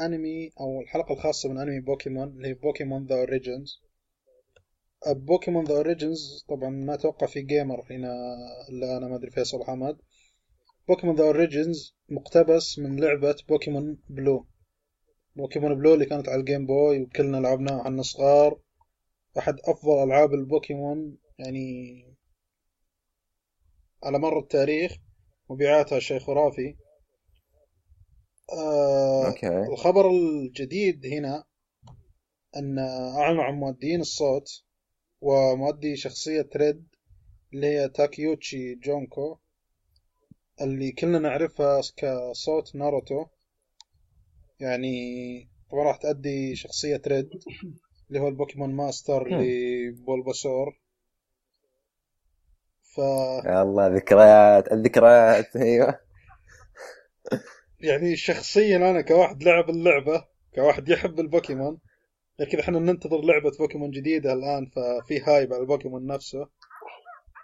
أنمي 0.00 0.50
أو 0.60 0.80
الحلقة 0.80 1.12
الخاصة 1.14 1.48
من 1.48 1.58
أنمي 1.58 1.80
بوكيمون 1.80 2.28
اللي 2.28 2.48
هي 2.48 2.54
بوكيمون 2.54 3.06
The 3.06 3.14
Origins 3.14 3.82
بوكيمون 5.06 5.64
The 5.64 5.74
Origins 5.74 6.44
طبعا 6.48 6.70
ما 6.70 6.94
أتوقع 6.94 7.26
في 7.26 7.42
gamer 7.42 7.86
هنا 7.90 8.12
إلا 8.68 8.96
أنا 8.96 9.08
ما 9.08 9.16
أدري 9.16 9.30
فيصل 9.30 9.64
حمد 9.64 9.96
بوكيمون 10.88 11.16
The 11.16 11.24
Origins 11.24 11.96
مقتبس 12.08 12.78
من 12.78 13.00
لعبة 13.00 13.36
بوكيمون 13.48 13.98
Blue 14.08 14.46
بوكيمون 15.36 15.74
Blue 15.74 15.94
اللي 15.94 16.06
كانت 16.06 16.28
على 16.28 16.40
ال 16.40 16.45
Game 16.45 16.66
Boy 16.66 17.02
وكلنا 17.02 17.36
لعبناها 17.36 17.82
عنا 17.82 18.02
صغار. 18.02 18.60
أحد 19.38 19.54
أفضل 19.64 20.02
ألعاب 20.02 20.34
البوكيمون 20.34 21.18
يعني 21.38 22.13
على 24.04 24.18
مر 24.18 24.38
التاريخ 24.38 24.96
مبيعاتها 25.50 25.98
شيء 25.98 26.18
خرافي 26.18 26.76
آه 28.52 29.26
أوكي. 29.26 29.72
الخبر 29.72 30.10
الجديد 30.10 31.06
هنا 31.06 31.44
أن 32.56 32.78
اعلنوا 33.18 33.44
عن 33.44 33.54
مؤدين 33.54 34.00
الصوت 34.00 34.48
ومؤدي 35.20 35.96
شخصية 35.96 36.48
ريد 36.56 36.86
اللي 37.54 37.66
هي 37.66 37.88
تاكيوتشي 37.88 38.74
جونكو 38.74 39.38
اللي 40.60 40.92
كلنا 40.92 41.18
نعرفها 41.18 41.80
كصوت 41.96 42.76
ناروتو. 42.76 43.26
يعني 44.60 44.94
طبعا 45.70 45.84
راح 45.84 45.96
تأدي 45.96 46.56
شخصية 46.56 47.02
ريد 47.06 47.30
اللي 48.08 48.20
هو 48.20 48.28
البوكيمون 48.28 48.74
ماستر 48.74 49.28
لبولباسور 49.28 50.83
ف 52.94 52.98
يا 53.46 53.62
الله 53.62 53.86
ذكريات 53.86 54.72
الذكريات 54.72 55.56
أيوه. 55.56 56.00
يعني 57.80 58.16
شخصيا 58.16 58.76
أنا 58.76 59.00
كواحد 59.00 59.42
لعب 59.42 59.70
اللعبة 59.70 60.24
كواحد 60.54 60.88
يحب 60.88 61.20
البوكيمون 61.20 61.78
لكن 62.38 62.58
إحنا 62.58 62.78
ننتظر 62.78 63.20
لعبة 63.20 63.52
بوكيمون 63.58 63.90
جديدة 63.90 64.32
الآن 64.32 64.66
ففي 64.66 65.20
hype 65.20 65.52
على 65.52 65.62
البوكيمون 65.62 66.06
نفسه. 66.06 66.48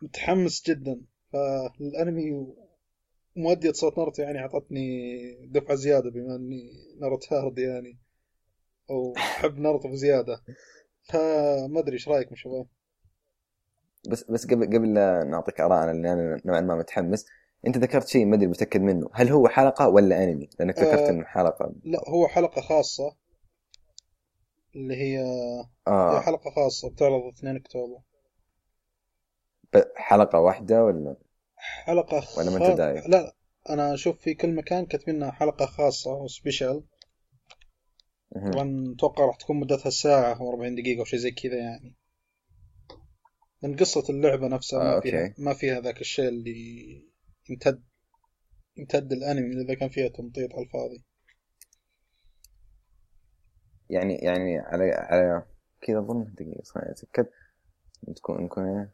متحمس 0.02 0.62
جدا 0.68 1.00
فالأنمي 1.32 2.46
مؤدية 3.36 3.72
صوت 3.72 3.98
ناروتو 3.98 4.22
يعني 4.22 4.38
أعطتني 4.38 5.46
دفعة 5.46 5.74
زيادة 5.74 6.10
بما 6.10 6.36
إني 6.36 6.72
ناروتو 7.00 7.34
hard 7.34 7.58
يعني 7.58 7.98
أو 8.90 9.14
أحب 9.16 9.58
ناروتو 9.58 9.88
بزيادة. 9.88 10.40
فما 11.02 11.80
أدري 11.80 11.92
إيش 11.92 12.08
رايكم 12.08 12.34
شباب 12.34 12.66
بس 14.08 14.24
بس 14.30 14.46
قبل 14.46 14.66
قبل 14.66 14.94
لا 14.94 15.24
نعطيك 15.24 15.60
ارائنا 15.60 15.92
لأن 15.92 16.06
أنا 16.06 16.40
نوعا 16.44 16.60
ما 16.60 16.74
متحمس. 16.74 17.26
أنت 17.66 17.78
ذكرت 17.78 18.08
شيء 18.08 18.26
ما 18.26 18.36
أدري 18.36 18.46
متأكد 18.46 18.80
منه. 18.80 19.10
هل 19.12 19.28
هو 19.28 19.48
حلقة 19.48 19.88
ولا 19.88 20.24
أنمي؟ 20.24 20.48
لأنك 20.58 20.78
ذكرت 20.78 21.00
آه. 21.00 21.10
إنه 21.10 21.24
حلقة. 21.24 21.72
لا 21.84 22.00
هو 22.08 22.28
حلقة 22.28 22.60
خاصة. 22.60 23.16
اللي 24.76 24.94
هي 24.94 25.18
هي 25.18 25.64
آه 25.88 26.20
حلقة 26.20 26.50
خاصة 26.50 26.90
بتعرض 26.90 27.22
2 27.38 27.56
أكتوبر. 27.56 28.00
حلقة 29.96 30.40
واحدة 30.40 30.84
ولا؟ 30.84 31.16
حلقة 31.56 32.22
ولا 32.38 32.50
ما 32.50 32.68
أنت 32.68 32.78
داير؟ 32.78 33.08
لا 33.08 33.34
أنا 33.70 33.94
أشوف 33.94 34.18
في 34.18 34.34
كل 34.34 34.54
مكان 34.54 34.86
كاتبينها 34.86 35.30
حلقة 35.30 35.66
خاصة 35.66 36.12
وسبيشال. 36.12 36.84
طبعا 38.52 38.94
أتوقع 38.96 39.24
راح 39.24 39.36
تكون 39.36 39.60
مدتها 39.60 39.90
ساعة 39.90 40.34
و40 40.34 40.80
دقيقة 40.80 41.00
أو 41.00 41.04
شيء 41.04 41.18
زي 41.18 41.30
كذا 41.30 41.56
يعني. 41.56 41.99
من 43.62 43.76
قصة 43.76 44.04
اللعبة 44.10 44.48
نفسها 44.48 44.80
آه، 44.80 44.94
ما 44.94 45.00
فيها 45.00 45.26
okay. 45.26 45.42
ما 45.42 45.54
فيها 45.54 45.80
ذاك 45.80 46.00
الشيء 46.00 46.28
اللي 46.28 47.04
يمتد 47.50 47.82
يمتد 48.76 49.12
الأنمي 49.12 49.62
إذا 49.62 49.74
كان 49.74 49.88
فيها 49.88 50.08
تمطيط 50.08 50.54
على 50.54 50.62
الفاضي 50.64 51.04
يعني 53.90 54.14
يعني 54.14 54.58
على 54.58 54.90
على 54.92 55.42
كذا 55.80 55.98
أظن 55.98 56.34
دقيقة 56.34 56.62
خليني 56.74 56.90
أتأكد 56.90 57.26
تكون 58.16 58.44
نكون. 58.44 58.90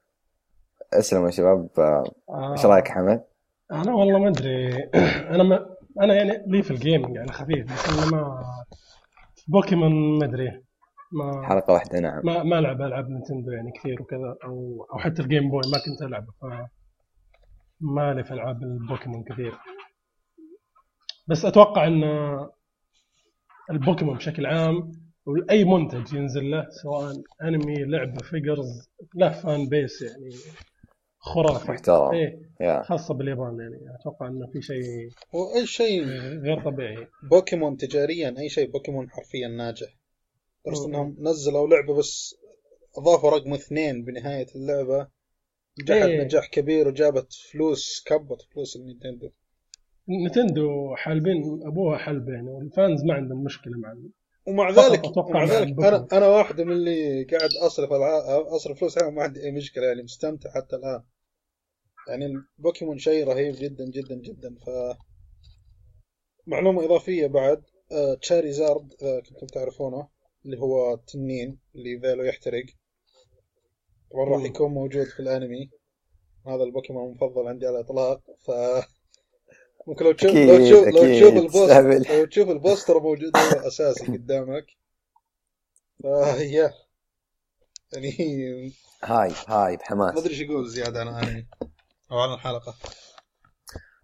اسلموا 0.92 1.26
يا 1.26 1.30
شباب 1.30 1.68
آه، 1.78 2.04
آه، 2.28 2.52
إيش 2.52 2.66
رأيك 2.66 2.88
حمد؟ 2.88 3.24
أنا 3.72 3.94
والله 3.94 4.18
ما 4.18 4.28
أدري 4.28 4.74
أنا 5.34 5.42
ما 5.42 5.76
أنا 6.00 6.14
يعني 6.14 6.44
لي 6.46 6.62
في 6.62 6.70
gaming 6.70 7.16
يعني 7.16 7.32
خفيف 7.32 7.72
بس 7.72 7.88
أنا 7.88 8.10
ما 8.10 8.44
بوكيمون 9.48 10.18
ما 10.18 10.24
أدري 10.24 10.65
ما 11.12 11.46
حلقة 11.48 11.72
واحدة 11.72 12.00
نعم. 12.00 12.20
ما 12.24 12.42
ما 12.42 12.58
العب 12.58 12.82
ألعاب 12.82 13.10
نينتندو 13.10 13.50
يعني 13.50 13.72
كثير 13.72 14.02
وكذا 14.02 14.36
أو 14.44 14.86
أو 14.92 14.98
حتى 14.98 15.22
ال 15.22 15.28
Game 15.28 15.50
Boy 15.50 15.60
ما 15.72 15.78
كنت 15.86 16.02
ألعبه 16.02 16.32
ف 16.40 16.44
ما 17.80 18.14
لي 18.14 18.24
في 18.24 18.30
ألعاب 18.34 18.62
البوكيمون 18.62 19.24
كثير. 19.24 19.54
بس 21.28 21.44
أتوقع 21.44 21.86
إن 21.86 22.02
البوكيمون 23.70 24.16
بشكل 24.16 24.46
عام 24.46 24.92
وأي 25.26 25.64
منتج 25.64 26.12
ينزل 26.14 26.50
له 26.50 26.66
سواء 26.82 27.12
أنمي 27.42 27.84
لعبة 27.84 28.22
figures 28.22 28.90
له 29.14 29.30
fan 29.30 29.68
base 29.68 30.02
يعني 30.02 30.30
خرافي. 31.18 31.72
محترم. 31.72 32.14
yeah. 32.60 32.82
خاصة 32.82 33.14
باليابان 33.14 33.60
يعني. 33.60 33.94
أتوقع 34.00 34.26
إنه 34.26 34.46
في 34.46 34.62
شيء 34.62 35.10
وأي 35.32 35.66
شيء 35.66 36.04
غير 36.44 36.60
طبيعي. 36.64 37.06
بوكيمون 37.30 37.76
تجاريا 37.76 38.34
أي 38.38 38.48
شيء 38.48 38.70
بوكيمون 38.70 39.10
حرفيا 39.10 39.48
ناجح. 39.48 39.88
مم. 40.66 40.84
إنهم 40.86 41.16
نزلوا 41.18 41.68
لعبة 41.68 41.94
بس 41.94 42.34
أضافوا 42.96 43.30
رقم 43.30 43.54
اثنين 43.54 44.04
بنهاية 44.04 44.46
اللعبة 44.54 45.08
نجحت 45.82 46.08
إيه. 46.08 46.24
نجاح 46.24 46.48
كبير 46.48 46.88
وجابت 46.88 47.32
فلوس 47.32 48.04
كبت 48.06 48.42
فلوس 48.52 48.76
النينتندو 48.76 49.30
نينتندو 50.26 50.94
حالبين 50.96 51.60
أبوها 51.66 51.98
حلب 51.98 52.28
يعني 52.28 52.50
وال 52.50 52.68
fans 52.68 53.04
ما 53.04 53.14
عندهم 53.14 53.44
مشكلة 53.44 53.78
مع 53.78 53.96
ومع 54.46 54.70
ذلك 54.70 55.16
ومع 55.16 55.30
مع 55.30 55.44
ذلك. 55.44 55.78
أنا 55.78 56.08
أنا 56.12 56.28
واحد 56.28 56.60
من 56.60 56.72
اللي 56.72 57.24
قاعد 57.24 57.50
أصرف 57.62 57.92
أصرف 57.92 58.78
فلوس 58.78 58.98
عليهم 58.98 59.14
ما 59.14 59.22
عندي 59.22 59.42
أي 59.42 59.52
مشكلة 59.52 59.86
يعني 59.86 60.02
مستمتع 60.02 60.50
حتى 60.50 60.76
الآن 60.76 61.02
يعني 62.08 62.26
البوكيمون 62.26 62.98
شيء 62.98 63.26
رهيب 63.28 63.54
جدا 63.58 63.84
جدا 63.84 64.14
جدا 64.14 64.54
ف 64.54 64.96
معلومة 66.46 66.84
إضافية 66.84 67.26
بعد 67.26 67.62
آه 67.92 68.14
تشاريزارد 68.14 68.92
اذا 69.02 69.20
كنتم 69.20 69.46
تعرفونه 69.46 70.08
اللي 70.46 70.58
هو 70.60 70.94
التنين 70.94 71.58
اللي 71.74 71.96
ذيله 71.96 72.24
يحترق. 72.24 72.64
طبعا 74.12 74.24
راح. 74.30 74.44
يكون 74.44 74.70
موجود 74.70 75.06
في 75.06 75.20
الأنمي؟ 75.20 75.70
هذا 76.46 76.62
البوكيمون 76.62 77.08
المفضل 77.08 77.48
عندي 77.48 77.66
على 77.66 77.80
الإطلاق 77.80 78.20
ف 78.46 78.50
ممكن 79.86 80.04
لو 80.04 80.12
تشوف 80.12 80.32
لو 80.32 80.58
تشوف 80.58 80.86
لو 80.86 81.14
تشوف 81.14 81.36
ال 81.36 81.46
poster. 81.46 82.14
لو 82.14 82.24
تشوف 82.24 82.48
ال 82.48 82.56
poster 82.56 83.00
موجود 83.00 83.36
أساسي 83.36 84.06
قدامك. 84.16 84.66
فهي 86.02 86.72
يعني 87.92 88.72
هاي 89.04 89.32
هاي 89.48 89.72
ما 89.72 89.76
بحماس 89.76 90.18
أدري 90.18 90.34
إيش 90.34 90.42
أقول 90.42 90.68
زيادة 90.68 91.00
عن 91.00 91.08
انمي 91.08 91.46
أو 92.12 92.18
عن 92.18 92.34
الحلقة. 92.34 92.74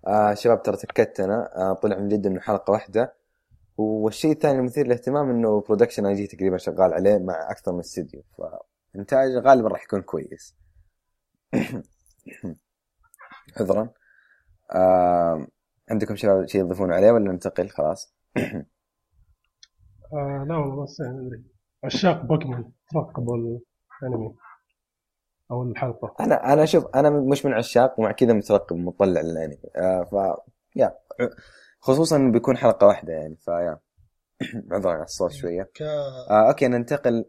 آه 0.07 0.35
شباب 0.35 0.63
ترى 0.63 0.77
تاكدت 0.77 1.21
أنا 1.21 1.51
آه 1.57 1.73
طلع 1.73 1.99
من 1.99 2.09
جد 2.09 2.27
إنه 2.27 2.41
حلقة 2.41 2.71
واحدة. 2.71 3.22
والشيء 3.77 4.33
الثاني 4.33 4.59
المثير 4.59 4.87
للاهتمام 4.87 5.31
إنه 5.31 5.61
Production 5.61 6.07
I.G 6.07 6.27
تقريبا 6.27 6.57
شغال 6.57 6.95
عليه 6.95 7.19
مع 7.19 7.51
أكثر 7.51 7.73
من 7.73 7.79
استديو 7.81 8.23
فإنتاج 8.95 9.37
غالبا 9.37 9.69
راح 9.69 9.85
يكون 9.85 10.03
كويس. 10.03 10.57
عذرا. 13.61 13.89
آه 14.75 15.47
عندكم 15.91 16.17
شباب 16.17 16.47
شيء 16.47 16.63
تضيفون 16.63 16.93
عليه 16.93 17.13
ولا 17.13 17.33
ننتقل؟ 17.33 17.69
خلاص. 17.69 18.15
آه 20.13 20.45
لا 20.49 20.57
والله 20.57 20.85
بس 20.85 21.01
يعني. 21.01 21.45
عشاق 21.85 22.23
بوكيمون 22.23 22.73
ترقبوا 22.91 23.37
الانمي 24.03 24.35
أو 25.51 25.63
الحلقة 25.63 26.15
أنا 26.21 26.53
أنا 26.53 26.65
شوف 26.65 26.87
أنا 26.95 27.11
مش 27.11 27.47
من 27.47 27.53
عشاق 27.53 28.01
ومع 28.01 28.13
كذا 28.13 28.33
مترقب 28.33 28.77
مطلع 28.77 29.21
للأنمي. 29.21 29.59
آه 29.77 30.05
ف 30.05 30.15
yeah 30.77 30.99
خصوصا 31.83 32.17
انه 32.17 32.33
بيكون 32.33 32.57
حلقة 32.57 32.87
واحدة 32.87 33.13
يعني 33.13 33.37
ف 33.37 33.45
yeah 33.45 33.79
عذرا 34.73 34.93
على 34.93 35.03
الصوت 35.05 35.33
شوية. 35.33 35.63
ك 35.75 35.83
آه 35.83 36.49
okay 36.49 36.69
ننتقل. 36.69 37.25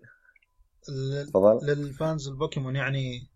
لل- 0.90 1.60
لل 1.64 1.85
fans 1.85 2.28
البوكيمون 2.28 2.76
يعني 2.76 3.30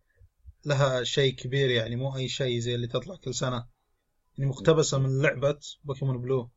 لها 0.65 1.03
شيء 1.03 1.35
كبير 1.35 1.69
يعني 1.69 1.95
مو 1.95 2.15
أي 2.15 2.27
شيء 2.29 2.59
زي 2.59 2.75
اللي 2.75 2.87
تطلع 2.87 3.15
كل 3.15 3.33
سنة. 3.35 3.67
يعني 4.37 4.49
مقتبسة 4.49 4.97
من 4.99 5.21
لعبة 5.21 5.59
بوكيمون 5.83 6.21
Blue. 6.21 6.51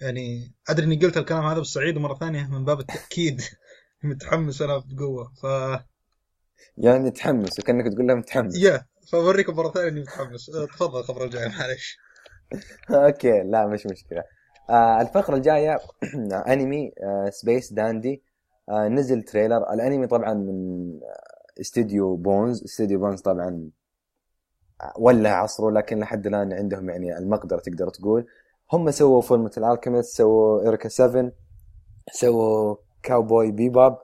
يعني 0.00 0.54
أدري 0.68 0.86
إني 0.86 0.96
قلت 0.96 1.16
الكلام 1.16 1.44
هذا 1.44 1.58
بالصعيد 1.58 1.98
مره 1.98 2.14
ثانية 2.14 2.46
من 2.46 2.64
باب 2.64 2.80
التأكيد. 2.80 3.40
متحمس 4.04 4.62
أنا 4.62 4.78
بقوة 4.86 5.32
ف 5.42 5.46
يعني 6.78 6.98
متحمس 7.04 7.58
وكأنك 7.58 7.92
تقول 7.94 8.06
له 8.06 8.14
متحمس. 8.14 8.56
yeah 8.56 8.86
فاوريكم 9.12 9.56
مرة 9.56 9.70
ثانية 9.70 9.88
إني 9.88 10.00
متحمس. 10.00 10.50
أه، 10.50 10.66
تفضل 10.66 11.00
الخبر 11.00 11.24
الجاي 11.24 11.48
معلش 11.48 11.96
okay 12.90 13.42
لا 13.42 13.66
مش 13.66 13.86
مشكلة. 13.86 14.24
آه 14.70 15.00
الفقرة 15.00 15.36
الجاية 15.36 15.78
أنمي 16.52 16.92
آه 17.02 17.30
Space 17.30 17.72
Dandy 17.72 18.22
آه 18.68 18.88
نزل 18.88 19.22
trailer. 19.22 19.72
الأنمي 19.72 20.06
طبعا 20.06 20.34
من 20.34 20.90
آه، 21.02 21.60
استوديو 21.60 22.16
Bones 22.16 22.64
استوديو 22.64 22.98
Bones 23.00 23.20
طبعا 23.20 23.70
ولا 24.98 25.30
عصره 25.34 25.70
لكن 25.70 25.98
لحد 25.98 26.26
الآن 26.26 26.52
عندهم 26.52 26.90
يعني 26.90 27.18
المقدرة 27.18 27.58
تقدر 27.60 27.88
تقول. 27.88 28.26
هم 28.72 28.90
سووا 28.90 29.20
Fullmetal 29.20 29.64
Alchemist 29.64 30.16
سووا 30.16 30.62
Eureka 30.62 30.88
7 30.88 31.32
سووا 32.12 32.76
Cowboy 33.02 33.52
Bebop 33.52 33.98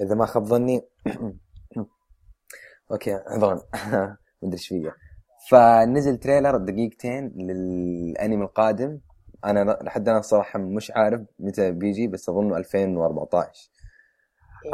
إذا 0.00 0.14
ما 0.14 0.26
خاب 0.26 0.44
ظني. 0.44 0.82
okay 2.92 3.12
عذرا. 3.12 3.62
مدري 4.42 4.52
إيش 4.52 4.68
فيه 4.68 5.03
فنزل 5.50 6.16
trailer 6.16 6.56
دقيقتين 6.56 7.32
للأنمي 7.36 8.44
القادم. 8.44 9.00
أنا 9.44 9.78
لحد 9.82 10.08
الآن 10.08 10.18
الصراحه 10.20 10.58
مش 10.58 10.90
عارف 10.90 11.20
متى 11.38 11.70
بيجي 11.70 12.08
بس 12.08 12.28
اظنه 12.28 12.56
2014 12.56 13.70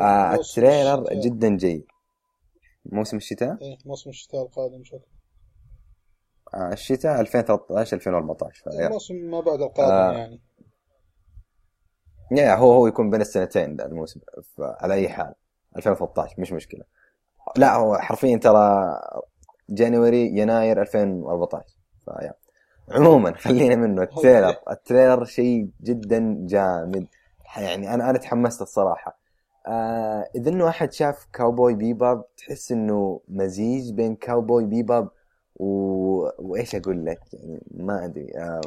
آه 0.00 0.34
ال 0.34 0.42
trailer 0.42 0.98
الشتاء. 1.02 1.20
جدا 1.20 1.56
جيد. 1.56 1.86
موسم 2.86 3.16
الشتاء؟ 3.16 3.56
إيه، 3.62 3.78
موسم 3.86 4.10
الشتاء 4.10 4.42
القادم 4.42 4.84
شكرا. 4.84 5.00
آه 6.54 6.72
الشتاء 6.72 7.20
2013 7.20 7.96
2014 7.96 8.70
ف 8.70 8.74
yeah 8.74 8.86
الموسم 8.86 9.14
ما 9.14 9.40
بعد 9.40 9.60
القادم 9.60 9.92
آه. 9.92 10.12
يعني. 10.18 10.40
yeah 12.32 12.54
هو 12.54 12.72
هو 12.72 12.86
يكون 12.86 13.10
بين 13.10 13.20
السنتين 13.20 13.76
ذا 13.76 13.86
الموسم 13.86 14.20
على 14.60 14.94
أي 14.94 15.08
حال. 15.08 15.34
2013 15.76 16.34
مش 16.38 16.52
مشكلة. 16.52 16.84
لا 17.56 17.74
هو 17.74 17.98
حرفيا 17.98 18.36
ترى 18.36 18.94
January 19.70 20.26
يناير 20.38 20.82
2014 20.82 21.64
ف 22.04 22.09
yeah. 22.09 22.32
عموما 22.90 23.32
خلينا 23.32 23.76
منه. 23.76 24.02
ال 24.02 24.09
trailer 24.09 24.56
ال 24.70 24.77
trailer 24.77 25.24
شيء 25.24 25.68
جدا 25.82 26.36
جامد. 26.40 27.06
يعني 27.56 27.94
أنا 27.94 28.10
أنا 28.10 28.18
تحمست 28.18 28.62
الصراحة. 28.62 29.18
آه 29.66 30.28
إذا 30.34 30.50
إنه 30.50 30.68
احد 30.68 30.92
شاف 30.92 31.26
Cowboy 31.32 31.74
Bebop 31.74 32.24
تحس 32.36 32.72
إنه 32.72 33.20
مزيج 33.28 33.92
بين 33.92 34.16
Cowboy 34.16 34.64
Bebop 34.64 35.08
و... 35.56 35.66
وإيش 36.38 36.74
أقول 36.74 37.06
لك؟ 37.06 37.20
يعني 37.32 37.62
ما 37.70 38.04
أدري. 38.04 38.30
آه 38.38 38.60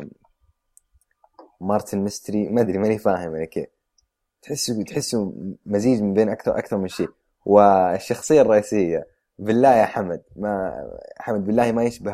Martin 1.62 2.00
Mystery 2.00 2.50
ما 2.50 2.62
أدري 2.62 2.78
ماني 2.78 2.98
فاهم 2.98 3.36
أنا 3.36 3.46
كيف. 3.46 3.68
تحسه 4.42 4.84
تحسه 4.84 5.34
مزيج 5.66 6.02
من 6.02 6.14
بين 6.14 6.30
أكثر 6.30 6.58
أكثر 6.58 6.78
من 6.78 6.88
شيء. 6.88 7.10
والشخصية 7.46 8.42
الرئيسية. 8.42 9.08
بالله 9.40 9.76
يا 9.76 9.86
حمد 9.86 10.24
ما 10.36 10.74
حمد 11.20 11.46
بالله 11.46 11.72
ما 11.72 11.84
يشبه 11.84 12.14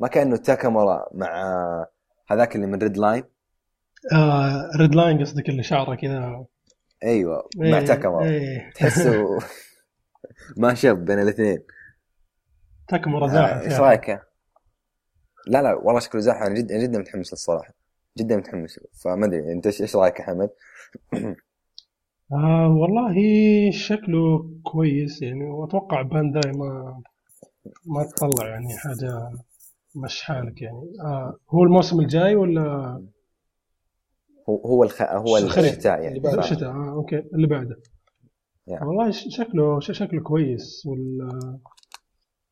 ما 0.00 0.08
كأنه 0.08 0.36
تاكامورا 0.36 1.08
مع 1.14 1.86
هذاك 2.30 2.56
اللي 2.56 2.66
من 2.66 2.78
Redline 2.82 3.24
آه 4.12 4.70
Redline 4.80 5.20
قصدك 5.20 5.48
اللي 5.48 5.62
شعره 5.62 5.94
كذا 5.94 6.46
أيوه 7.04 7.48
مع 7.56 7.78
إيه، 7.78 7.86
تاكامورا 7.86 8.24
إيه. 8.24 8.70
تحسه 8.74 9.38
ما 10.56 10.74
شب 10.74 11.04
بين 11.04 11.18
الاثنين 11.18 11.58
تاكامورا 12.88 13.26
آه، 13.26 13.32
زاحف 13.32 13.62
إيش 13.62 13.72
يعني. 13.72 13.84
رأيك؟ 13.84 14.08
لا 15.46 15.62
لا 15.62 15.74
والله 15.74 16.00
شكله 16.00 16.20
زاحف 16.20 16.42
أنا 16.42 16.54
جدا 16.54 16.78
جدا 16.78 16.98
متحمس 16.98 17.32
للصراحة 17.32 17.74
جدا 18.18 18.36
متحمس. 18.36 18.80
فما 19.04 19.26
أدري 19.26 19.52
أنت 19.52 19.66
إيش 19.66 19.96
رأيك 19.96 20.20
يا 20.20 20.24
حمد؟ 20.24 20.50
آه 22.32 22.68
والله 22.68 23.14
شكله 23.70 24.50
كويس 24.62 25.22
يعني 25.22 25.44
وأتوقع 25.44 26.02
بانداي 26.02 26.52
ما 26.52 27.02
ما 27.86 28.04
تطلع 28.04 28.48
يعني 28.48 28.76
حاجة 28.78 29.30
مش 29.96 30.22
حالك 30.22 30.62
يعني. 30.62 30.82
آه 31.04 31.36
هو 31.50 31.64
الموسم 31.64 32.00
الجاي 32.00 32.34
ولا؟ 32.34 32.62
هو 34.48 34.56
هو 34.66 34.84
الخ... 34.84 35.02
هو. 35.02 35.36
الشتاء 35.36 36.00
يعني 36.02 36.08
اللي 36.08 36.20
بعده. 36.20 36.38
الشتاء. 36.38 36.70
آه 36.70 36.92
okay 36.92 37.18
اللي 37.34 37.46
بعده. 37.46 37.76
يعني. 38.66 38.86
والله 38.86 39.10
شكله 39.10 39.80
شكله 39.80 40.20
كويس 40.22 40.86
وال 40.86 41.28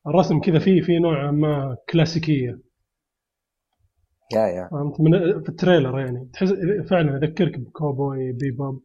الرسم 0.07 0.39
كذا 0.39 0.59
فيه 0.59 0.81
فيه 0.81 0.99
نوع 0.99 1.31
ما 1.31 1.77
كلاسيكية. 1.89 2.59
yeah 4.33 4.47
yeah 4.47 4.67
فهمت؟ 4.71 5.01
من 5.01 5.43
في 5.43 5.49
ال 5.49 5.55
trailer 5.55 5.99
يعني. 5.99 6.29
تحس 6.33 6.49
فعلا 6.89 7.15
يذكرك 7.15 7.59
ب 7.59 7.69
Cowboy 7.69 8.31
Bebop 8.31 8.79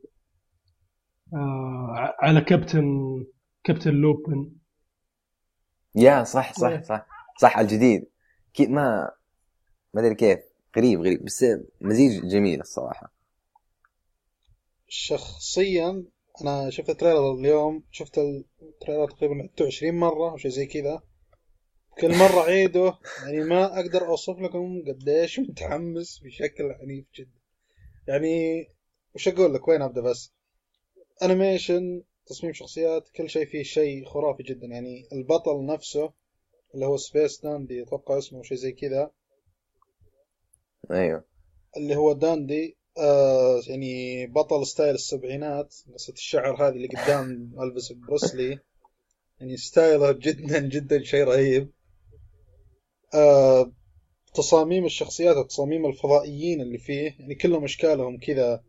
آه 1.34 2.14
على 2.18 2.40
كابتن 2.40 2.86
كابتن 3.64 3.90
لوبن. 3.90 4.52
yeah 5.94 6.24
صح 6.24 6.52
صح 6.54 6.68
إيه. 6.68 6.82
صح. 6.82 7.06
صح 7.40 7.58
الجديد. 7.58 8.10
كي 8.54 8.66
ما 8.66 9.10
ما 9.94 10.00
أدري 10.00 10.14
كيف. 10.14 10.38
غريب 10.76 11.00
غريب 11.00 11.24
بس 11.24 11.44
مزيج 11.80 12.26
جميل 12.26 12.60
الصراحة. 12.60 13.12
شخصيا 14.88 16.04
أنا 16.42 16.70
شفت 16.70 16.90
ال 16.90 16.96
trailer 16.96 17.34
اليوم 17.34 17.84
شفت 17.90 18.18
ال 18.62 18.68
trailer 18.68 19.10
تقريبا 19.10 19.42
عدته 19.42 19.66
20 19.66 19.94
مرة 19.94 20.30
أو 20.30 20.36
شيء 20.36 20.50
زي 20.50 20.66
كذا. 20.66 21.02
كل 22.00 22.18
مرة 22.18 22.40
أعيده 22.40 22.98
يعني 23.22 23.44
ما 23.44 23.80
أقدر 23.80 24.06
أوصف 24.06 24.38
لكم 24.38 24.82
قديش 24.88 25.40
متحمس 25.40 26.18
بشكل 26.18 26.64
عنيف 26.80 27.06
جدا. 27.14 27.40
يعني 28.08 28.66
وش 29.14 29.28
أقول 29.28 29.54
لك؟ 29.54 29.68
وين 29.68 29.82
أبدأ 29.82 30.00
بس؟ 30.00 30.32
animation 31.22 32.02
تصميم 32.26 32.52
شخصيات 32.52 33.08
كل 33.08 33.30
شيء 33.30 33.46
فيه 33.46 33.62
شيء 33.62 34.04
خرافي 34.04 34.42
جدا. 34.42 34.66
يعني 34.66 35.08
البطل 35.12 35.66
نفسه 35.66 36.12
اللي 36.74 36.86
هو 36.86 36.96
Space 36.96 37.40
Dandy 37.40 37.82
أتوقع 37.82 38.18
اسمه 38.18 38.42
شيء 38.42 38.58
زي 38.58 38.72
كذا. 38.72 39.10
أيوه. 40.90 41.24
اللي 41.76 41.96
هو 41.96 42.12
Dandy 42.12 42.76
آه 42.98 43.60
يعني 43.66 44.26
بطل 44.26 44.66
style 44.66 44.94
السبعينات 44.94 45.74
قصة 45.94 46.12
الشعر 46.12 46.68
هذه 46.68 46.76
اللي 46.76 46.88
قدام 46.88 47.28
البس 47.62 47.92
بروسلي 47.92 48.58
يعني 49.40 49.56
style 49.56 50.03
ه 50.03 50.12
جدا 50.12 50.58
جدا 50.58 51.02
شيء 51.02 51.24
رهيب. 51.24 51.70
آه 53.14 53.72
تصاميم 54.34 54.84
الشخصيات 54.84 55.36
وتصاميم 55.36 55.86
الفضائيين 55.86 56.60
اللي 56.60 56.78
فيه 56.78 57.16
يعني 57.18 57.34
كلهم 57.34 57.64
إشكالهم 57.64 58.18
كذا. 58.18 58.64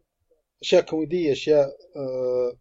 أشياء 0.63 0.81
كوميدية 0.81 1.31
أشياء 1.31 1.67
آه 1.95 2.57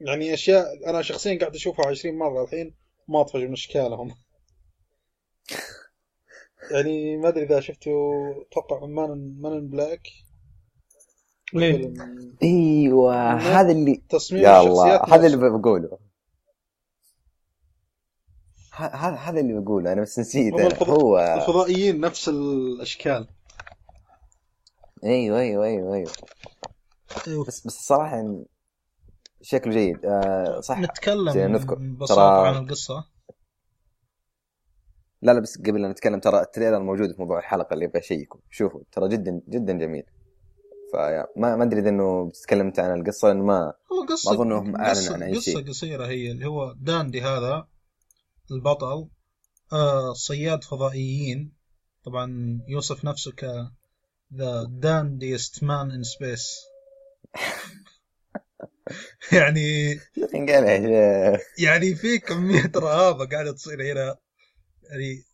يعني 0.00 0.34
أشياء 0.34 0.90
أنا 0.90 1.02
شخصيا 1.02 1.38
قاعد 1.38 1.54
أشوفها 1.54 1.86
عشرين 1.86 2.18
مرة 2.18 2.44
الحين 2.44 2.74
ما 3.08 3.20
اطفش 3.20 3.40
من 3.40 3.52
إشكالهم 3.52 4.14
يعني 6.72 7.16
ما 7.16 7.28
أدري 7.28 7.44
إذا 7.44 7.60
شفتوا 7.60 8.34
أتوقع 8.42 8.86
Men 8.86 9.36
in 9.40 9.68
Black 9.68 10.08
ليه؟ 11.54 11.92
أيوه. 12.42 13.32
هذا 13.34 13.72
اللي 13.72 14.02
تصميم 14.08 14.42
يا 14.42 14.60
الله 14.60 14.86
الشخصيات 14.86 15.10
هذا 15.12 15.26
اللي. 15.26 15.58
بقوله 15.58 15.98
هذا 18.74 19.14
هذا 19.16 19.40
اللي 19.40 19.60
بقوله 19.60 19.92
أنا 19.92 20.02
بس 20.02 20.18
نسيت 20.18 20.54
هم 20.54 20.58
أنا. 20.60 20.68
الفض- 20.68 20.90
هو 20.90 21.18
الفضائيين 21.18 22.00
نفس 22.00 22.28
الأشكال 22.28 23.28
أيوه 25.04 25.40
أيوه 25.40 25.64
أيوه 25.66 25.94
أيوه 25.94 26.12
أيوه. 27.28 27.44
بس 27.44 27.66
بس 27.66 27.76
الصراحة 27.78 28.16
يعني 28.16 28.44
شكله 29.42 29.72
جيد. 29.72 30.06
آه 30.06 30.60
صح. 30.60 30.78
نتكلم 30.78 31.38
نذكر. 31.52 31.74
ببساطة 31.74 32.14
ترى- 32.42 32.46
عن 32.56 32.62
القصة. 32.64 33.04
لا 35.22 35.32
لا 35.32 35.40
بس 35.40 35.58
قبل 35.58 35.82
لا 35.82 35.88
نتكلم 35.88 36.20
ترى 36.20 36.40
التريلر 36.40 36.78
موجود 36.80 37.12
في 37.12 37.20
موضوع 37.22 37.38
الحلقة 37.38 37.74
اللي 37.74 37.84
يبغى 37.84 37.98
يشيكه. 37.98 38.40
شوفوا 38.50 38.80
ترى 38.92 39.08
جدا 39.08 39.40
جدا 39.48 39.72
جميل. 39.72 40.04
فما 40.92 41.56
ما 41.56 41.62
أدري 41.64 41.80
إذا 41.80 41.88
إنه 41.88 42.28
بتتكلم 42.28 42.66
انت 42.66 42.78
عن 42.78 43.00
القصة 43.00 43.28
لأنه 43.28 43.44
ما 43.44 43.72
هو 43.92 44.06
قصة 44.08 44.30
ما 44.30 44.36
أظنهم 44.36 44.76
أعلنوا 44.76 44.90
قصة, 44.90 45.14
عن 45.14 45.30
قصة 45.34 45.40
شيء. 45.40 45.68
قصيرة 45.68 46.06
هي 46.06 46.30
اللي 46.30 46.46
هو 46.46 46.72
داندي 46.72 47.22
هذا 47.22 47.66
البطل 48.50 49.08
آه 49.72 50.12
صياد 50.12 50.64
فضائيين. 50.64 51.52
طبعا 52.04 52.60
يوصف 52.68 53.04
نفسه 53.04 53.32
ك 53.32 53.44
the 54.34 54.64
dandiest 54.64 55.64
man 55.64 55.90
in 55.90 56.02
space 56.02 56.60
يعني 59.32 59.94
قال 60.32 60.64
يعني 61.58 61.94
في 61.94 62.18
كمية 62.18 62.72
رهابة 62.76 63.26
قاعدة 63.26 63.52
تصير 63.52 63.92
هنا. 63.92 64.16
يعني 64.82 65.24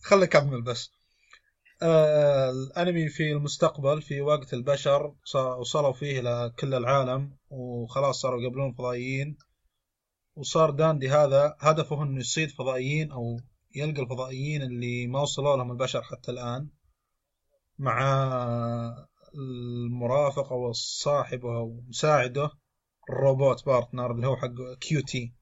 خلنا 0.00 0.24
نكمل 0.24 0.62
بس. 0.62 0.90
آه 1.82 2.50
الأنمي 2.50 3.08
في 3.08 3.32
المستقبل 3.32 4.02
في 4.02 4.20
وقت 4.20 4.54
البشر 4.54 5.14
وصلوا 5.58 5.92
فيه 5.92 6.20
لكل 6.20 6.74
العالم 6.74 7.36
وخلاص 7.50 8.20
صاروا 8.20 8.40
يقابلون 8.40 8.70
الفضائيين 8.70 9.36
وصار 10.36 10.70
Dandy 10.70 11.08
هذا 11.08 11.56
هدفه 11.60 12.02
إنه 12.02 12.20
يصيد 12.20 12.50
فضائيين 12.50 13.12
أو 13.12 13.40
يلقى 13.74 14.02
الفضائيين 14.02 14.62
اللي 14.62 15.06
ما 15.06 15.20
وصلوا 15.20 15.56
لهم 15.56 15.72
البشر 15.72 16.02
حتى 16.02 16.30
الآن 16.30 16.68
مع 17.78 17.98
المرافق 19.34 20.52
أو 20.52 20.70
الصاحب 20.70 21.46
أو 21.46 21.80
مساعده 21.88 22.50
الروبوت 23.10 23.66
partner 23.66 24.12
اللي 24.12 24.26
هو 24.26 24.36
حق 24.36 24.78
QT. 24.80 25.34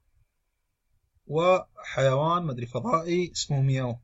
وحيوان 1.26 2.42
مدري 2.42 2.66
فضائي 2.66 3.33
اسمه 3.33 3.61
مياو. 3.61 3.96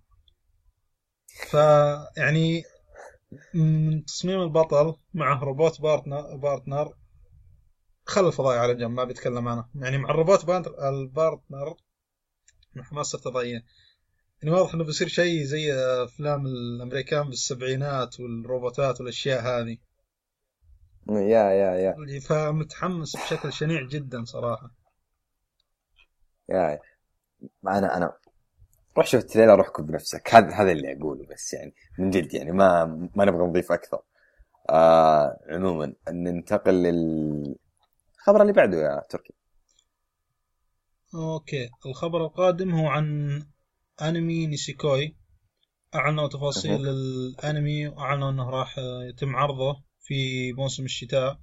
فيعني 1.51 2.63
من 3.55 4.05
تصميم 4.05 4.43
البطل 4.43 4.97
معه 5.15 5.45
روبوت 5.45 5.81
partner 5.81 6.37
partner 6.37 6.97
خل 8.05 8.27
الفضائي 8.27 8.59
على 8.59 8.75
جنب 8.75 8.91
ما 8.91 9.05
بيتكلم 9.05 9.49
عنه. 9.49 9.69
يعني 9.75 9.99
مع 9.99 10.11
الروبوت 10.11 10.45
partner 10.45 10.89
ال 10.89 11.00
partner 11.00 11.77
من 12.75 12.85
حماسة 12.85 13.19
الفضائيين 13.19 13.63
يعني 14.43 14.55
واضح 14.55 14.75
إنه 14.75 14.85
بيصير 14.85 15.09
شيء 15.09 15.43
زي 15.45 15.75
أفلام 16.05 16.47
الأمريكان 16.47 17.29
بالسبعينات 17.29 18.21
والروبوتات 18.21 19.01
والأشياء 19.01 19.43
هذه. 19.43 19.77
يا 21.09 21.51
يا 21.51 21.75
يا. 21.75 22.21
فمتحمس 22.21 23.17
بشكل 23.17 23.53
شنيع 23.53 23.83
جدا 23.83 24.25
صراحة. 24.25 24.71
يا 26.49 26.81
أنا 27.69 27.97
أنا 27.97 28.13
روح 28.97 29.07
شوف 29.07 29.21
التريلر 29.21 29.57
روح 29.57 29.69
كب 29.69 29.87
بنفسك 29.87 30.35
هذا 30.35 30.55
هذا 30.55 30.73
اللي 30.73 30.93
أقوله 30.93 31.27
بس 31.27 31.55
يعني 31.55 31.75
من 31.99 32.11
جد 32.11 32.35
يعني 32.35 32.53
ما 32.53 32.85
ما 33.15 33.25
نبغى 33.25 33.47
نضيف 33.47 33.73
أكثر. 33.73 34.03
آه 34.71 35.39
عموما 35.49 35.95
ننتقل 36.09 36.75
للخبر 36.75 38.43
اللي 38.43 38.53
بعده 38.53 38.77
يا 38.79 39.03
تركي. 39.11 39.35
Okay. 41.15 41.71
الخبر 41.87 42.25
القادم 42.25 42.75
هو 42.75 42.87
عن 42.87 43.43
أنمي 44.03 44.47
Nisekoi 44.47 45.17
أعلنوا 45.95 46.29
تفاصيل 46.29 46.89
الأنمي 46.89 47.89
وأعلنوا 47.89 48.31
إنه 48.31 48.51
راح 48.51 48.79
يتم 49.09 49.37
عرضه 49.37 49.83
في 50.01 50.53
موسم 50.53 50.85
الشتاء. 50.85 51.39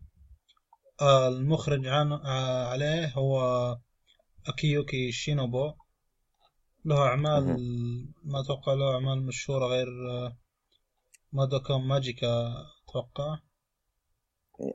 المخرج 1.01 1.87
عن 1.87 2.13
عليه 2.71 3.13
هو 3.13 3.37
أكيوكي 4.47 5.11
شينوبو. 5.11 5.73
له 6.85 6.97
أعمال 7.07 7.45
ما 8.23 8.39
أتوقع 8.39 8.73
له 8.73 8.93
أعمال 8.93 9.25
مشهورة 9.25 9.65
غير 9.65 9.87
مادوكا 11.33 11.77
ماجيكا 11.77 12.53
أتوقع. 12.89 13.37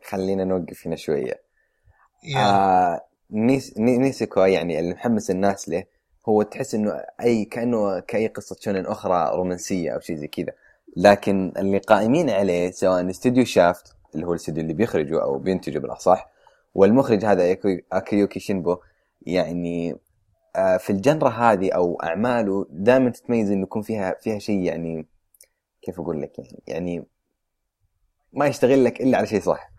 خلينا 0.05 0.45
نوقف 0.45 0.87
هنا 0.87 0.97
شوية. 0.97 1.43
Yeah. 2.25 2.38
آه 2.38 3.09
نيس 3.31 3.79
ني- 3.79 3.99
Nisekoi 3.99 4.41
يعني 4.41 4.81
اللي 4.81 4.95
محمس 4.95 5.31
الناس 5.31 5.69
له 5.69 5.85
هو 6.29 6.43
تحس 6.43 6.75
إنه 6.75 7.05
أي 7.21 7.45
كأنه 7.45 8.01
كأي 8.01 8.27
قصة 8.27 8.57
شونن 8.61 8.87
أخرى 8.87 9.37
رومانسية 9.37 9.91
أو 9.91 10.01
شيء 10.01 10.17
زي 10.17 10.29
كذا. 10.29 10.53
لكن 10.97 11.53
اللي 11.57 11.79
قائمين 11.79 12.31
عليه 12.31 12.71
سواء 12.71 13.11
استوديو 13.11 13.45
شافت 13.45 13.97
اللي 14.14 14.27
هو 14.27 14.31
الاستوديو 14.31 14.62
اللي 14.62 14.75
بيخرجه 14.75 15.23
أو 15.23 15.38
بينتجه 15.38 15.79
بالأصح 15.79 16.31
والمخرج 16.75 17.25
هذا 17.25 17.57
أكيوكي 17.93 18.41
شينبو 18.41 18.77
يعني 19.23 19.97
آه 20.57 20.77
في 20.77 20.91
الجنرة 20.91 21.29
هذه 21.29 21.71
أو 21.73 22.03
أعماله 22.03 22.67
دائما 22.71 23.11
تتميز 23.11 23.51
إنه 23.51 23.62
يكون 23.62 23.83
فيها 23.83 24.17
فيها 24.21 24.38
شيء 24.38 24.62
يعني 24.62 25.07
كيف 25.83 26.01
أقول 26.01 26.23
لك 26.23 26.38
يعني 26.38 26.62
يعني 26.67 27.05
ما 28.33 28.47
يشتغل 28.47 28.85
لك 28.85 29.01
إلا 29.01 29.19
على 29.19 29.27
شيء 29.27 29.41
صح. 29.41 29.71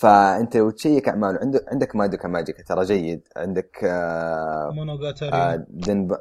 فأنت 0.00 0.56
لو 0.56 0.70
تشيك 0.70 1.08
اعماله 1.08 1.38
عندك 1.40 1.64
عندك 1.68 1.96
مادوكا 1.96 2.28
ماجيكا 2.28 2.62
ترى 2.62 2.84
جيد. 2.84 3.28
عندك 3.36 3.84
آه 3.84 4.70
مونوغاتاري 4.74 5.32
آه 5.32 5.66
دنبا 5.68 6.18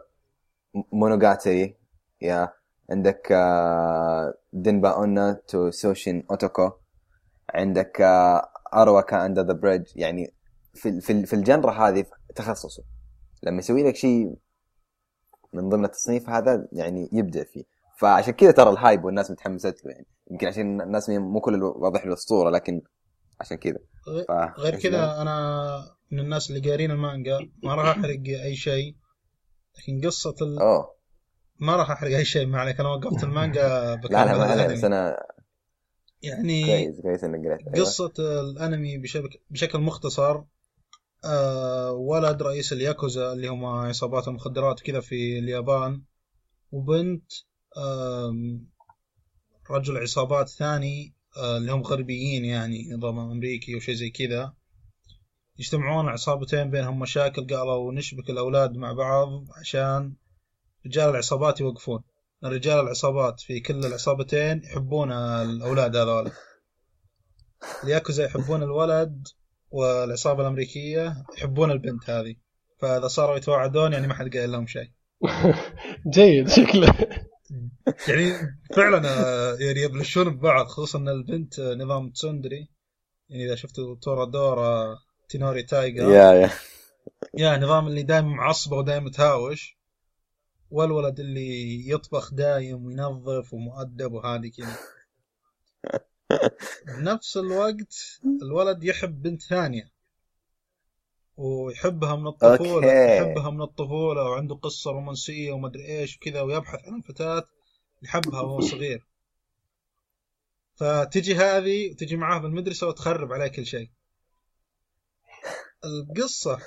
مونوغاتري 0.94 1.76
yeah. 2.22 2.54
عندك 2.90 3.32
آه 3.32 4.34
دنبا 4.54 4.90
أونا 4.90 5.34
تو 5.48 5.72
سوشين 5.72 6.24
أوتوكو. 6.32 6.72
عندك 7.54 8.02
آه 8.02 8.50
أراكاوا 8.74 9.26
Under 9.26 9.42
the 9.42 9.54
Bridge 9.54 9.88
يعني 9.96 10.34
في 10.74 11.02
في 11.02 11.26
في 11.26 11.34
الجنرة 11.34 11.72
هذه 11.72 12.06
تخصصه. 12.36 12.84
لما 13.44 13.58
يسوي 13.60 13.84
لك 13.84 13.96
شيء 13.96 14.36
من 15.54 15.70
ضمن 15.70 15.86
التصنيف 15.86 16.30
هذا 16.30 16.68
يعني 16.72 17.10
يبدع 17.14 17.44
فيه. 17.44 17.64
فعشان 18.00 18.34
كذا 18.34 18.52
ترى 18.52 18.70
الهايب 18.70 19.06
والناس 19.06 19.32
متحمست 19.32 19.86
له 19.86 19.92
يعني. 19.92 20.06
يمكن 20.32 20.48
عشان 20.48 20.82
الناس 20.82 21.10
مو 21.10 21.40
كل 21.40 21.64
واضح 21.64 22.02
له 22.02 22.08
الاسطوره 22.08 22.50
لكن 22.50 22.82
عشان 23.42 23.58
كذا 23.58 23.78
ف... 24.28 24.32
غير 24.60 24.76
كذا 24.80 25.22
أنا 25.22 25.96
من 26.12 26.20
الناس 26.20 26.50
اللي 26.52 26.70
قارين 26.70 26.92
المانجا 26.92 27.40
ما 27.64 27.76
راح 27.76 27.88
أحرق 27.98 28.20
أي 28.28 28.56
شيء. 28.56 28.96
لكن 29.80 30.08
قصة 30.08 30.36
ال... 30.42 30.60
أوه. 30.60 30.96
ما 31.60 31.76
راح 31.76 31.92
أحرق 31.92 32.16
أي 32.18 32.26
شيء 32.26 32.46
ما 32.48 32.60
عليك. 32.60 32.80
أنا 32.80 32.90
وقفت 32.90 33.24
المانجا 33.24 33.62
لا 34.12 34.26
لا 34.26 34.38
ما 34.38 34.54
الأنمي. 34.54 34.74
بس 34.74 34.84
أنا 34.84 35.18
يعني 36.22 36.66
كويس 36.66 37.02
كويس 37.02 37.24
إنك 37.24 37.46
قريت 37.48 37.68
أيوة. 37.68 37.86
قصة 37.86 38.14
الأنمي 38.20 38.98
بشبك... 38.98 39.42
بشكل 39.50 39.80
مختصر 39.80 40.44
آه 41.26 41.92
ولد 41.92 42.42
رئيس 42.44 42.74
الياكوزا 42.74 43.34
اللي 43.34 43.48
هم 43.48 43.66
عصابات 43.66 44.28
المخدرات 44.28 44.80
كذا 44.80 45.00
في 45.00 45.40
اليابان 45.40 46.02
وبنت 46.72 47.32
آم، 47.78 48.68
رجل 49.72 49.98
عصابات 49.98 50.50
ثاني 50.50 51.06
آه 51.06 51.19
اللي 51.40 51.72
هم 51.72 51.82
غربيين 51.82 52.46
يعني 52.46 52.90
نظام 52.92 53.20
أمريكي 53.20 53.76
وشيء 53.76 53.96
زي 53.96 54.10
كذا 54.10 54.54
يجتمعون 55.60 56.10
عصابتين 56.10 56.70
بينهم 56.70 57.00
مشاكل 57.00 57.48
قالوا 57.48 57.94
نشبك 57.94 58.30
الأولاد 58.30 58.78
مع 58.78 58.94
بعض 58.94 59.30
عشان 59.60 60.14
رجال 60.86 61.10
العصابات 61.10 61.62
يوقفون. 61.62 62.04
رجال 62.44 62.80
العصابات 62.80 63.40
في 63.40 63.60
كل 63.60 63.86
العصابتين 63.86 64.62
يحبون 64.64 65.12
الأولاد 65.12 65.96
هذول. 65.96 66.32
الياكوزا 67.84 68.26
يحبون 68.26 68.64
الولد 68.64 69.28
والعصابة 69.72 70.42
الأمريكية 70.42 71.24
يحبون 71.38 71.72
البنت 71.72 72.10
هذه. 72.10 72.36
فإذا 72.80 73.08
صاروا 73.08 73.38
يتواعدون 73.38 73.94
يعني 73.94 74.08
ما 74.08 74.14
حد 74.14 74.38
قايل 74.38 74.52
لهم 74.52 74.68
شيء. 74.68 74.92
جيد 76.14 76.50
شكله. 76.50 76.94
يعني 78.08 78.34
فعلا 78.76 79.02
آه، 79.08 79.56
يعني 79.60 79.82
يبلشون 79.82 80.36
ببعض 80.38 80.66
خصوصا 80.66 81.00
إن 81.00 81.10
البنت 81.10 81.60
آه، 81.60 81.76
نظام 81.76 82.10
تسوندري. 82.10 82.70
يعني 83.30 83.46
إذا 83.46 83.56
شفتوا 83.56 83.96
تورا 83.96 84.26
دورا 84.26 84.98
تينوري 85.30 85.64
Tiger 85.64 86.04
yeah 86.04 86.34
yeah. 86.34 86.52
Yeah 87.34 87.58
نظام 87.58 87.88
اللي 87.88 88.04
دائما 88.04 88.28
معصبة 88.28 88.78
ودائما 88.78 89.10
تهاوش. 89.10 89.80
والولد 90.72 91.20
اللي 91.20 91.90
يطبخ 91.90 92.34
دايم 92.34 92.86
وينظف 92.86 93.54
ومؤدب 93.54 94.12
وهذه 94.12 94.52
كذا 94.58 94.78
بنفس 96.98 97.38
الوقت 97.38 97.96
الولد 98.42 98.84
يحب 98.84 99.22
بنت 99.22 99.42
ثانية. 99.42 99.99
ويحبها 101.40 102.16
من 102.16 102.28
الطفولة 102.28 102.88
أوكي. 102.88 103.30
يحبها 103.30 103.50
من 103.50 103.62
الطفولة 103.62 104.24
وعنده 104.24 104.56
قصة 104.56 104.92
رومانسية 104.92 105.52
ومدري 105.52 105.86
إيش 106.00 106.18
وكذا 106.18 106.42
ويبحث 106.42 106.88
عن 106.88 106.96
الفتاة 106.96 107.44
يحبها 108.04 108.42
وهو 108.42 108.62
صغير. 108.62 109.08
فتجي 110.76 111.36
هذه 111.36 111.92
وتجي 111.92 112.16
معاه 112.16 112.40
بالمدرسة 112.40 112.88
وتخرب 112.88 113.34
عليه 113.34 113.48
كل 113.48 113.66
شيء. 113.66 113.90
القصة 115.86 116.60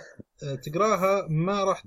آه، 0.42 0.54
تقراها 0.54 1.26
ما 1.28 1.64
راح 1.64 1.84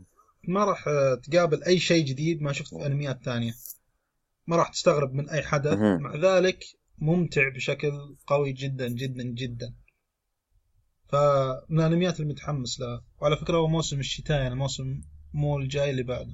ما 0.48 0.66
راح 0.66 0.88
آه، 0.88 1.16
تقابل 1.16 1.64
أي 1.64 1.80
شيء 1.80 2.06
جديد 2.06 2.42
ما 2.42 2.54
شفته 2.54 2.80
في 2.80 2.86
انميات 2.86 3.24
ثانية 3.24 3.54
ما 4.48 4.56
راح 4.56 4.70
تستغرب 4.70 5.14
من 5.14 5.30
أي 5.30 5.42
حدث. 5.44 5.78
مع 5.80 6.16
ذلك 6.16 6.64
ممتع 6.98 7.50
بشكل 7.50 8.16
قوي 8.28 8.54
جدا 8.54 8.88
جدا 8.88 9.24
جدا. 9.24 9.74
فمن 11.08 11.80
الانميات 11.80 12.20
اللي 12.20 12.34
متحمس 12.34 12.80
لها. 12.80 13.02
وعلى 13.22 13.38
فكرة 13.38 13.58
هو 13.58 13.68
موسم 13.68 14.00
الشتاء 14.00 14.42
يعني 14.42 14.56
موسم 14.56 15.02
مو 15.34 15.58
الجاي 15.58 15.90
اللي 15.90 16.04
بعده. 16.04 16.34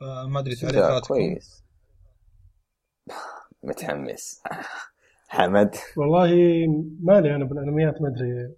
فما 0.00 0.38
أدري 0.40 0.54
لا 0.54 0.60
تعليقاتكم. 0.60 1.14
كويس. 1.14 1.64
متحمس. 3.68 4.42
حمد. 5.28 5.74
والله 5.96 6.28
مالي 7.00 7.36
أنا 7.36 7.44
بالأنميات 7.44 8.02
ما 8.02 8.08
أدري. 8.08 8.54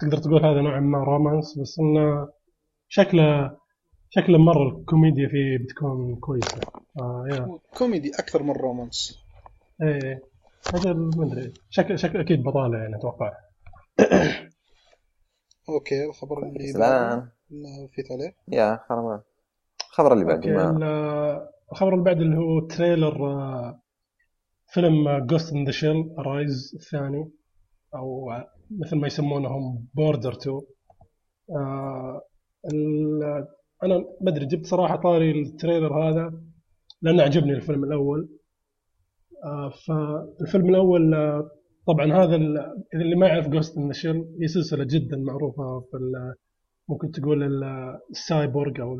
تقدر 0.00 0.18
تقول 0.18 0.44
هذا 0.44 0.60
نوعا 0.60 0.80
ما 0.80 0.98
رومانس 0.98 1.58
بس 1.58 1.78
إنه 1.78 2.28
شكله 2.88 3.56
شكله 4.10 4.38
مرة 4.38 4.68
الكوميديا 4.68 5.28
فيه 5.28 5.58
بتكون 5.58 6.16
كويسة. 6.16 6.60
آه 7.00 7.24
yeah. 7.30 7.58
كوميدي 7.78 8.10
أكثر 8.18 8.42
من 8.42 8.50
romance. 8.52 9.18
إيه. 9.82 10.22
هذا 10.74 10.92
ما 10.92 11.24
أدري. 11.26 11.52
شكل 11.70 11.98
شكل 11.98 12.20
أكيد 12.20 12.42
بطالة 12.42 12.78
يعني 12.78 12.96
أتوقع. 12.96 13.32
Okay 15.68 16.04
الخبر 16.04 16.38
اللي 16.42 16.72
بعده 16.72 17.32
نفيت 17.84 18.12
عليه 18.12 18.36
يا 18.48 18.80
خبر. 18.88 19.20
الخبر 19.90 20.12
اللي 20.12 20.24
بعده 20.24 20.36
okay 20.38 20.52
ما. 20.52 20.70
ال- 20.70 21.48
الخبر 21.72 21.92
اللي 21.94 22.04
بعده 22.04 22.20
اللي 22.20 22.36
هو 22.36 22.60
trailer 22.60 23.26
آه، 23.26 23.80
فيلم 24.72 25.26
Ghost 25.26 25.52
in 25.52 25.64
the 25.64 25.70
Shell 25.70 26.14
Arise 26.18 26.72
الثاني 26.74 27.30
أو 27.94 28.30
مثل 28.70 28.96
ما 28.96 29.06
يسمونهم 29.06 29.88
Border 29.94 30.32
2 30.32 30.60
آه 31.50 32.22
أنا 33.82 33.98
ما 34.20 34.30
أدري 34.30 34.46
جبت 34.46 34.66
صراحة 34.66 34.96
طاري 34.96 35.30
ال 35.42 35.50
trailer 35.50 36.08
هذا 36.08 36.32
لأنه 37.02 37.22
عجبني 37.22 37.52
الفيلم 37.52 37.84
الأول. 37.84 38.28
آه 39.44 39.70
فالفيلم 39.86 40.68
الأول 40.70 41.14
آه 41.14 41.50
طبعا 41.88 42.12
هذا 42.12 42.36
ال- 42.36 42.84
اللي 42.94 43.16
ما 43.16 43.26
يعرف 43.28 43.48
Ghost 43.48 43.78
in 43.78 43.92
Shell 43.92 44.24
هي 44.40 44.48
سلسلة 44.48 44.84
جدا 44.90 45.16
معروفة 45.16 45.80
في 45.90 45.96
ممكن 46.88 47.10
تقول 47.10 47.42
ال- 47.42 47.98
السايبورغ 48.10 48.82
أو 48.82 48.96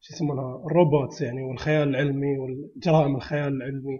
شو 0.00 0.14
يسمونها؟ 0.14 0.62
ال 0.66 0.74
robots 0.74 1.22
يعني 1.22 1.42
والخيال 1.42 1.88
العلمي 1.88 2.38
والجرائم 2.38 3.16
الخيال 3.16 3.52
العلمي. 3.52 3.98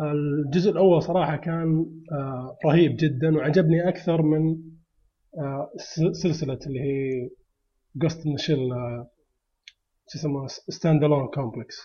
الجزء 0.00 0.70
الأول 0.70 1.02
صراحة 1.02 1.36
كان 1.36 1.86
آه، 2.12 2.56
رهيب 2.66 2.96
جدا 2.96 3.36
وعجبني 3.36 3.88
أكثر 3.88 4.22
من 4.22 4.56
آه، 5.38 5.70
س- 5.76 6.22
سلسلة 6.22 6.58
اللي 6.66 6.80
هي 6.80 7.30
Ghost 7.96 8.26
in 8.26 8.36
Shell 8.36 8.58
شو 10.08 10.18
يسموها 10.18 10.46
Stand 10.48 11.04
Alone 11.04 11.26
Complex 11.34 11.76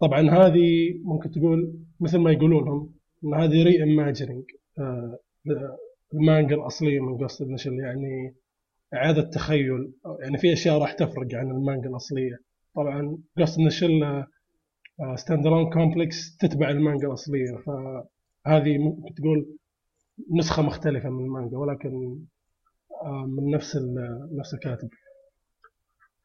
طبعا 0.00 0.20
هذه 0.30 0.60
ممكن 1.04 1.30
تقول 1.30 1.74
مثل 2.00 2.18
ما 2.18 2.32
يقولون 2.32 2.68
هم 2.68 2.94
ان 3.24 3.34
هذه 3.34 3.64
reimagining 3.64 4.44
المانجا 6.14 6.54
الأصلية 6.54 7.00
من 7.00 7.16
Ghost 7.16 7.42
in 7.42 7.56
Shell 7.56 7.72
يعني 7.72 8.34
إعادة 8.94 9.22
تخيل. 9.22 9.92
يعني 10.20 10.38
في 10.38 10.52
أشياء 10.52 10.78
راح 10.78 10.92
تفرق 10.92 11.34
عن 11.34 11.50
المانجا 11.50 11.88
الأصلية. 11.88 12.38
طبعا 12.74 13.18
Ghost 13.38 13.58
in 13.58 13.70
Shell 13.70 14.24
Stand 15.14 15.46
Alone 15.46 15.70
Complex 15.72 16.36
تتبع 16.36 16.70
المانجا 16.70 17.08
الأصلية. 17.08 17.56
فهذه 17.66 18.78
ممكن 18.78 19.14
تقول 19.14 19.56
نسخة 20.38 20.62
مختلفة 20.62 21.10
من 21.10 21.24
المانجا 21.24 21.58
ولكن 21.58 22.18
آه، 23.02 23.26
من 23.26 23.50
نفس 23.50 23.76
نفس 24.32 24.54
الكاتب. 24.54 24.88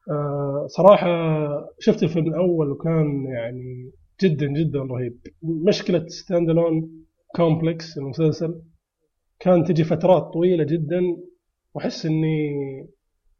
آه، 0.09 0.65
صراحة 0.67 1.07
شفت 1.79 2.03
الفيلم 2.03 2.27
الأول 2.27 2.71
وكان 2.71 3.25
يعني 3.25 3.91
جدا 4.23 4.47
جدا 4.47 4.79
رهيب. 4.79 5.19
مشكلة 5.67 6.07
Stand 6.07 6.49
Alone 6.49 7.05
Complex 7.35 7.97
المسلسل 7.97 8.61
كان 9.39 9.63
تجي 9.63 9.83
فترات 9.83 10.33
طويلة 10.33 10.63
جدا 10.63 11.01
وأحس 11.73 12.05
إني 12.05 12.49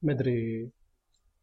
ما 0.02 0.14
أدري 0.14 0.70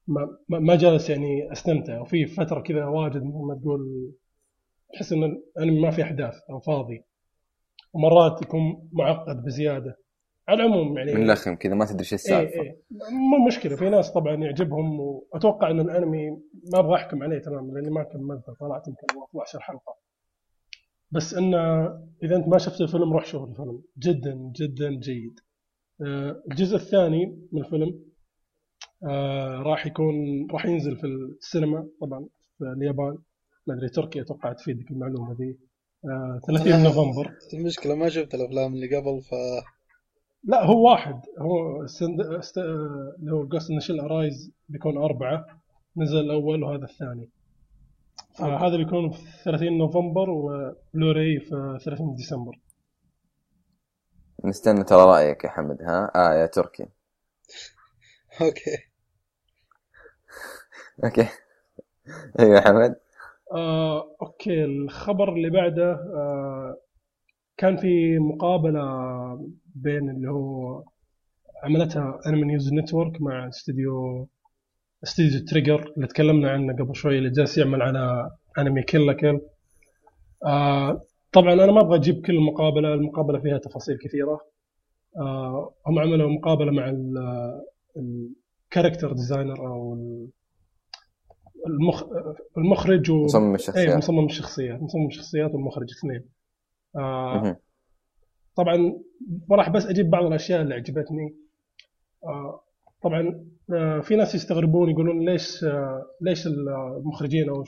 ما, 0.07 0.39
ما- 0.49 0.77
جالس 0.77 1.11
يعني 1.11 1.53
أستمتع. 1.53 2.01
وفي 2.01 2.27
فترة 2.27 2.61
كذا 2.61 2.85
واجد 2.85 3.23
ما 3.23 3.59
تقول 3.63 4.13
تحس 4.95 5.13
إن 5.13 5.25
الأنمي 5.57 5.81
ما 5.81 5.91
في 5.91 6.03
أحداث 6.03 6.35
أو 6.51 6.61
فاضي. 6.61 7.01
ومرات 7.93 8.43
يكون 8.43 8.89
معقد 8.93 9.43
بزيادة. 9.45 9.97
على 10.49 10.63
العموم 10.63 10.99
يعني 10.99 11.15
ملخم 11.15 11.55
كذا 11.55 11.75
ما 11.75 11.85
تدري 11.85 12.01
إيش 12.01 12.13
إيه 12.13 12.15
السالفة. 12.15 12.63
إيه. 12.63 12.83
مو 13.31 13.47
مشكلة 13.47 13.77
في 13.77 13.91
ناس 13.91 14.13
طبعا 14.13 14.35
يعجبهم 14.35 15.01
وأتوقع 15.01 15.71
إن 15.71 15.81
الأنمي 15.81 16.31
ما 16.73 16.79
أبغى 16.79 16.95
أحكم 16.95 17.23
عليه 17.23 17.39
تماما 17.39 17.73
لأني 17.73 17.91
ما 17.91 18.03
كملته 18.03 18.55
طلعت 18.61 18.89
يمكن 18.89 19.07
12 19.31 19.61
حلقة. 19.61 19.97
بس 21.11 21.35
انه 21.35 21.85
إذا 22.23 22.37
أنت 22.37 22.49
ما 22.49 22.59
شفت 22.59 22.81
الفيلم 22.81 23.13
روح 23.13 23.25
شوف 23.25 23.49
الفيلم. 23.51 23.83
جدا 23.99 24.53
جدا 24.57 24.91
جيد. 24.91 25.41
آه، 26.01 26.43
الجزء 26.51 26.77
الثاني 26.77 27.39
من 27.53 27.61
الفيلم 27.65 28.01
آه، 29.09 29.63
راح 29.63 29.87
يكون 29.87 30.15
راح 30.51 30.67
ينزل 30.67 30.97
في 30.97 31.07
السينما 31.07 31.89
طبعا 32.01 32.27
في 32.59 32.65
اليابان. 32.65 33.19
ما 33.67 33.75
أدري 33.75 33.89
تركي 33.89 34.23
أتوقع 34.23 34.53
تفيدك 34.53 34.91
المعلومه 34.91 35.33
ذي. 35.33 35.59
آه، 36.05 36.41
30 36.47 36.83
نوفمبر. 36.83 37.33
المشكلة 37.55 37.95
ما 37.95 38.09
شفت 38.09 38.35
الأفلام 38.35 38.75
اللي 38.75 38.97
قبل 38.97 39.21
ف 39.23 39.35
لا 40.45 40.65
هو 40.65 40.91
واحد. 40.91 41.21
هو 41.39 41.87
سند... 41.87 42.21
است... 42.21 42.59
اللي 42.59 43.33
هو 43.33 43.47
Ghost 43.47 43.71
in 43.71 43.79
Shell 43.79 44.01
Arise 44.01 44.53
بيكون 44.69 44.97
أربعة 44.97 45.47
نزل 45.97 46.21
الأول 46.21 46.63
وهذا 46.63 46.85
الثاني. 46.85 47.31
فهذا 48.39 48.77
بيكون 48.77 49.11
في 49.11 49.43
30 49.45 49.79
نوفمبر 49.79 50.31
وبلوراي 50.31 51.41
في 51.41 51.79
30 51.85 52.15
ديسمبر. 52.15 52.59
نستنى 54.45 54.85
ترى 54.85 55.03
رأيك 55.03 55.45
يا 55.45 55.51
حمد 55.51 55.83
ها؟ 55.83 56.11
آه 56.15 56.35
يا 56.35 56.47
تركي. 56.47 56.87
Okay. 58.41 58.77
Okay. 61.05 61.29
أيوه 62.41 62.57
يا 62.57 62.61
حمد. 62.61 62.97
آه، 63.53 64.17
okay. 64.23 64.65
الخبر 64.65 65.29
اللي 65.33 65.51
بعده 65.51 65.93
آه، 65.93 66.77
كان 67.57 67.77
في 67.77 68.19
مقابلة 68.19 68.83
بين 69.75 70.11
اللي 70.11 70.31
هو 70.31 70.83
عملتها 71.63 72.21
Anime 72.27 72.43
News 72.45 72.73
Network 72.75 73.23
مع 73.23 73.49
استوديو 73.49 74.29
استوديو 75.05 75.45
Trigger 75.45 75.93
اللي 75.97 76.07
تكلمنا 76.07 76.51
عنه 76.51 76.73
قبل 76.73 76.97
شوي 76.97 77.19
اللي 77.19 77.31
جالس 77.31 77.59
يعمل 77.59 77.83
على 77.83 78.31
انمي 78.59 78.83
Kill 78.83 79.03
la 79.03 79.13
Kill 79.13 79.41
آه 80.47 81.03
طبعا 81.33 81.53
أنا 81.53 81.73
ما 81.73 81.81
أبغى 81.81 81.97
أجيب 81.99 82.27
كل 82.27 82.35
المقابله 82.35 82.95
المقابلة 82.95 83.41
فيها 83.41 83.59
تفاصيل 83.59 83.99
كثيرة. 83.99 84.41
آه 85.21 85.75
هم 85.87 85.99
عملوا 85.99 86.31
مقابلة 86.31 86.73
مع 86.73 86.95
ال 87.97 88.08
character 88.08 89.13
designer 89.13 89.67
أو 89.67 89.95
ال- 89.95 90.29
المخ 91.67 92.05
المخرج 92.59 93.11
و... 93.11 93.25
مصمم 93.25 93.55
الشخصيات. 93.55 93.97
مصمم 93.97 94.25
الشخصيات 94.27 94.83
مصمم 94.83 95.07
الشخصيات 95.07 95.51
والمخرج 95.55 95.87
اثنين. 95.99 96.25
آه. 96.97 97.57
طبعا 98.57 99.01
راح 99.51 99.71
بس 99.71 99.87
أجيب 99.87 100.11
بعض 100.11 100.25
الأشياء 100.25 100.63
اللي 100.63 100.75
عجبتني 100.75 101.35
آه، 102.25 102.61
طبعا 103.03 103.45
آه، 103.73 104.01
في 104.01 104.17
ناس 104.17 104.35
يستغربون 104.35 104.91
يقولون 104.91 105.31
ليش 105.31 105.65
آه، 105.65 106.07
ليش 106.21 106.47
المخرجين 106.47 107.49
أو 107.49 107.65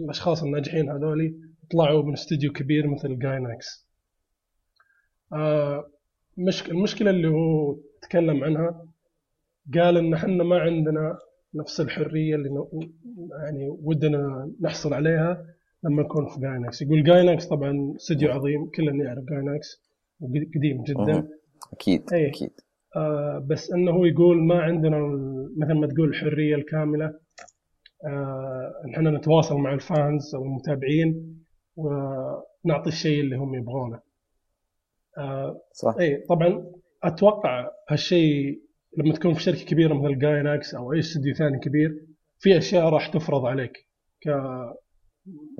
الأشخاص 0.00 0.42
الناجحين 0.42 0.90
هذولي 0.90 1.34
طلعوا 1.70 2.02
من 2.02 2.12
استوديو 2.12 2.52
كبير 2.52 2.86
مثل 2.86 3.18
Gainax 3.18 3.86
آه، 5.32 5.90
مشك... 6.36 6.70
المشكلة 6.70 7.10
اللي 7.10 7.28
هو 7.28 7.76
تكلم 8.02 8.44
عنها 8.44 8.86
قال 9.74 9.96
إن 9.96 10.14
إحنا 10.14 10.44
ما 10.44 10.58
عندنا 10.58 11.18
نفس 11.54 11.80
الحرية 11.80 12.34
اللي. 12.34 12.66
يعني 13.44 13.68
ودنا 13.82 14.52
نحصل 14.60 14.94
عليها 14.94 15.46
لما 15.86 16.02
نكون 16.02 16.26
في 16.26 16.40
Gainax 16.40 16.82
يقول 16.82 17.04
Gainax 17.04 17.46
طبعا 17.46 17.94
استوديو 17.96 18.30
عظيم 18.30 18.70
كلنا 18.70 19.04
يعرف 19.04 19.24
Gainax 19.24 19.82
وقديم 20.20 20.82
جدا. 20.82 21.28
أكيد 21.72 22.12
إيه. 22.12 22.28
أكيد 22.28 22.50
آه 22.96 23.46
بس 23.50 23.72
إنه 23.72 24.06
يقول 24.06 24.42
ما 24.46 24.62
عندنا 24.62 24.98
مثل 25.56 25.74
ما 25.74 25.86
تقول 25.86 26.08
الحرية 26.08 26.54
الكاملة 26.54 27.14
آه 28.04 28.72
نتواصل 29.10 29.56
مع 29.56 29.74
ال 29.74 29.86
fans 29.86 30.34
أو 30.34 30.44
المتابعين 30.44 31.44
ونعطي 31.76 32.88
الشيء 32.88 33.20
اللي 33.20 33.36
هم 33.36 33.54
يبغونه. 33.54 34.00
آه 35.18 35.60
صح 35.72 35.96
اي 36.00 36.16
طبعا 36.28 36.66
أتوقع 37.02 37.70
هالشيء 37.88 38.62
لما 38.98 39.14
تكون 39.14 39.34
في 39.34 39.42
شركة 39.42 39.64
كبيرة 39.64 39.94
مثل 39.94 40.18
Gainax 40.18 40.74
أو 40.74 40.92
أي 40.92 40.98
استوديو 40.98 41.34
ثاني 41.34 41.58
كبير 41.58 42.06
في 42.38 42.58
أشياء 42.58 42.88
راح 42.88 43.06
تفرض 43.08 43.46
عليك 43.46 43.86
يا 44.26 44.74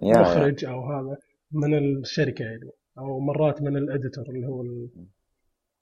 يا 0.02 0.12
كمخرج 0.14 0.64
أو 0.64 0.92
هذا 0.92 1.16
من 1.52 1.78
الشركة 1.78 2.42
يعني 2.42 2.70
أو 2.98 3.20
مرات 3.20 3.62
من 3.62 3.76
ال 3.76 3.83
editor 3.83 4.24
اللي 4.28 4.46
هو 4.46 4.62
ال- 4.62 4.88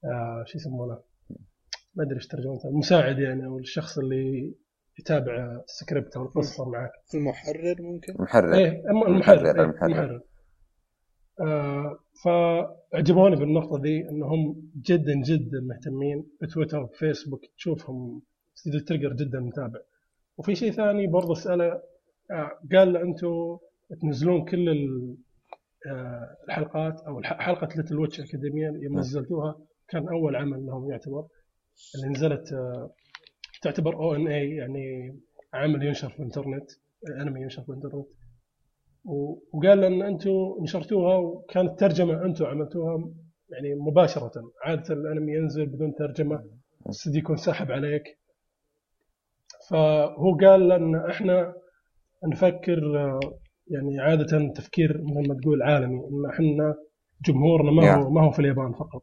آه 0.05 0.45
شو 0.47 0.59
يسمونه؟ 0.59 0.99
ما 1.95 2.05
أدري 2.05 2.15
إيش 2.15 2.27
ترجمته. 2.27 2.69
المساعد 2.69 3.19
يعني 3.19 3.47
أو 3.47 3.59
الشخص 3.59 3.99
اللي 3.99 4.55
يتابع 4.99 5.61
السكريبت 5.65 6.17
أو 6.17 6.23
القصة 6.23 6.69
معك. 6.71 6.91
المحرر 7.15 7.77
ممكن؟ 7.83 8.15
محرر 8.19 8.55
إيه 8.55 8.91
أما 8.91 9.07
المحرر 9.07 9.39
المحرر، 9.41 9.61
إيه، 9.61 9.65
المحرر. 9.65 9.87
المحرر. 9.87 10.21
آه 11.41 11.99
فعجبوني 12.25 13.37
بالنقطة 13.37 13.79
دي 13.83 14.09
إنهم 14.09 14.71
جدا 14.77 15.15
جدا 15.27 15.61
مهتمين 15.61 16.27
بتويتر 16.43 16.79
وفيسبوك 16.83 17.41
تشوفهم 17.57 18.23
استديو 18.57 18.81
Trigger 18.81 19.13
جدا 19.13 19.41
متابع. 19.41 19.81
وفي 20.39 20.55
شيء 20.55 20.71
ثاني 20.73 21.07
برضه 21.07 21.33
اسأله 21.33 21.83
آه 22.31 22.51
قال 22.73 22.93
له 22.93 23.03
أنتم 23.03 23.59
تنزلون 24.01 24.45
كل 24.45 24.69
آه 25.87 26.37
الحلقات 26.49 27.01
أو 27.01 27.23
حلقة 27.23 27.69
Little 27.77 27.99
Witch 27.99 28.21
Academia 28.21 28.73
يوم 28.83 28.99
نزلتوها 28.99 29.59
كان 29.89 30.09
أول 30.09 30.37
عمل 30.37 30.67
لهم 30.67 30.91
يعتبر 30.91 31.27
اللي 31.95 32.09
نزلت 32.09 32.53
آه 32.53 32.91
تعتبر 33.63 33.95
ONA 33.95 34.51
يعني 34.51 35.19
عمل 35.55 35.83
ينشر 35.83 36.09
في 36.09 36.19
الإنترنت 36.19 36.71
أنمي 37.21 37.41
ينشر 37.43 37.63
في 37.63 37.69
الإنترنت. 37.69 38.07
وقال 39.53 39.81
لأن 39.81 40.03
أنتم 40.03 40.31
نشرتوها 40.63 41.17
وكانت 41.17 41.81
ترجمة 41.81 42.25
أنتم 42.25 42.47
عملتوها 42.47 43.11
يعني 43.51 43.75
مباشرة. 43.75 44.33
عادة 44.65 44.95
الأنمي 44.95 45.33
ينزل 45.33 45.67
بدون 45.67 45.95
ترجمة 45.95 46.45
الاستديو 46.87 47.19
يكون 47.19 47.37
ساحب 47.37 47.71
عليك. 47.71 48.03
فهو 49.71 50.37
قال 50.41 50.69
لأن 50.69 50.97
إحنا 51.11 51.55
نفكر 52.25 52.99
آه، 52.99 53.21
يعني 53.69 54.01
عادة 54.01 54.53
تفكير 54.57 55.03
مثل 55.03 55.29
ما 55.29 55.35
تقول 55.43 55.63
عالمي 55.63 55.95
إن 56.01 56.31
إحنا 56.31 56.75
جمهورنا 57.27 57.71
ما 57.71 57.95
هو 57.95 58.11
ما 58.11 58.21
هو 58.25 58.31
في 58.31 58.39
اليابان 58.39 58.73
فقط 58.73 59.03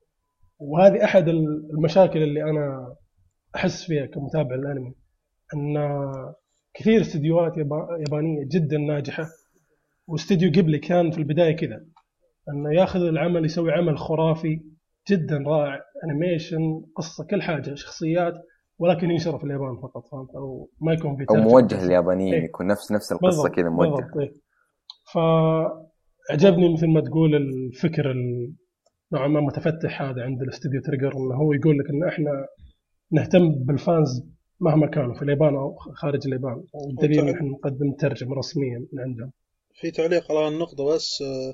وهذه 0.59 1.03
أحد 1.03 1.27
المشاكل 1.73 2.23
اللي 2.23 2.43
أنا 2.43 2.95
أحس 3.55 3.83
فيها 3.83 4.05
كمتابع 4.05 4.55
الانمي 4.55 4.93
إن 5.53 5.77
كثير 6.73 7.01
استديوهات 7.01 7.57
يابا- 7.57 7.87
يابانية 8.07 8.43
جدا 8.51 8.77
ناجحة 8.77 9.25
واستديو 10.07 10.51
قبلي 10.51 10.79
كان 10.79 11.11
في 11.11 11.17
البداية 11.17 11.55
كذا 11.55 11.85
إنه 12.49 12.73
ياخذ 12.73 12.99
العمل 12.99 13.45
يسوي 13.45 13.71
عمل 13.71 13.97
خرافي 13.97 14.61
جدا 15.09 15.37
رائع 15.47 15.79
animation 16.03 16.81
قصة 16.95 17.25
كل 17.29 17.41
حاجة 17.41 17.75
شخصيات 17.75 18.33
ولكن 18.79 19.11
ينشر 19.11 19.37
في 19.37 19.43
اليابان 19.43 19.75
فقط 19.83 20.07
فهمت 20.11 20.29
أو 20.35 20.69
ما 20.81 20.93
يكون 20.93 21.17
في 21.17 21.25
أو. 21.29 21.35
موجه 21.35 21.85
لليابانيين 21.85 22.33
إيه. 22.33 22.43
يكون 22.43 22.67
نفس 22.67 22.91
نفس 22.91 23.11
القصة 23.11 23.49
كذا 23.49 23.69
موجه 23.69 23.89
بالضبط، 23.89 24.17
إيه. 24.17 24.31
فعجبني 25.13 26.73
مثل 26.73 26.87
ما 26.87 27.01
تقول 27.01 27.35
الفكر 27.35 28.11
ال- 28.11 28.53
نوعا 29.13 29.27
ما 29.27 29.41
متفتح 29.41 30.01
هذا 30.01 30.21
عند 30.23 30.41
الاستوديو 30.41 30.81
Trigger 30.81 31.17
إنه 31.17 31.35
هو 31.35 31.53
يقول 31.53 31.77
لك 31.79 31.89
إن 31.89 32.07
إحنا 32.07 32.47
نهتم 33.11 33.49
بال 33.49 33.74
fans 33.74 34.23
مهما 34.59 34.87
كانوا 34.87 35.13
في 35.15 35.21
اليابان 35.21 35.55
أو 35.55 35.75
خارج 35.75 36.27
اليابان. 36.27 36.63
والدليل 36.73 37.19
إن 37.19 37.29
إحنا 37.35 37.47
نقدم 37.49 37.91
ترجمة 37.91 38.35
رسميا 38.35 38.87
من 38.93 38.99
عندهم. 39.01 39.31
في 39.73 39.91
تعليق 39.91 40.31
على 40.31 40.47
النقطة 40.47 40.85
بس 40.85 41.21
آه، 41.21 41.53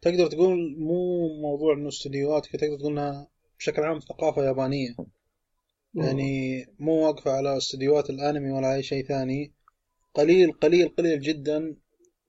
تقدر 0.00 0.26
تقول 0.26 0.76
مو 0.78 1.28
موضوع 1.42 1.74
إنه 1.74 1.88
استديوهات 1.88 2.46
تقدر 2.46 2.76
تقول 2.78 2.92
إنها 2.92 3.28
بشكل 3.58 3.82
عام 3.82 3.98
ثقافة 3.98 4.44
يابانية. 4.44 4.94
يعني 5.94 6.64
مو 6.78 7.06
واقفة 7.06 7.30
على 7.30 7.56
استديوهات 7.56 8.10
الأنمي 8.10 8.52
ولا 8.52 8.74
أي 8.74 8.82
شيء 8.82 9.04
ثاني. 9.06 9.52
قليل 10.14 10.52
قليل 10.52 10.88
قليل 10.88 11.20
جدا 11.20 11.76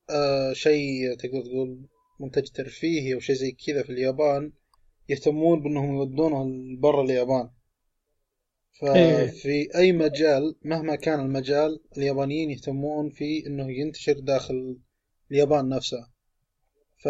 آه 0.09 0.53
شيء 0.53 1.13
تقدر 1.15 1.41
تقول 1.41 1.85
منتج 2.19 2.47
ترفيهي 2.49 3.13
أو 3.13 3.19
شيء 3.19 3.35
زي 3.35 3.51
كذا 3.67 3.83
في 3.83 3.89
اليابان 3.91 4.51
يهتمون 5.09 5.61
بأنهم 5.63 5.95
يودونه 5.95 6.45
برا 6.79 7.03
اليابان. 7.03 7.49
إيه. 8.83 9.27
ففي 9.27 9.75
أي 9.75 9.91
مجال 9.91 10.55
مهما 10.65 10.95
كان 10.95 11.19
المجال 11.19 11.79
اليابانيين 11.97 12.51
يهتمون 12.51 13.09
في 13.09 13.47
إنه 13.47 13.71
ينتشر 13.71 14.19
داخل 14.19 14.77
اليابان 15.31 15.69
نفسها 15.69 16.11
ف. 17.03 17.07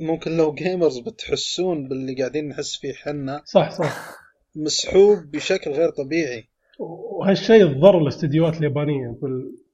ممكن 0.00 0.36
لو 0.36 0.54
جيمرز 0.54 0.98
بتحسون 0.98 1.88
باللي 1.88 2.14
قاعدين 2.14 2.48
نحس 2.48 2.76
فيه 2.76 2.92
حنا 2.92 3.42
صح 3.44 3.70
صح. 3.70 4.10
مسحوب 4.54 5.18
بشكل 5.30 5.70
غير 5.70 5.90
طبيعي. 5.90 6.48
وهالشيء 6.80 7.80
ضر 7.80 7.98
الاستديوهات 8.02 8.56
اليابانية 8.56 9.06
في 9.08 9.08
ال- 9.10 9.18
في 9.20 9.26
ال- 9.26 9.67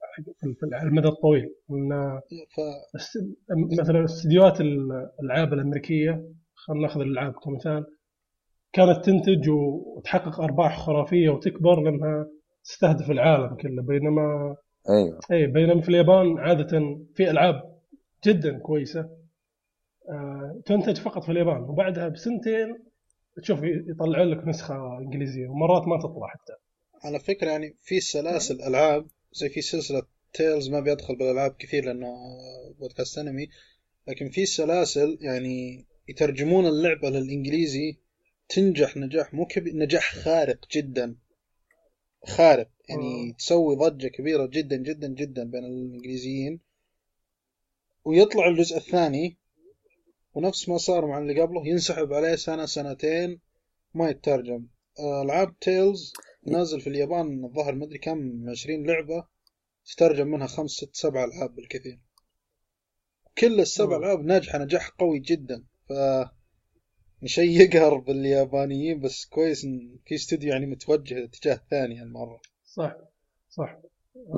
على 0.72 0.88
المدى 0.88 1.08
الطويل. 1.08 1.54
ان 1.70 2.20
ف 2.54 2.60
مثلا 3.80 4.04
استديوهات 4.04 4.60
الألعاب 4.60 5.52
الأمريكية 5.52 6.24
خلينا 6.54 6.82
نأخذ 6.82 7.00
الألعاب 7.00 7.32
كمثال 7.32 7.86
كانت 8.72 9.04
تنتج 9.04 9.48
وتحقق 9.48 10.40
أرباح 10.40 10.78
خرافية 10.78 11.30
وتكبر 11.30 11.80
لأنها 11.80 12.26
تستهدف 12.64 13.10
العالم 13.10 13.56
كله. 13.56 13.82
بينما 13.82 14.56
أيوه. 14.90 15.20
اي 15.32 15.46
بينما 15.46 15.80
في 15.80 15.88
اليابان 15.88 16.38
عادة 16.38 16.98
في 17.14 17.30
ألعاب 17.30 17.62
جدا 18.26 18.58
كويسة 18.58 19.08
آه، 20.10 20.60
تنتج 20.66 20.96
فقط 20.96 21.24
في 21.24 21.32
اليابان. 21.32 21.62
وبعدها 21.62 22.08
بسنتين 22.08 22.76
تشوف 23.42 23.60
يطلعون 23.62 24.28
لك 24.28 24.48
نسخة 24.48 24.98
إنجليزية 24.98 25.48
ومرات 25.48 25.88
ما 25.88 25.98
تطلع 25.98 26.26
حتى. 26.26 26.52
على 27.04 27.18
فكرة 27.18 27.50
يعني 27.50 27.76
في 27.82 28.00
سلاسل 28.00 28.62
ألعاب 28.62 29.06
زي 29.34 29.48
في 29.48 29.62
سلسلة 29.62 30.02
Tales 30.32 30.68
ما 30.68 30.80
بيدخل 30.80 31.16
بالألعاب 31.16 31.56
كثير 31.58 31.84
لأنه 31.84 32.14
بودكاست 32.78 33.18
أنمي 33.18 33.48
لكن 34.08 34.30
في 34.30 34.46
سلاسل 34.46 35.18
يعني 35.20 35.86
يترجمون 36.08 36.66
اللعبة 36.66 37.10
للإنجليزي 37.10 37.98
تنجح 38.48 38.96
نجاح 38.96 39.34
مو 39.34 39.46
كبير 39.46 39.76
نجاح 39.76 40.14
خارق 40.14 40.58
جدا. 40.72 41.16
خارق. 42.26 42.68
يعني 42.88 43.30
آه. 43.30 43.34
تسوي 43.38 43.76
ضجة 43.76 44.08
كبيرة 44.08 44.46
جدا 44.46 44.76
جدا 44.76 45.08
جدا 45.08 45.44
بين 45.50 45.64
الإنجليزيين. 45.64 46.60
ويطلع 48.04 48.48
الجزء 48.48 48.76
الثاني 48.76 49.36
ونفس 50.34 50.68
ما 50.68 50.78
صار 50.78 51.06
مع 51.06 51.18
اللي 51.18 51.40
قبله 51.40 51.68
ينسحب 51.68 52.12
عليه 52.12 52.36
سنة 52.36 52.66
سنتين 52.66 53.40
ما 53.94 54.10
يترجم. 54.10 54.66
ألعاب 55.00 55.58
تيلز 55.58 56.12
نازل 56.46 56.80
في 56.80 56.86
اليابان 56.86 57.44
الظاهر 57.44 57.74
مدري 57.74 57.98
كم 57.98 58.50
20 58.50 58.86
لعبة 58.86 59.24
تترجم 59.86 60.26
منها 60.26 60.46
خمس 60.46 60.70
ست 60.70 60.90
سبع 60.96 61.24
ألعاب 61.24 61.54
بالكثير. 61.54 62.00
كل 63.38 63.60
السبع. 63.60 63.96
ألعاب 63.96 64.20
ناجحة 64.24 64.58
نجاح 64.58 64.88
قوي 64.88 65.18
جدا. 65.18 65.64
ف 65.88 65.92
شيء 67.24 67.60
يقهر 67.60 67.94
باليابانيين 67.98 69.00
بس 69.00 69.24
كويس 69.24 69.64
إن 69.64 69.96
في 70.06 70.14
استوديو 70.14 70.52
يعني 70.52 70.66
متوجه 70.66 71.24
اتجاه 71.24 71.60
ثاني 71.70 72.00
هالمرة. 72.00 72.40
صح 72.64 72.96
صح. 73.50 73.78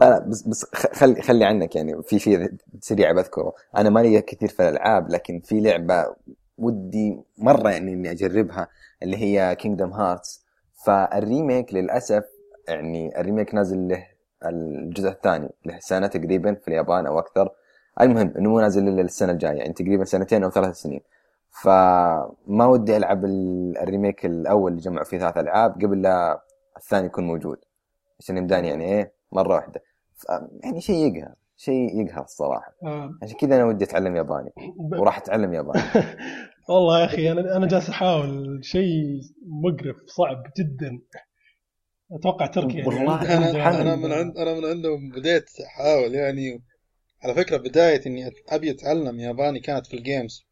لا 0.01 0.11
لا 0.11 0.19
بس 0.29 0.43
بس 0.43 0.65
خ- 0.65 0.93
خلي 0.93 1.23
خلي 1.23 1.45
عنك 1.45 1.77
يعني 1.77 2.03
في 2.03 2.19
شيء 2.19 2.49
سريع 2.81 3.13
بذكره. 3.13 3.55
أنا 3.77 3.91
مالي 3.91 4.23
كثير 4.23 4.49
في 4.49 4.63
الألعاب 4.63 5.11
لكن 5.11 5.41
في 5.41 5.61
لعبة 5.61 6.15
ودي 6.59 7.17
مرة 7.39 7.71
يعني 7.71 7.93
إني 7.93 8.11
أجربها 8.11 8.69
اللي 9.03 9.17
هي 9.17 9.57
Kingdom 9.57 9.93
Hearts 9.93 10.46
فال 10.85 11.07
remake 11.07 11.75
للأسف 11.75 12.25
يعني 12.69 13.21
ال 13.21 13.26
remake 13.26 13.55
نازل 13.55 13.89
له 13.89 14.07
الجزء 14.47 15.09
الثاني 15.09 15.49
له 15.65 15.79
سنه 15.79 16.07
تقريبا 16.07 16.55
في 16.55 16.69
اليابان 16.69 17.07
أو 17.07 17.19
أكثر. 17.19 17.51
المهم 18.01 18.35
إنه 18.39 18.51
مو 18.51 18.61
نازل 18.61 18.89
إلا 18.89 19.01
السنة 19.03 19.33
الجاية 19.33 19.57
يعني 19.59 19.73
تقريبا 19.73 20.05
سنتين 20.05 20.45
أو 20.45 20.51
ثلاث 20.51 20.75
سنين. 20.77 21.01
فما 21.63 22.67
ودي 22.67 22.97
ألعب 22.97 23.25
ال- 23.25 23.79
الريميك 23.79 24.27
الأول 24.27 24.71
اللي 24.73 24.83
جمعوا 24.83 25.05
فيه 25.05 25.19
ثلاث 25.19 25.37
ألعاب 25.39 25.73
قبل 25.85 26.03
لا 26.03 26.43
الثاني 26.77 27.07
يكون 27.07 27.25
موجود. 27.27 27.59
عشان 28.21 28.37
يمداني 28.37 28.69
يعني 28.69 28.85
إيه 28.85 29.13
مرة 29.33 29.55
واحدة. 29.55 29.83
يعني 30.65 30.81
شيء 30.81 31.17
يقهر 31.17 31.35
شيء 31.57 32.01
يقهر 32.01 32.25
الصراحة. 32.25 32.73
آه، 32.83 33.11
عشان 33.23 33.37
كذا 33.37 33.57
أنا 33.57 33.65
ودي 33.65 33.85
أتعلم 33.85 34.17
ياباني. 34.17 34.53
وراح 34.99 35.19
أتعلم 35.19 35.55
ياباني. 35.55 35.83
والله 36.69 37.01
يا 37.01 37.05
أخي 37.05 37.33
أنا 37.33 37.57
أنا 37.57 37.67
جالس 37.67 37.89
أحاول. 37.89 38.61
شيء 38.65 39.21
مقرف 39.47 39.97
صعب 40.07 40.43
جدا. 40.59 41.01
أتوقع 42.13 42.47
تركيا 42.47 42.77
يعني. 42.77 42.89
والله 42.89 43.13
عندها- 43.17 43.37
أنا 43.37 43.81
أنا. 43.83 43.97
من 43.97 44.13
عند 44.13 44.39
أنا 44.39 44.55
من 44.55 44.65
عندهم 44.65 45.11
بديت 45.11 45.45
أحاول 45.67 46.15
يعني. 46.15 46.63
على 47.23 47.35
فكرة 47.35 47.57
بداية 47.57 48.07
إني 48.07 48.31
أبي 48.49 48.71
أتعلم 48.71 49.21
ياباني 49.21 49.61
كانت 49.61 49.87
في 49.87 49.95
الجيمز. 49.97 50.47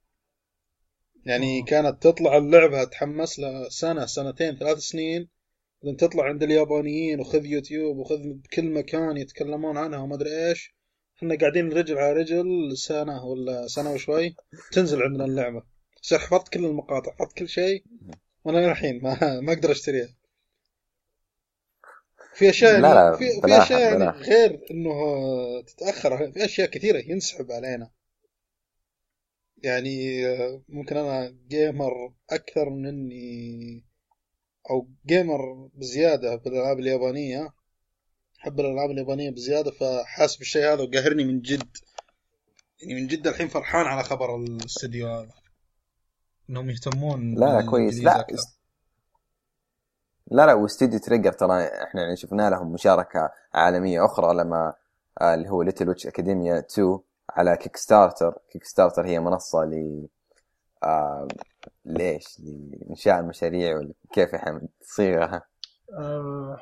يعني 1.26 1.60
آه. 1.60 1.64
كانت 1.64 2.02
تطلع 2.02 2.36
اللعبة 2.36 2.82
اتحمس 2.82 3.38
لها 3.38 3.68
سنة 3.68 4.06
سنتين 4.06 4.56
ثلاث 4.56 4.78
سنين. 4.78 5.28
بعدين 5.82 5.96
تطلع 5.96 6.24
عند 6.24 6.42
اليابانيين 6.42 7.20
وخذ 7.20 7.44
يوتيوب 7.46 7.96
وخذ 7.96 8.18
بكل 8.24 8.70
مكان 8.70 9.16
يتكلمون 9.16 9.76
عنها 9.76 9.98
وما 9.98 10.14
أدري 10.14 10.48
إيش. 10.48 10.74
إحنا 11.18 11.36
قاعدين 11.40 11.72
رجل 11.72 11.98
على 11.98 12.12
رجل 12.12 12.76
سنة 12.76 13.24
ولا 13.24 13.66
سنة 13.66 13.92
وشوي 13.92 14.34
تنزل 14.72 15.02
عندنا 15.02 15.24
اللعبة. 15.24 15.73
صار 16.04 16.18
حفظت 16.18 16.48
كل 16.48 16.64
المقاطع 16.64 17.12
حفظت 17.12 17.32
كل 17.32 17.48
شيء 17.48 17.84
وأنا 18.44 18.70
الحين 18.70 19.02
ما 19.02 19.40
ما 19.40 19.52
أقدر 19.52 19.70
اشتريها. 19.70 20.14
في 22.34 22.50
أشياء 22.50 22.80
لا 22.80 22.94
لا، 22.94 23.16
في, 23.16 23.24
في 23.40 23.62
أشياء 23.62 23.80
يعني. 23.80 24.18
غير 24.18 24.60
إنه 24.70 24.94
تتأخر 25.60 26.32
في 26.32 26.44
أشياء 26.44 26.70
كثيرة 26.70 26.98
ينسحب 26.98 27.52
علينا. 27.52 27.90
يعني 29.62 30.22
ممكن 30.68 30.96
أنا 30.96 31.36
gamer 31.48 32.12
أكثر 32.30 32.70
من 32.70 32.86
إني 32.86 33.84
أو 34.70 34.88
gamer 35.06 35.68
بزيادة 35.74 36.36
بالألعاب 36.36 36.78
اليابانية. 36.78 37.54
أحب 38.40 38.60
الألعاب 38.60 38.90
اليابانية 38.90 39.30
بزيادة 39.30 39.70
فحاس 39.70 40.40
بالشيء 40.40 40.62
هذا 40.62 40.82
وقاهرني 40.82 41.24
من 41.24 41.40
جد. 41.40 41.76
يعني 42.82 42.94
من 42.94 43.06
جد 43.06 43.26
الحين 43.26 43.48
فرحان 43.48 43.86
على 43.86 44.02
خبر 44.04 44.36
الاستديو 44.36 45.08
هذا. 45.08 45.43
انهم 46.50 46.70
يهتمون 46.70 47.34
لا 47.34 47.60
لا 47.60 47.70
كويس. 47.70 48.00
لا 48.04 48.20
أكثر. 48.20 48.36
لا 50.30 50.46
لا 50.46 50.54
واستديو 50.54 50.98
Trigger 50.98 51.32
ترى 51.32 51.64
إحنا 51.64 52.02
يعني 52.02 52.16
شفنا 52.16 52.50
لهم 52.50 52.72
مشاركة 52.72 53.30
عالمية 53.54 54.04
أخرى 54.04 54.34
لما 54.34 54.74
آه، 55.20 55.34
اللي 55.34 55.48
هو 55.48 55.62
Little 55.62 55.88
Witch 55.88 56.06
Academia 56.06 56.58
2 56.58 56.98
على 57.30 57.56
Kickstarter 57.56 58.38
Kickstarter 58.50 59.06
هي 59.06 59.20
منصة 59.20 59.64
ل 59.64 60.06
آه 60.82 61.28
ليش؟ 61.84 62.40
لإنشاء 62.40 63.20
المشاريع 63.20 63.76
ولا 63.78 63.92
كيف 64.12 64.32
يا 64.32 64.38
حمد 64.38 64.68
تصيغها 64.80 65.42
آه 65.98 66.58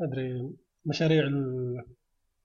أدري 0.00 0.50
مشاريع 0.86 1.22
ال- 1.22 1.86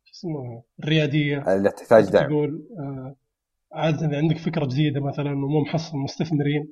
شو 0.04 0.14
اسمه 0.14 0.64
الريادية. 0.80 1.54
اللي 1.56 1.72
تحتاج 1.72 2.10
دعم. 2.10 2.28
تقول 2.28 2.68
آه 2.80 3.16
عادة 3.76 4.08
إذا 4.08 4.18
عندك 4.18 4.38
فكرة 4.38 4.66
جديدة 4.66 5.02
مثلا 5.02 5.32
ومو 5.32 5.62
محصل 5.62 5.98
مستثمرين 5.98 6.68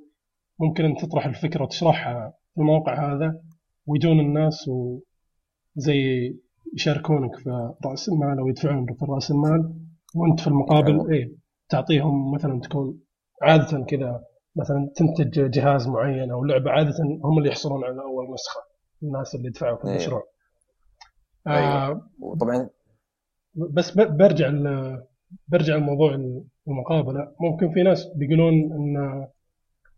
ممكن 0.60 0.86
أن 0.86 0.96
تطرح 0.96 1.26
الفكرة 1.26 1.64
وتشرحها 1.64 2.34
في 2.56 2.62
الموقع 2.62 3.14
هذا 3.14 3.42
ويجون 3.88 4.20
الناس 4.20 4.70
وزي 5.76 6.34
يشاركونك 6.74 7.36
في 7.36 7.74
رأس 7.86 8.10
المال 8.10 8.40
أو 8.40 8.48
يدفعون 8.48 8.86
في 8.86 9.06
رأس 9.10 9.32
المال 9.32 9.74
وأنت 10.16 10.40
في 10.40 10.48
المقابل 10.48 10.92
حلو. 11.00 11.10
إيه 11.12 11.36
تعطيهم 11.70 12.34
مثلا 12.34 12.60
تكون 12.60 13.00
عادة 13.42 13.86
كذا 13.86 14.24
مثلا 14.56 14.92
تنتج 14.96 15.52
جهاز 15.52 15.88
معين 15.88 16.32
أو 16.32 16.44
لعبة 16.44 16.72
عادة 16.72 16.94
هم 17.24 17.38
اللي 17.38 17.50
يحصلون 17.50 17.84
على 17.84 18.02
أول 18.02 18.34
نسخة 18.34 18.62
الناس 19.04 19.36
اللي 19.36 19.50
دفعوا 19.50 19.78
في 19.78 19.84
أيوه. 19.84 19.96
المشروع 19.96 20.24
أيوه. 21.48 21.88
آه 21.88 22.02
وطبعا 22.20 22.70
بس 23.56 23.92
برجع 23.98 24.48
ل- 24.48 25.04
برجع 25.48 25.76
لموضوع 25.76 26.16
المقابلة. 26.68 27.36
ممكن 27.42 27.74
في 27.74 27.84
ناس 27.84 28.08
بيقولون 28.16 28.54
إن 28.54 29.28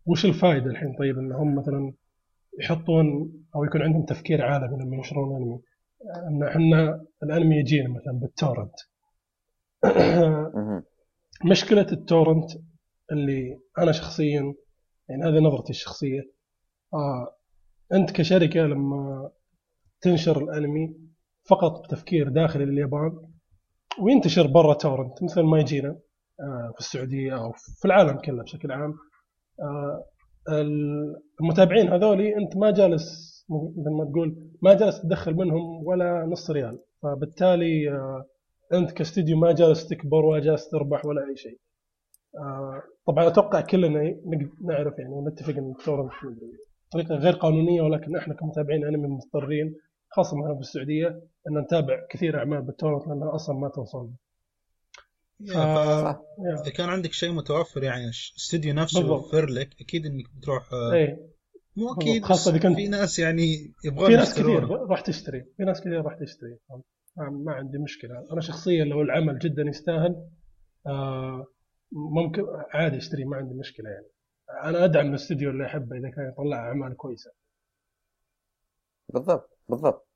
وش 0.06 0.24
الفائده 0.24 0.66
الحين؟ 0.66 0.96
طيب 0.98 1.18
إن 1.18 1.32
هم 1.32 1.54
مثلا 1.54 1.92
يحطون 2.60 3.32
أو 3.54 3.64
يكون 3.64 3.82
عندهم 3.82 4.04
تفكير 4.04 4.42
عالمي 4.42 4.84
لما 4.84 4.96
ينشرون 4.96 5.36
أنمي. 5.36 5.60
إن 6.28 6.42
إحنا 6.42 7.04
الأنمي 7.22 7.56
يجينا 7.56 7.88
مثلا 7.88 8.12
بالتورنت. 8.12 8.74
مشكلة 11.50 11.86
التورنت 11.92 12.50
اللي 13.12 13.60
أنا 13.78 13.92
شخصيا 13.92 14.54
يعني 15.08 15.22
هذه 15.24 15.38
نظرتي 15.38 15.70
الشخصية 15.70 16.20
آه 16.94 17.36
أنت 17.92 18.10
كشركة 18.10 18.60
لما 18.60 19.30
تنشر 20.00 20.38
الأنمي 20.44 20.96
فقط 21.48 21.84
بتفكير 21.84 22.28
داخلي 22.28 22.64
لليابان 22.64 23.28
وينتشر 24.02 24.46
برا 24.46 24.74
torrent؟ 24.74 25.22
مثل 25.22 25.42
ما 25.42 25.60
يجينا 25.60 25.88
آه، 26.40 26.72
في 26.74 26.80
السعودية 26.80 27.36
أو 27.36 27.52
في 27.52 27.84
العالم 27.84 28.18
كله 28.18 28.42
بشكل 28.42 28.72
عام. 28.72 28.94
آه، 29.60 30.04
المتابعين 31.40 31.88
هذولي 31.88 32.36
أنت 32.36 32.56
ما 32.56 32.70
جالس 32.70 33.36
مثل 33.78 33.90
ما 33.90 34.04
تقول 34.04 34.36
ما 34.62 34.74
جالس 34.74 35.02
تدخل 35.02 35.34
منهم 35.34 35.86
ولا 35.86 36.26
نص 36.26 36.50
ريال. 36.50 36.78
فبالتالي 37.02 37.90
آه، 37.90 38.24
أنت 38.72 38.90
كاستديو 38.90 39.36
ما 39.36 39.52
جالس 39.52 39.88
تكبر 39.88 40.24
ولا 40.24 40.40
جالس 40.40 40.70
تربح 40.70 41.06
ولا 41.06 41.20
أي 41.30 41.36
شيء. 41.36 41.58
طبعا 43.06 43.26
أتوقع 43.26 43.60
كلنا 43.60 44.14
نعرف 44.64 44.98
يعني 44.98 45.14
ونتفق 45.14 45.56
إن 45.56 45.70
ال 45.78 45.82
torrent 45.82 46.12
طريقة 46.92 47.14
غير 47.14 47.32
قانونية 47.32 47.82
ولكن 47.82 48.16
إحنا 48.16 48.34
كمتابعين 48.34 48.84
انمي 48.84 49.08
مضطرين 49.08 49.74
خاصة 50.10 50.36
هنا 50.36 50.54
في 50.54 50.60
السعودية 50.60 51.08
ان 51.48 51.58
نتابع 51.58 52.06
كثير 52.10 52.38
أعمال 52.38 52.62
بالتورنت 52.62 53.06
لانها 53.08 53.34
أصلا 53.34 53.56
ما 53.56 53.68
توصلنا. 53.68 54.12
إذا 56.60 56.70
كان 56.76 56.88
عندك 56.88 57.12
شيء 57.12 57.32
متوفر 57.32 57.82
يعني 57.82 58.04
الاستوديو 58.04 58.74
نفسه. 58.74 59.00
يوفر 59.00 59.46
لك 59.46 59.80
أكيد 59.80 60.06
إنك 60.06 60.24
بتروح 60.34 60.72
آه، 60.72 60.92
إيه 60.92 61.26
مو. 61.76 61.92
أكيد 61.94 62.24
خاصة 62.24 62.50
بس 62.50 62.56
إذا 62.56 62.68
كنت- 62.68 62.76
في 62.76 62.88
ناس 62.88 63.18
يعني 63.18 63.74
يبغون 63.84 64.06
في 64.10 64.16
ناس. 64.16 64.34
كثير 64.34 64.68
راح 64.68 65.00
تشتري 65.00 65.44
في 65.56 65.62
ناس 65.64 65.80
كثير 65.80 66.02
راح 66.02 66.14
تشتري 66.20 66.58
ما, 67.16 67.30
ما 67.30 67.52
عندي 67.52 67.78
مشكلة 67.78 68.26
أنا 68.32 68.40
شخصيا 68.40 68.84
لو 68.84 69.02
العمل 69.02 69.38
جدا 69.38 69.62
يستاهل 69.62 70.28
آه 70.86 71.46
ممكن 71.92 72.42
عادي 72.74 72.96
أشتري 72.96 73.24
ما 73.24 73.36
عندي 73.36 73.54
مشكلة 73.54 73.90
يعني 73.90 74.06
أنا 74.64 74.84
أدعم 74.84 75.06
الاستوديو 75.10 75.50
اللي 75.50 75.66
أحبه 75.66 75.96
إذا 75.96 76.10
كان 76.10 76.28
يطلع 76.28 76.56
أعمال 76.68 76.96
كويسة 76.96 77.30
بالضبط 79.08 79.55
بالضبط 79.68 80.06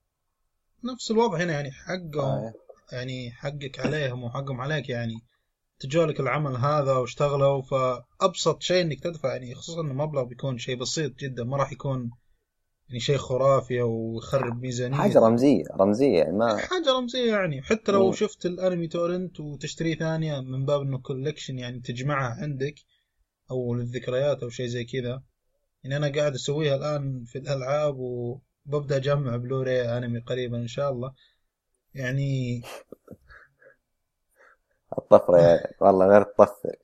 نفس 0.84 1.10
الوضع 1.10 1.38
هنا 1.38 1.52
يعني 1.52 1.70
حقهم 1.70 2.24
آه. 2.24 2.52
يعني 2.92 3.30
حقك 3.30 3.80
عليهم 3.80 4.24
وحقهم 4.24 4.60
عليك 4.60 4.88
يعني 4.88 5.14
تجولك 5.80 6.20
العمل 6.20 6.56
هذا 6.56 6.92
واشتغلوا 6.92 7.62
فأبسط 7.62 8.62
شيء 8.62 8.82
إنك 8.82 9.00
تدفع 9.00 9.32
يعني 9.32 9.54
خصوصا 9.54 9.80
إنه 9.80 9.94
مبلغ 9.94 10.24
بيكون 10.24 10.58
شيء 10.58 10.76
بسيط 10.76 11.18
جدا 11.18 11.44
ما 11.44 11.56
راح 11.56 11.72
يكون 11.72 12.10
يعني 12.88 13.00
شيء 13.00 13.16
خرافي 13.16 13.80
أو 13.80 14.18
يخرب 14.18 14.62
ميزانية 14.62 14.96
حاجة 14.96 15.18
رمزية 15.18 15.64
رمزية 15.80 16.18
يعني 16.18 16.36
ما 16.36 16.56
حاجة 16.56 16.92
رمزية 16.98 17.32
يعني 17.32 17.62
حتى 17.62 17.92
لو 17.92 18.06
مم. 18.06 18.12
شفت 18.12 18.46
الانمي 18.46 18.88
torrent 18.88 19.40
وتشتريه 19.40 19.94
ثانية 19.94 20.40
من 20.40 20.64
باب 20.64 20.80
إنه 20.80 20.98
collection 20.98 21.58
يعني 21.58 21.80
تجمعها 21.80 22.42
عندك 22.42 22.74
أو 23.50 23.74
للذكريات 23.74 24.42
أو 24.42 24.48
شيء 24.48 24.66
زي 24.66 24.84
كذا 24.84 25.22
يعني 25.84 25.96
أنا 25.96 26.08
قاعد 26.18 26.34
أسويها 26.34 26.76
الآن 26.76 27.24
في 27.24 27.38
الألعاب 27.38 27.96
وببدا 28.66 28.96
اجمع 28.96 29.36
بلوري 29.36 29.82
أنمي 29.82 30.20
قريبا 30.20 30.56
إن 30.56 30.68
شاء 30.68 30.90
الله. 30.90 31.14
يعني 31.94 32.62
الطفره 34.98 35.38
يا 35.38 35.60
والله 35.80 36.06
غير 36.06 36.22
تطفر. 36.22 36.76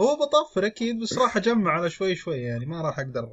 هو 0.00 0.16
بطفر 0.16 0.66
أكيد 0.66 1.00
بس 1.02 1.18
راح 1.18 1.36
أجمع 1.36 1.72
على 1.72 1.90
شوي 1.90 2.14
شوي 2.14 2.42
يعني 2.42 2.66
ما 2.66 2.82
راح 2.82 2.98
أقدر. 2.98 3.28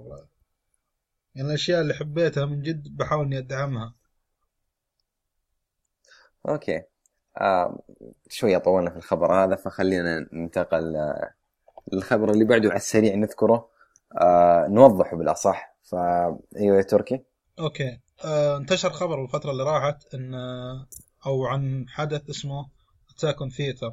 يعني 1.35 1.47
الأشياء 1.47 1.81
اللي 1.81 1.93
حبيتها 1.93 2.45
من 2.45 2.61
جد 2.61 2.97
بحاول 2.97 3.25
إني 3.25 3.37
أدعمها. 3.37 3.93
أوكي. 6.49 6.83
آه 7.37 7.79
شوية 8.29 8.57
طولنا 8.57 8.89
في 8.89 8.97
الخبر 8.97 9.33
هذا 9.43 9.55
فخلينا 9.55 10.27
ننتقل 10.33 10.95
آه، 10.95 11.33
للخبر 11.93 12.31
اللي 12.31 12.45
بعده 12.45 12.69
على 12.69 12.77
السريع 12.77 13.15
نذكره. 13.15 13.69
آه 14.21 14.67
نوضحه 14.67 15.17
بالأصح. 15.17 15.75
فا 15.83 16.39
أيوه 16.57 16.77
يا 16.77 16.81
تركي. 16.81 17.28
أوكي. 17.59 17.99
آه 18.25 18.57
انتشر 18.57 18.89
خبر 18.89 19.23
الفترة 19.23 19.51
اللي 19.51 19.63
راحت 19.63 20.13
إن 20.13 20.35
أو 21.25 21.45
عن 21.45 21.85
حدث 21.89 22.29
اسمه 22.29 22.69
Attack 23.09 23.35
Theater 23.57 23.91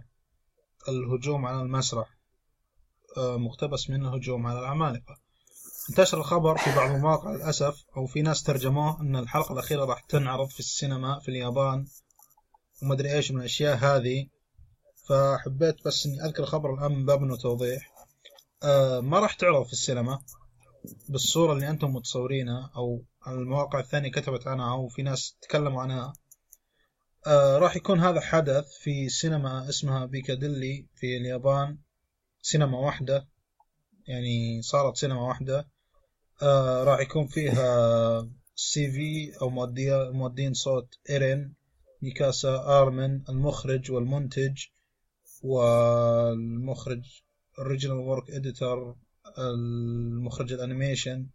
الهجوم 0.88 1.46
على 1.46 1.60
المسرح. 1.62 2.16
آه 3.16 3.36
مقتبس 3.36 3.90
منه 3.90 4.14
هجوم 4.14 4.46
على 4.46 4.60
العمالقة 4.60 5.16
انتشر 5.90 6.18
الخبر 6.18 6.56
في 6.56 6.76
بعض 6.76 6.90
المواقع 6.90 7.32
للأسف 7.32 7.84
أو 7.96 8.06
في 8.06 8.22
ناس 8.22 8.42
ترجموه 8.42 9.00
أن 9.00 9.16
الحلقة 9.16 9.52
الأخيرة 9.52 9.84
راح 9.84 10.00
تنعرض 10.00 10.48
في 10.48 10.60
السينما 10.60 11.18
في 11.18 11.28
اليابان 11.28 11.86
ومدري 12.82 13.12
إيش 13.14 13.30
من 13.30 13.40
الأشياء 13.40 13.76
هذه. 13.76 14.26
فحبيت 15.08 15.84
بس 15.86 16.06
إني 16.06 16.24
أذكر 16.24 16.42
الخبر 16.42 16.74
الآن 16.74 16.92
من 16.92 17.04
باب 17.04 17.22
إنه 17.22 17.36
توضيح. 17.36 17.92
آه 18.62 19.00
ما 19.00 19.18
راح 19.20 19.34
تعرض 19.34 19.66
في 19.66 19.72
السينما 19.72 20.18
بالصورة 21.08 21.52
اللي 21.52 21.70
أنتم 21.70 21.90
متصورينها 21.90 22.70
أو 22.76 23.02
المواقع 23.26 23.80
الثانية 23.80 24.10
كتبت 24.10 24.46
عنها 24.46 24.72
أو 24.72 24.88
في 24.88 25.02
ناس 25.02 25.36
تكلموا 25.40 25.82
عنها. 25.82 26.12
آه 27.26 27.58
راح 27.58 27.76
يكون 27.76 28.00
هذا 28.00 28.20
حدث 28.20 28.64
في 28.82 29.08
سينما 29.08 29.68
اسمها 29.68 30.06
بيكاديلي 30.06 30.86
في 30.94 31.16
اليابان 31.16 31.78
سينما 32.42 32.78
واحدة 32.78 33.28
يعني 34.06 34.62
صارت 34.62 34.96
سينما 34.96 35.20
واحدة. 35.20 35.68
آه 36.42 36.84
راح 36.84 37.00
يكون 37.00 37.26
فيها 37.26 38.30
سي 38.54 38.90
في 38.90 39.40
أو 39.42 39.50
مؤدين 40.12 40.54
صوت 40.54 40.94
إيرين 41.10 41.54
ميكاسا 42.02 42.80
آرمن 42.80 43.28
المخرج 43.28 43.90
والمنتج 43.90 44.64
والمخرج 45.42 47.22
original 47.58 47.96
work 47.96 48.30
editor 48.30 48.96
المخرج 49.38 50.52
ال 50.52 50.59
animation. 50.59 51.26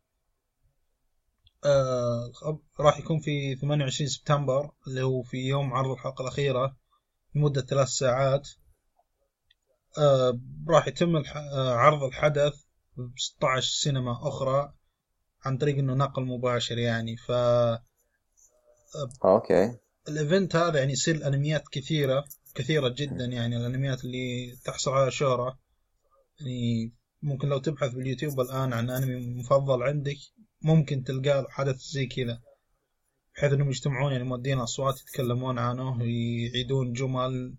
آه 1.66 2.32
راح 2.80 3.00
يكون 3.00 3.20
في 3.20 3.56
28 3.56 4.08
سبتمبر 4.10 4.72
اللي 4.88 5.02
هو 5.02 5.24
في 5.24 5.38
يوم 5.38 5.74
عرض 5.74 5.92
الحلقة 5.92 6.22
الأخيرة 6.22 6.76
لمدة 7.36 7.62
ثلاث 7.62 7.88
ساعات. 7.88 8.50
آه 9.98 10.40
راح 10.70 10.88
يتم 10.88 11.18
الح... 11.18 11.38
آه 11.38 11.74
عرض 11.74 12.04
الحدث 12.04 12.54
ب 12.98 13.20
16 13.20 13.70
سينما 13.72 14.28
أخرى 14.28 14.74
عن 15.46 15.58
طريق 15.58 15.78
إنه 15.78 15.94
نقل 15.94 16.26
مباشر 16.26 16.78
يعني. 16.78 17.18
ف 17.18 17.32
أوكي. 19.26 19.78
ال 20.08 20.16
event 20.16 20.56
هذا 20.56 20.80
يعني 20.80 20.92
يصير 20.92 21.16
الانميات 21.16 21.64
كثيرة 21.72 22.26
كثيرة 22.56 22.90
جدا 22.90 23.26
يعني 23.26 23.58
الأنميات 23.58 24.04
اللي 24.04 24.56
تحصل 24.66 24.92
على 24.92 25.12
شهرة. 25.12 25.60
يعني 26.40 26.94
ممكن 27.22 27.48
لو 27.50 27.58
تبحث 27.60 27.92
باليوتيوب 27.92 28.40
الآن 28.40 28.74
عن 28.74 28.90
أنمي 28.90 29.36
مفضل 29.40 29.84
عندك 29.84 30.18
ممكن 30.62 31.04
تلقى 31.04 31.48
حدث 31.50 31.76
زي 31.76 32.06
كذا 32.06 32.42
بحيث 33.36 33.54
إنهم 33.54 33.70
يجتمعون 33.70 34.12
يعني 34.12 34.24
مؤدين 34.24 34.58
أصوات 34.58 35.02
يتكلمون 35.02 35.60
عنه 35.60 36.04
يعيدون 36.04 36.94
جمل 36.94 37.56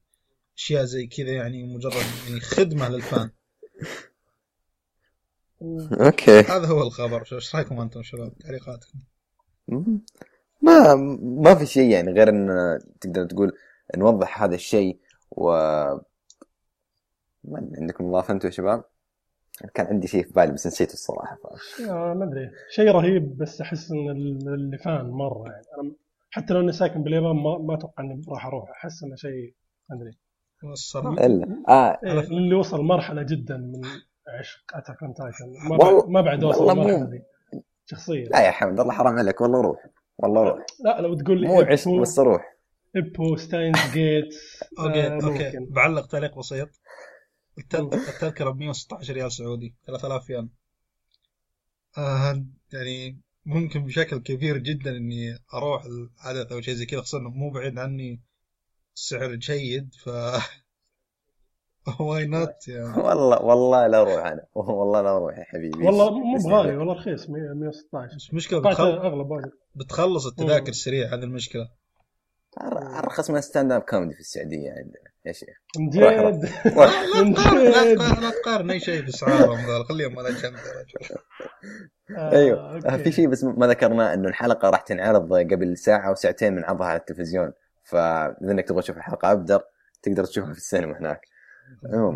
أشياء 0.57 0.84
زي 0.84 1.07
كذا 1.07 1.32
يعني 1.32 1.62
مجرد 1.62 2.05
يعني 2.28 2.40
خدمة 2.40 2.88
لل 2.88 3.03
fan. 3.03 3.30
أوكي. 6.07 6.40
هذا 6.40 6.66
هو 6.66 6.82
الخبر. 6.82 7.24
إيش 7.32 7.55
رأيكم 7.55 7.80
أنتم 7.80 8.03
شباب؟ 8.03 8.38
تعليقاتكم. 8.38 8.98
ما 10.62 10.94
ما 11.22 11.55
في 11.55 11.66
شيء 11.66 11.90
يعني 11.90 12.12
غير 12.12 12.28
إن 12.28 12.48
تقدر 13.00 13.24
تقول 13.24 13.53
نوضح 13.96 14.42
هذا 14.42 14.55
الشيء 14.55 14.98
و 15.30 15.50
ما 17.44 17.70
عندكم 17.78 18.05
إضافة 18.05 18.34
أنتم 18.34 18.48
يا 18.48 18.53
شباب؟ 18.53 18.84
كان 19.74 19.86
عندي 19.86 20.06
شيء 20.06 20.24
في 20.26 20.32
بالي 20.32 20.52
بس 20.52 20.66
نسيته 20.66 20.92
الصراحة. 20.92 21.36
ف... 21.36 21.46
آه، 21.90 22.14
ما 22.14 22.24
أدري. 22.24 22.50
شيء 22.70 22.90
رهيب 22.90 23.38
بس 23.38 23.60
أحس 23.60 23.90
إن 23.90 24.10
اللي 24.54 24.78
فان 24.78 25.10
مرة 25.10 25.50
يعني. 25.50 25.64
أنا 25.80 25.92
حتى 26.30 26.54
لو 26.54 26.60
إني 26.60 26.72
ساكن 26.72 27.02
باليابان 27.02 27.36
ما, 27.36 27.58
ما 27.58 27.74
أتوقع 27.74 28.04
إني 28.04 28.22
راح 28.28 28.46
أروح. 28.46 28.70
أحس 28.70 29.02
إنه 29.04 29.16
شيء 29.16 29.54
ما 29.90 29.96
أدري. 29.96 30.12
الصراحه 30.72 31.26
إلا. 31.26 31.46
إيه، 32.04 32.20
اللي 32.20 32.54
وصل 32.54 32.80
مرحلة 32.84 33.22
جدا 33.22 33.56
من 33.56 33.80
عشق 34.38 34.60
Attack 34.74 35.03
on 35.03 35.14
Titan. 35.14 35.53
ما, 35.68 35.76
والله- 35.76 36.00
بعد- 36.00 36.08
ما 36.10 36.20
بعد 36.20 36.44
وصل 36.44 36.70
المرحلة 36.70 37.04
دي 37.10 37.22
شخصيا. 37.86 38.24
لا 38.24 38.46
يا 38.46 38.50
حمد 38.50 38.80
الله 38.80 38.92
حرام 38.92 39.18
عليك. 39.18 39.40
والله 39.40 39.60
روح. 39.60 39.86
والله 40.18 40.42
روح. 40.42 40.66
لا 40.84 41.00
لو 41.00 41.14
تقول 41.14 41.40
لي 41.40 41.46
مو 41.48 41.60
عشق 41.60 41.90
بس 42.00 42.18
روح. 42.18 42.52
ايبو 42.96 43.36
Steins;Gate 43.36 44.34
okay 44.78 45.07
آه، 45.06 45.14
okay. 45.24 45.53
بعلق 45.70 46.06
تعليق 46.06 46.38
بسيط. 46.38 46.68
التذكره 47.59 48.50
ب 48.50 48.57
116 48.57 49.14
ريال 49.14 49.32
سعودي 49.32 49.74
3000 49.86 50.30
ين. 50.30 50.50
آه 51.98 52.44
يعني 52.72 53.18
ممكن 53.46 53.84
بشكل 53.84 54.18
كبير 54.18 54.59
جدا 54.59 54.96
إني 54.96 55.38
أروح 55.55 55.84
الحدث 55.84 56.53
أو 56.53 56.61
شيء 56.61 56.74
زي 56.74 56.86
كذا 56.86 57.00
خصوصا 57.00 57.18
إنه 57.18 57.30
مو 57.30 57.50
بعيد 57.50 57.78
عني 57.78 58.20
السعر 58.94 59.34
جيد 59.34 59.94
ف 59.94 60.11
why 62.01 62.26
not 62.26 62.68
يعني 62.68 62.98
والله 63.03 63.42
والله 63.42 63.86
لا 63.86 64.00
أروح 64.00 64.26
أنا. 64.26 64.46
والله 64.55 65.03
لا 65.03 65.16
أروح 65.16 65.38
يا 65.38 65.44
حبيبي. 65.44 65.86
والله 65.86 66.11
مو 66.11 66.38
بغالي 66.48 66.76
والله 66.76 66.94
رخيص 66.94 67.30
100 67.30 67.42
116 67.55 68.16
بس 68.16 68.30
المشكلة 68.30 68.59
توقعت 68.59 68.74
بتخل... 68.74 69.07
اغلب 69.07 69.28
بتخلص 69.74 70.26
التذاكر. 70.26 70.72
سريع 70.72 71.14
هذه 71.14 71.22
المشكلة. 71.22 71.70
أرخص 72.98 73.30
من 73.30 73.40
stand-up 73.40 73.80
comedy 73.80 74.14
في 74.14 74.20
السعودية 74.20 74.70
عندنا. 74.70 75.11
يا 75.25 75.33
شيخ. 75.33 75.57
روح. 75.97 77.03
لا 78.20 78.31
تقارن 78.31 78.70
أي 78.70 78.81
شيء 78.81 79.03
باسعارهم 79.03 79.66
ذول 79.66 79.87
خليهم 79.87 80.18
على 80.18 80.33
جنب 80.33 80.55
يا 80.55 80.83
رجل 80.83 81.16
آه، 82.16 82.33
أيوه. 82.33 82.75
okay. 82.74 82.88
آه، 82.89 82.97
في 82.97 83.12
شيء 83.12 83.29
بس 83.29 83.45
ما 83.45 83.66
ذكرناه 83.66 84.14
إنه 84.14 84.29
الحلقة 84.29 84.70
راح 84.70 84.81
تنعرض 84.81 85.33
قبل 85.33 85.79
ساعة 85.79 86.09
أو 86.09 86.14
ساعتين 86.14 86.55
من 86.55 86.64
عرضها 86.64 86.87
على 86.87 86.99
التلفزيون. 86.99 87.53
فإذا 87.85 88.37
إنك 88.53 88.68
تبغى 88.68 88.83
تشوف 88.83 88.97
الحلقة 88.97 89.33
أبدر 89.33 89.62
تقدر 90.03 90.25
تشوفها 90.25 90.53
في 90.53 90.59
السينما 90.59 90.99
هناك. 90.99 91.20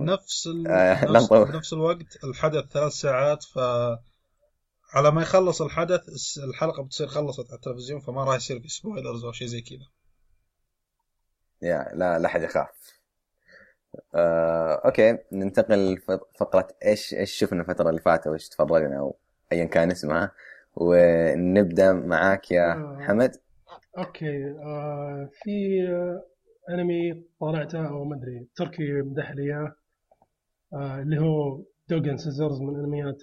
نفس 0.04 0.46
ال... 0.46 0.68
آه، 0.68 1.04
نفس... 1.12 1.32
بنفس 1.32 1.72
الوقت 1.72 2.24
الحدث 2.24 2.64
ثلاث 2.72 2.92
ساعات 2.92 3.44
ف 3.44 3.58
على 4.94 5.10
ما 5.10 5.22
يخلص 5.22 5.62
الحدث 5.62 6.08
الس- 6.08 6.38
الحلقة 6.38 6.82
بتصير 6.82 7.06
خلصت 7.06 7.46
على 7.50 7.56
التلفزيون 7.56 8.00
فما 8.00 8.24
راح 8.24 8.36
يصير 8.36 8.60
في 8.60 8.68
spoilers 8.68 9.24
أو 9.24 9.32
شيء 9.32 9.46
زي 9.48 9.60
كذا. 9.60 9.86
يا 11.62 11.90
لا 11.94 12.18
لا 12.18 12.28
حد 12.28 12.42
يخاف. 12.42 12.68
آه، 14.14 14.82
okay 14.84 15.18
ننتقل 15.32 15.94
لفقره 15.94 16.68
إيش 16.84 17.14
إيش 17.14 17.32
شفنا 17.32 17.60
الفترة 17.60 17.90
اللي 17.90 18.00
فاتت 18.00 18.26
وإيش 18.26 18.48
تفرجنا 18.48 18.98
أو 18.98 19.16
ايا 19.52 19.64
كان 19.64 19.90
اسمها 19.90 20.32
ونبدأ 20.76 21.92
معاك 21.92 22.50
يا 22.50 22.72
آه. 22.72 22.98
حمد 23.00 23.36
okay 23.98 24.50
آه 24.50 25.28
في 25.32 25.80
أنمي 26.70 27.24
طالعته 27.40 27.88
أو 27.88 28.04
ما 28.04 28.16
أدري 28.16 28.46
تركي 28.56 29.02
مدح 29.02 29.30
لي 29.30 29.42
اياه 29.42 29.74
اللي 31.02 31.18
هو 31.20 31.62
Dog 31.88 32.02
and 32.02 32.16
Scissors 32.16 32.60
من 32.60 32.76
أنميات 32.76 33.22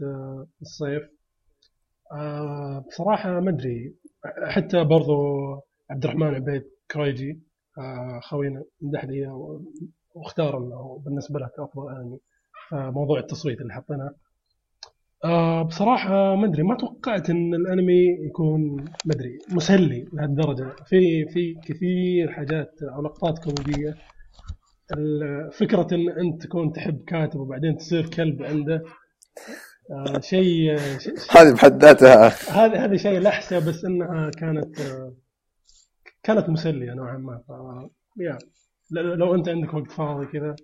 الصيف 0.62 1.04
بصراحة 2.88 3.40
ما 3.40 3.50
أدري 3.50 3.96
حتى 4.44 4.84
برضو 4.84 5.16
عبد 5.90 6.04
الرحمن 6.04 6.36
عبيد 6.36 6.64
كريجي 6.92 7.40
آه 7.78 8.20
خوينا 8.20 8.64
مدح 8.82 9.06
لي 9.06 9.28
واختار 10.14 10.58
انه 10.58 11.02
بالنسبة 11.06 11.40
له 11.40 11.48
كأفضل 11.58 11.90
انمي 11.96 12.20
فموضوع 12.70 13.20
التصويت 13.20 13.62
اللي 13.62 13.74
حطيناه. 13.74 14.16
آه 15.26 15.62
بصراحة 15.64 16.36
ما 16.36 16.46
أدري 16.46 16.64
ما 16.64 16.76
توقعت 16.78 17.30
إن 17.30 17.54
الأنمي 17.54 18.08
يكون 18.28 18.76
ما 19.06 19.14
أدري 19.16 19.40
مسلي 19.52 20.06
لهالدرجة. 20.14 20.76
في 20.86 21.26
في 21.26 21.56
كثير 21.66 22.32
حاجات 22.32 22.72
أو 22.96 23.02
لقطات 23.02 23.40
كوميدية. 23.40 23.96
فكرة 25.52 25.88
إن 25.92 26.10
أنت 26.10 26.44
تكون 26.44 26.74
تحب 26.74 27.04
كاتب 27.08 27.40
وبعدين 27.40 27.78
تصير 27.78 28.10
كلب 28.10 28.44
عنده. 28.44 28.84
آه 29.92 30.20
شيء 30.20 30.78
هذه 31.32 31.54
بحد 31.54 31.84
ذاتها. 31.84 32.28
هذه 32.52 32.86
هذه 32.86 32.96
شيء 32.98 33.20
لحسة 33.20 33.60
بس 33.60 33.86
إنها 33.86 34.30
كانت 34.30 34.80
آه، 34.80 35.14
كانت 36.24 36.50
مسلية 36.50 36.94
نوعا 36.94 37.18
ما. 37.18 37.38
ف- 37.48 37.90
ل- 38.22 38.38
لو 39.02 39.36
أنت 39.36 39.50
عندك 39.50 39.74
وقت 39.74 39.92
فاضي 39.92 40.26
كذا 40.26 40.56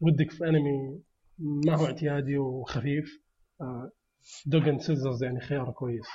ودك 0.00 0.30
في 0.30 0.44
أنمي 0.44 1.00
ما 1.38 1.76
هو 1.76 1.86
اعتيادي 1.86 2.38
وخفيف 2.38 3.22
Dog 4.46 4.62
and 4.62 4.78
Scissors 4.78 5.22
يعني 5.22 5.40
خيار 5.40 5.70
كويس. 5.70 6.06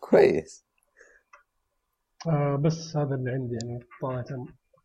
كويس. 0.00 0.64
آه، 2.26 2.56
بس 2.56 2.96
هذا 2.96 3.14
اللي 3.14 3.30
عندي 3.30 3.58
يعني 3.62 3.84
طلعت 4.02 4.28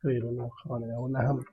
تقريبا 0.02 0.32
مؤخرا 0.32 0.80
يعني 0.80 0.96
أو 0.96 1.08
الأهم. 1.08 1.44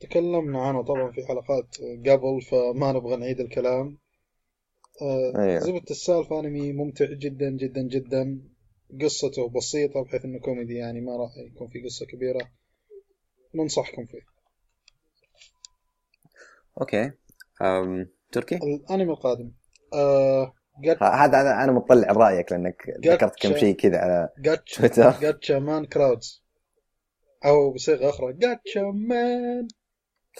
تكلمنا 0.00 0.62
عنه 0.62 0.82
طبعا 0.82 1.10
في 1.10 1.26
حلقات 1.26 1.76
قبل 2.06 2.42
فما 2.50 2.92
نبغى 2.92 3.16
نعيد 3.16 3.40
الكلام. 3.40 3.98
آه، 5.02 5.42
أيوة. 5.42 5.60
زبدة 5.60 5.90
السالفة 5.90 6.40
أنمي 6.40 6.72
ممتع 6.72 7.04
جدا 7.04 7.50
جدا 7.50 7.82
جدا. 7.82 8.40
قصته 9.02 9.48
بسيطة 9.48 10.04
بحيث 10.04 10.24
إنه 10.24 10.38
كوميدي 10.38 10.74
يعني 10.74 11.00
ما 11.00 11.16
راح 11.16 11.30
يكون 11.36 11.68
في 11.68 11.84
قصة 11.84 12.06
كبيرة. 12.06 12.50
ننصحكم 13.54 14.06
فيه. 14.06 14.20
أوكي. 16.80 17.12
أم... 17.62 18.08
تركي؟ 18.32 18.56
الأنمي 18.56 19.12
القادم. 19.12 19.52
آه 19.94 20.54
جات- 20.84 21.02
هذا 21.02 21.40
أنا 21.40 21.64
أنا 21.64 21.72
مطلع 21.72 22.12
رأيك 22.12 22.52
لأنك 22.52 22.82
ذكرت 23.06 23.42
كم. 23.42 23.56
شيء 23.56 23.74
كذا 23.74 23.98
على 23.98 24.28
جاتشا 24.38 24.78
تويتر. 24.88 25.20
جاتشا 25.20 25.52
مان 25.58 25.84
كراودز 25.86 26.44
أو 27.44 27.72
بصيغة 27.72 28.08
أخرى 28.08 28.32
جاتشا 28.32 28.80
مان 28.80 29.68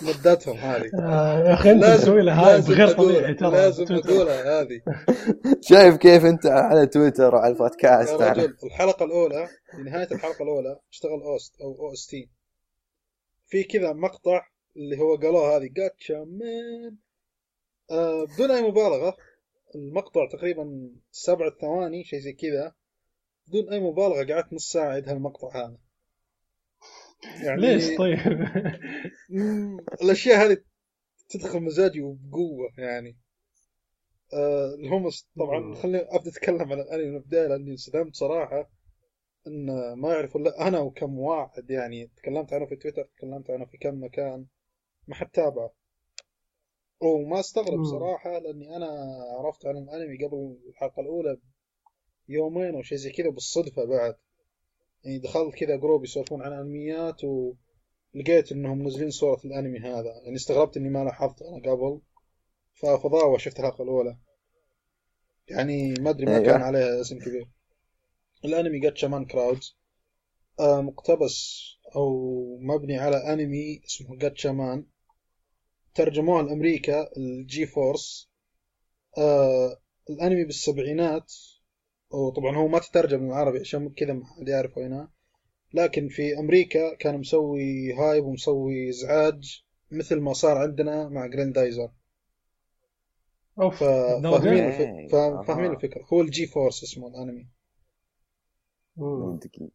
مدتهم 0.03 0.57
هذه. 0.57 0.91
آه، 1.03 1.49
يا 1.49 1.55
أخي 1.55 1.71
أنت 1.71 1.85
تسوي 1.85 2.23
له 2.23 2.33
هذا 2.33 2.53
لازم 2.53 2.75
غير 2.75 2.89
طبيعي 2.89 3.35
ترى. 3.35 3.51
لازم. 3.51 3.85
أقولها 3.95 4.61
هذه. 4.61 4.81
شايف 5.69 5.97
كيف 5.97 6.25
أنت 6.25 6.47
على 6.47 6.87
تويتر 6.87 7.35
وعلى 7.35 7.47
يا 7.47 7.53
البودكاست 7.53 8.13
رجل 8.13 8.57
الحلقة 8.65 9.05
الأولى 9.05 9.49
في 9.71 9.83
نهاية 9.83 10.09
الحلقة 10.13 10.43
الأولى 10.43 10.81
اشتغل 10.93 11.23
OST 11.23 11.61
أو 11.61 11.87
OST 11.87 12.31
في 13.49 13.65
كذا 13.65 13.93
مقطع 13.93 14.47
اللي 14.77 14.99
هو 14.99 15.17
قالوه 15.17 15.57
هذه 15.57 15.69
Gatchaman 15.73 16.97
آه 17.91 18.25
بدون 18.25 18.51
أي 18.51 18.63
مبالغة 18.63 19.17
المقطع 19.75 20.29
تقريبا 20.33 20.91
سبع 21.11 21.51
ثواني 21.61 22.05
شيء 22.05 22.19
زي 22.19 22.33
كذا. 22.33 22.75
بدون 23.49 23.73
أي 23.73 23.81
مبالغة 23.81 24.33
قعدت 24.35 24.53
نص 24.53 24.73
ساعة 24.73 24.89
أعيد 24.91 25.09
هالمقطع 25.09 25.49
هذا. 25.57 25.79
يعني 27.45 27.61
ليش 27.61 27.97
طيب؟ 27.99 28.19
مم، 29.31 29.79
الأشياء 30.03 30.47
هذه 30.47 30.57
تدخل 31.29 31.61
مزاجي 31.61 32.01
وبقوة 32.01 32.69
يعني. 32.79 33.17
آه 34.35 34.75
الهومس 34.75 35.29
طبعا. 35.39 35.75
خليني 35.75 35.99
أبدأ 35.99 36.31
أتكلم 36.31 36.73
عن 36.73 36.81
الأنمي 36.81 37.11
من 37.11 37.17
البداية 37.17 37.49
لأني 37.49 37.71
انصدمت 37.71 38.17
صراحة. 38.17 38.71
إن 39.47 39.93
ما 39.93 40.13
يعرف 40.13 40.37
إلا 40.37 40.69
أنا 40.69 40.81
وكم 40.81 41.19
واحد 41.19 41.71
يعني 41.71 42.11
تكلمت 42.17 42.53
عنه 42.53 42.67
في 42.67 42.77
تويتر 42.77 43.05
تكلمت 43.17 43.51
عنه 43.51 43.65
في 43.65 43.79
كم 43.79 44.05
مكان 44.05 44.47
ما 45.09 45.15
حد 45.15 45.31
تابعه. 45.31 45.73
وما 47.01 47.41
استغرب 47.41 47.79
مم. 47.79 47.85
صراحة 47.85 48.39
لأني 48.39 48.77
أنا 48.77 48.87
عرفت 49.39 49.67
عن 49.67 49.77
الأنمي 49.77 50.27
قبل 50.27 50.57
الحلقة 50.69 51.01
الأولى 51.01 51.39
يومين 52.29 52.75
أو 52.75 52.83
شيء 52.83 52.99
زي 52.99 53.11
كذا 53.11 53.29
بالصدفة 53.29 53.85
بعد. 53.85 54.17
يعني 55.05 55.19
دخلت 55.19 55.55
كذا 55.55 55.77
جروب 55.77 56.05
يسولفون 56.05 56.43
عن 56.43 56.53
أنميات 56.53 57.23
ولقيت 57.25 58.53
إنهم 58.53 58.79
منزلين 58.79 59.11
صورة 59.11 59.41
الأنمي 59.45 59.79
هذا. 59.79 60.21
يعني 60.25 60.37
استغربت 60.37 60.77
إني 60.77 60.89
ما 60.89 61.05
لاحظت 61.05 61.43
أنا 61.43 61.73
قبل. 61.73 62.01
ففضاوة 62.75 63.39
شفت 63.39 63.61
الحلقة 63.61 63.83
الأولى. 63.83 64.17
يعني 65.49 65.95
ما 66.01 66.11
أدري 66.11 66.27
ما 66.27 66.37
أيوة. 66.37 66.47
كان 66.47 66.63
عليها 66.63 67.01
اسم 67.01 67.19
كبير. 67.19 67.49
الأنمي 68.45 68.79
Gatchaman 68.81 69.25
Crowds 69.25 69.77
آه 70.61 70.81
مقتبس 70.81 71.65
أو 71.97 72.59
مبني 72.61 72.99
على 72.99 73.17
أنمي 73.33 73.81
اسمه 73.87 74.17
Gatchaman 74.17 74.87
ترجموه 75.95 76.43
لأمريكا 76.43 77.09
ال 77.17 77.67
G-Force. 77.67 78.31
آه 79.19 79.81
الأنمي 80.11 80.45
بالسبعينات 80.45 81.33
وطبعا 82.11 82.57
هو 82.57 82.69
ما 82.69 82.79
تترجم 82.79 83.19
بالعربي 83.19 83.59
عشان 83.61 83.89
كذا 83.91 84.13
ما 84.13 84.27
حد 84.27 84.49
يعرفه 84.49 84.87
هنا 84.87 85.09
لكن 85.75 86.09
في 86.09 86.39
أمريكا 86.39 86.95
كان 86.95 87.19
مسوي 87.19 87.93
hype 87.95 88.25
ومسوي 88.25 88.89
إزعاج 88.91 89.65
مثل 89.91 90.21
ما 90.21 90.33
صار 90.33 90.59
عندنا 90.59 91.09
مع 91.09 91.27
جراندايزر 91.27 91.91
أوف 93.61 93.85
ف- 95.09 95.15
فاهمين. 95.47 95.71
الفكرة. 95.75 96.05
هو 96.13 96.21
ال 96.21 96.47
G-Force 96.47 96.83
اسمه 96.83 97.09
الأنمي. 97.09 97.47
منطقي. 98.99 99.69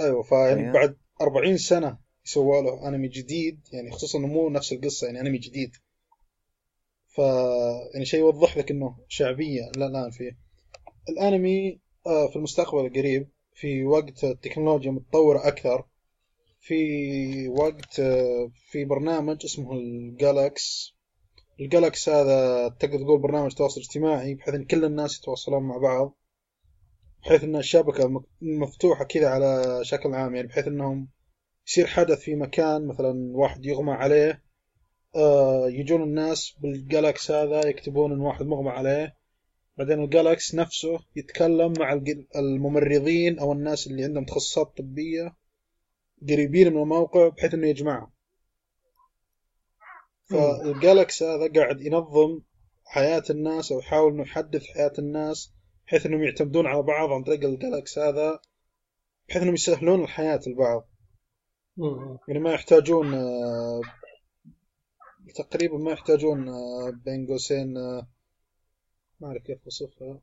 أيوه 0.00 0.22
فيعني 0.22 0.60
أيوه. 0.60 0.72
بعد 0.72 0.96
40 1.20 1.56
سنة 1.56 1.98
يسوى 2.26 2.62
له 2.62 2.88
انمي 2.88 3.08
جديد 3.08 3.60
يعني 3.72 3.90
خصوصا 3.90 4.18
إنه 4.18 4.26
مو 4.26 4.50
نفس 4.50 4.72
القصة 4.72 5.06
يعني 5.06 5.20
انمي 5.20 5.38
جديد. 5.38 5.76
ف 7.08 7.18
يعني 7.94 8.04
شيء 8.04 8.20
يوضح 8.20 8.56
لك 8.56 8.70
إنه 8.70 8.96
شعبية 9.08 9.70
لا 9.76 9.86
الآن 9.86 10.10
فيه 10.10 10.38
الانمي 11.08 11.80
آه، 12.06 12.26
في 12.26 12.36
المستقبل 12.36 12.86
القريب 12.86 13.28
في 13.54 13.84
وقت 13.84 14.24
التكنولوجيا 14.24 14.90
متطورة 14.90 15.48
أكثر 15.48 15.84
في 16.60 17.48
وقت 17.48 18.00
آه، 18.00 18.50
في 18.70 18.84
برنامج 18.84 19.44
اسمه 19.44 19.72
ال 19.72 19.89
GALAX. 19.89 20.94
ال 21.60 21.68
GALAX 21.68 22.08
هذا 22.08 22.68
تقدر 22.68 22.98
تقول 22.98 23.18
برنامج 23.20 23.52
تواصل 23.54 23.80
اجتماعي 23.80 24.34
بحيث 24.34 24.54
إن 24.54 24.64
كل 24.64 24.84
الناس 24.84 25.18
يتواصلون 25.18 25.62
مع 25.62 25.76
بعض. 25.76 26.16
بحيث 27.22 27.44
إن 27.44 27.56
الشبكة 27.56 28.24
مفتوحة 28.42 29.04
كذا 29.04 29.28
على 29.28 29.80
شكل 29.82 30.14
عام 30.14 30.34
يعني 30.34 30.48
بحيث 30.48 30.66
إنهم 30.66 31.08
يصير 31.66 31.86
حدث 31.86 32.20
في 32.20 32.34
مكان 32.34 32.86
مثلا 32.86 33.36
واحد 33.36 33.66
يغمى 33.66 33.92
عليه 33.92 34.42
آه 35.16 35.68
يجون 35.68 36.02
الناس 36.02 36.54
بال 36.60 36.80
GALAX 36.80 37.30
هذا 37.30 37.66
يكتبون 37.66 38.12
إن 38.12 38.20
واحد 38.20 38.46
مغمى 38.46 38.70
عليه. 38.70 39.16
بعدين 39.76 40.04
ال 40.04 40.12
GALAX 40.12 40.54
نفسه 40.54 40.98
يتكلم 41.16 41.72
مع 41.78 42.00
الممرضين 42.36 43.38
أو 43.38 43.52
الناس 43.52 43.86
اللي 43.86 44.04
عندهم 44.04 44.24
تخصصات 44.24 44.76
طبية 44.76 45.36
قريبين 46.28 46.72
من 46.72 46.82
الموقع 46.82 47.28
بحيث 47.28 47.54
إنه 47.54 47.66
يجمعهم. 47.66 48.10
فالجالكس 50.24 51.22
هذا 51.22 51.52
قاعد 51.52 51.80
ينظم 51.80 52.40
حياة 52.84 53.22
الناس 53.30 53.72
أو 53.72 53.78
يحاول 53.78 54.12
إنه 54.12 54.22
يحدث 54.22 54.64
حياة 54.66 54.92
الناس 54.98 55.52
بحيث 55.90 56.06
إنهم 56.06 56.22
يعتمدون 56.22 56.66
على 56.66 56.82
بعض 56.82 57.12
عن 57.12 57.22
طريق 57.22 57.44
الجالكس 57.44 57.98
هذا 57.98 58.40
بحيث 59.28 59.42
إنهم 59.42 59.54
يسهلون 59.54 60.02
الحياة 60.02 60.40
لبعض. 60.46 60.88
يعني 62.28 62.40
ما 62.40 62.52
يحتاجون 62.52 63.14
آه، 63.14 63.80
تقريبا 65.34 65.78
ما 65.78 65.92
يحتاجون 65.92 66.48
آه، 66.48 66.90
بين 67.04 67.26
قوسين 67.26 67.76
آه، 67.76 68.06
ما 69.20 69.28
أعرف 69.28 69.42
كيف 69.42 69.58
أوصفها. 69.64 70.20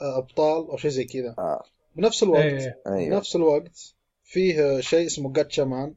آه، 0.00 0.18
أبطال 0.18 0.70
أو 0.70 0.76
شيء 0.76 0.90
زي 0.90 1.04
كذا. 1.04 1.60
بنفس 1.96 2.22
الوقت 2.22 2.42
أيوه. 2.86 3.10
بنفس 3.10 3.36
الوقت 3.36 3.94
فيه 4.22 4.80
شيء 4.80 5.06
اسمه 5.06 5.32
جاتشامان 5.32 5.94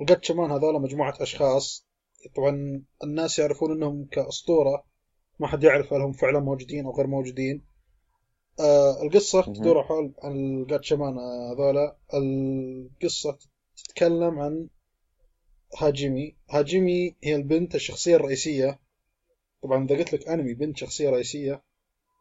الجاتشامان 0.00 0.50
هذول 0.50 0.82
مجموعة 0.82 1.14
أشخاص. 1.20 1.86
طبعا 2.36 2.82
الناس 3.04 3.38
يعرفون 3.38 3.72
أنهم 3.72 4.04
كأسطورة. 4.04 4.95
ما 5.38 5.46
حد 5.46 5.64
يعرف 5.64 5.92
هل 5.92 6.00
هم 6.00 6.12
فعلا 6.12 6.40
موجودين 6.40 6.84
أو 6.84 6.96
غير 6.96 7.06
موجودين. 7.06 7.64
آه 8.60 9.02
القصة 9.02 9.40
مهم. 9.40 9.54
تدور 9.54 9.82
حول 9.82 10.14
عن 10.22 10.32
الجاتشامان 10.32 11.18
هذولا. 11.18 11.96
القصة 12.14 13.38
تتكلم 13.76 14.38
عن 14.38 14.68
هاجيمي. 15.78 16.36
هاجيمي 16.50 17.14
هي 17.24 17.36
البنت 17.36 17.74
الشخصية 17.74 18.16
الرئيسية. 18.16 18.78
طبعا 19.62 19.84
إذا 19.84 19.96
قلت 19.96 20.12
لك 20.12 20.28
أنمي 20.28 20.54
بنت 20.54 20.76
شخصية 20.76 21.10
رئيسية 21.10 21.62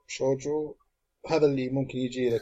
شوجو 0.07 0.75
هذا 1.27 1.45
اللي 1.45 1.69
ممكن 1.69 1.97
يجي 1.97 2.29
لك. 2.29 2.41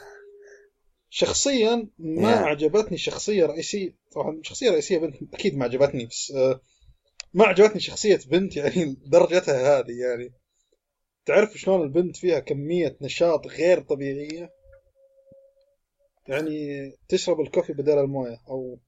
شخصيا 1.10 1.88
ما 2.00 2.34
Yeah. 2.36 2.48
عجبتني 2.48 2.98
شخصية 2.98 3.46
رئيسية. 3.46 3.96
طبعا 4.12 4.40
شخصية 4.44 4.70
رئيسية 4.72 4.98
بنت 4.98 5.34
أكيد 5.34 5.58
ما 5.58 5.66
عجبتني 5.66 6.06
بس 6.06 6.32
آه، 6.32 6.62
ما 7.34 7.46
عجبتني 7.46 7.80
شخصية 7.80 8.20
بنت 8.28 8.56
يعني 8.56 8.98
درجتها 9.06 9.80
هذه 9.80 9.92
يعني. 9.92 10.34
تعرف 11.26 11.58
شلون 11.58 11.82
البنت 11.82 12.16
فيها 12.18 12.40
كمية 12.40 12.98
نشاط 13.02 13.48
غير 13.48 13.82
طبيعية؟ 13.82 14.50
يعني 16.28 16.92
تشرب 17.10 17.42
الكوفي 17.42 17.74
بدل 17.74 17.98
الموية 18.00 18.38
أو 18.50 18.80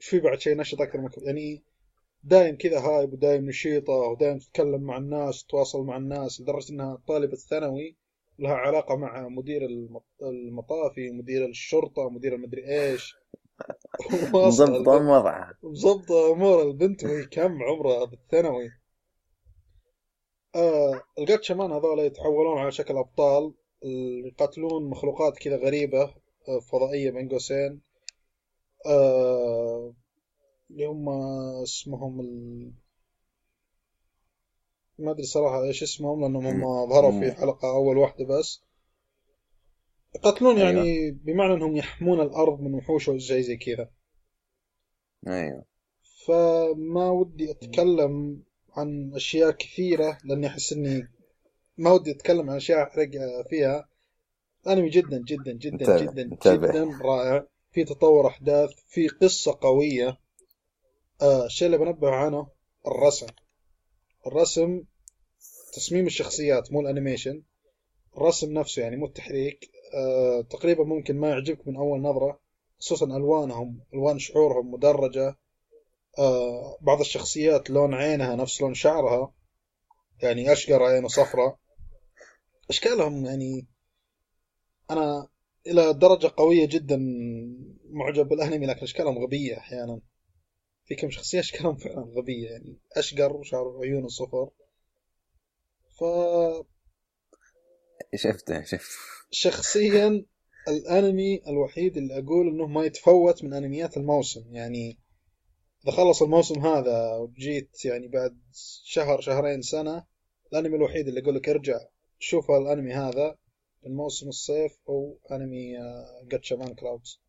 إيش 0.00 0.08
في 0.08 0.20
بعد 0.20 0.40
شيء 0.40 0.56
نشط 0.56 0.80
أكثر 0.80 0.98
من 1.00 1.08
يعني 1.22 1.62
دايم 2.24 2.56
كذا 2.56 2.80
هايب 2.80 3.12
ودايم 3.12 3.46
نشيطة 3.46 3.92
ودايم 3.92 4.38
تتكلم 4.38 4.82
مع 4.82 4.96
الناس 4.96 5.44
تتواصل 5.44 5.84
مع 5.84 5.96
الناس 5.96 6.40
لدرجة 6.40 6.72
إنها 6.72 6.98
طالبة 7.08 7.36
ثانوي 7.36 7.96
لها 8.38 8.54
علاقة 8.54 8.96
مع 8.96 9.28
مدير 9.28 9.64
الم- 9.64 10.00
المطافي 10.22 11.10
مدير 11.10 11.46
الشرطة 11.46 12.10
مدير 12.10 12.34
المدري 12.34 12.68
إيش. 12.68 13.16
واصلة 14.34 14.78
مضبط 14.78 14.88
وضعها 14.88 15.58
مظبطة 15.62 16.32
أمور 16.32 16.62
البنت 16.62 17.04
وهي 17.04 17.24
كم 17.24 17.62
عمرها 17.62 18.04
بالثانوي. 18.04 18.70
آه 20.54 21.02
الجاتشامان 21.18 21.72
هذول 21.72 21.98
يتحولون 21.98 22.58
على 22.58 22.72
شكل 22.72 22.96
أبطال 22.96 23.54
يقاتلون 24.26 24.90
مخلوقات 24.90 25.38
كذا 25.38 25.56
غريبة 25.56 26.14
آه، 26.48 26.60
فضائية 26.60 27.10
بين 27.10 27.28
قوسين 27.28 27.80
آه 28.86 29.94
اللي 30.70 30.86
هم 30.86 31.08
اسمهم 31.62 32.20
ال... 32.20 32.72
ما 34.98 35.10
أدري 35.10 35.22
صراحة 35.22 35.62
إيش 35.62 35.82
اسمهم 35.82 36.20
لأنهم 36.20 36.46
هم 36.46 36.88
ظهروا 36.90 37.20
في 37.20 37.32
حلقة 37.32 37.70
أول 37.70 37.96
واحدة 37.96 38.24
بس. 38.24 38.62
يقاتلون 40.14 40.58
يعني 40.58 41.10
بمعنى 41.10 41.54
أنهم 41.54 41.76
يحمون 41.76 42.20
الأرض 42.20 42.60
من 42.60 42.74
وحوش 42.74 43.04
شيء 43.04 43.18
زي 43.18 43.56
كذا. 43.56 43.90
أيوه. 45.26 45.64
فما 46.26 47.10
ودي 47.10 47.50
أتكلم 47.50 48.42
عن 48.78 49.12
أشياء 49.14 49.50
كثيرة 49.50 50.18
لأني 50.24 50.46
أحس 50.46 50.72
إني 50.72 51.08
ما 51.76 51.92
ودي 51.92 52.10
أتكلم 52.10 52.50
عن 52.50 52.56
أشياء 52.56 52.82
أحرق 52.82 53.10
فيها. 53.50 53.88
أنمي 54.68 54.88
جدا 54.88 55.22
جدا 55.26 55.52
جدا 55.52 55.72
انتبه، 55.72 56.12
جدا 56.12 56.22
انتبه. 56.22 56.68
جدا 56.68 56.98
رائع. 57.02 57.46
في 57.72 57.84
تطور 57.84 58.26
أحداث 58.26 58.70
في 58.88 59.08
قصة 59.08 59.58
قوية. 59.60 60.18
آه 61.22 61.46
الشيء 61.46 61.66
اللي 61.66 61.78
بنبه 61.78 62.10
عنه 62.10 62.46
الرسم. 62.86 63.26
الرسم 64.26 64.82
تصميم 65.72 66.06
الشخصيات 66.06 66.72
مو 66.72 66.80
الأنيميشن. 66.80 67.42
الرسم 68.16 68.52
نفسه 68.52 68.82
يعني 68.82 68.96
مو 68.96 69.06
التحريك. 69.06 69.70
آه 69.94 70.40
تقريبا 70.40 70.84
ممكن 70.84 71.16
ما 71.16 71.28
يعجبك 71.28 71.68
من 71.68 71.76
أول 71.76 72.00
نظرة 72.00 72.40
خصوصا 72.78 73.06
ألوانهم 73.06 73.80
ألوان 73.94 74.18
شعورهم 74.18 74.70
مدرجة. 74.70 75.36
بعض 76.80 77.00
الشخصيات 77.00 77.70
لون 77.70 77.94
عينها 77.94 78.36
نفس 78.36 78.60
لون 78.60 78.74
شعرها 78.74 79.34
يعني 80.22 80.52
أشقر 80.52 80.82
عينه 80.82 81.08
صفراء 81.08 81.58
أشكالهم 82.70 83.26
يعني 83.26 83.66
أنا 84.90 85.28
إلى 85.66 85.92
درجة 85.92 86.30
قوية 86.36 86.66
جدا 86.66 86.96
معجب 87.90 88.28
بالأنمي 88.28 88.66
لكن 88.66 88.82
أشكالهم 88.82 89.18
غبية 89.18 89.58
أحيانا. 89.58 90.00
في 90.84 90.94
كم 90.94 91.10
شخصية 91.10 91.40
أشكالهم 91.40 91.76
فعلا 91.76 92.00
غبية 92.00 92.50
يعني 92.50 92.78
أشقر 92.96 93.32
وشعر 93.36 93.78
عيونه 93.82 94.08
صفر 94.08 94.50
شفته 98.14 98.64
شفته. 98.64 98.96
فشخصيا 99.30 100.24
الأنمي 100.68 101.42
الوحيد 101.48 101.96
اللي 101.96 102.18
أقول 102.18 102.48
إنه 102.48 102.66
ما 102.66 102.84
يتفوت 102.84 103.44
من 103.44 103.54
أنميات 103.54 103.96
الموسم 103.96 104.54
يعني 104.54 104.98
إذا 105.88 105.96
خلص 105.96 106.22
الموسم 106.22 106.66
هذا 106.66 107.16
وجيت 107.16 107.84
يعني 107.84 108.08
بعد 108.08 108.38
شهر 108.84 109.20
شهرين 109.20 109.62
سنة 109.62 110.04
الأنمي 110.52 110.76
الوحيد 110.76 111.08
اللي 111.08 111.20
أقول 111.20 111.34
لك 111.34 111.48
ارجع 111.48 111.78
شوف 112.18 112.50
الأنمي 112.50 112.92
هذا 112.94 113.36
من 113.86 113.94
موسم 113.96 114.28
الصيف 114.28 114.72
هو 114.90 115.14
أنمي 115.32 115.76
جاتشامان 116.30 116.74
كلاودز 116.74 117.20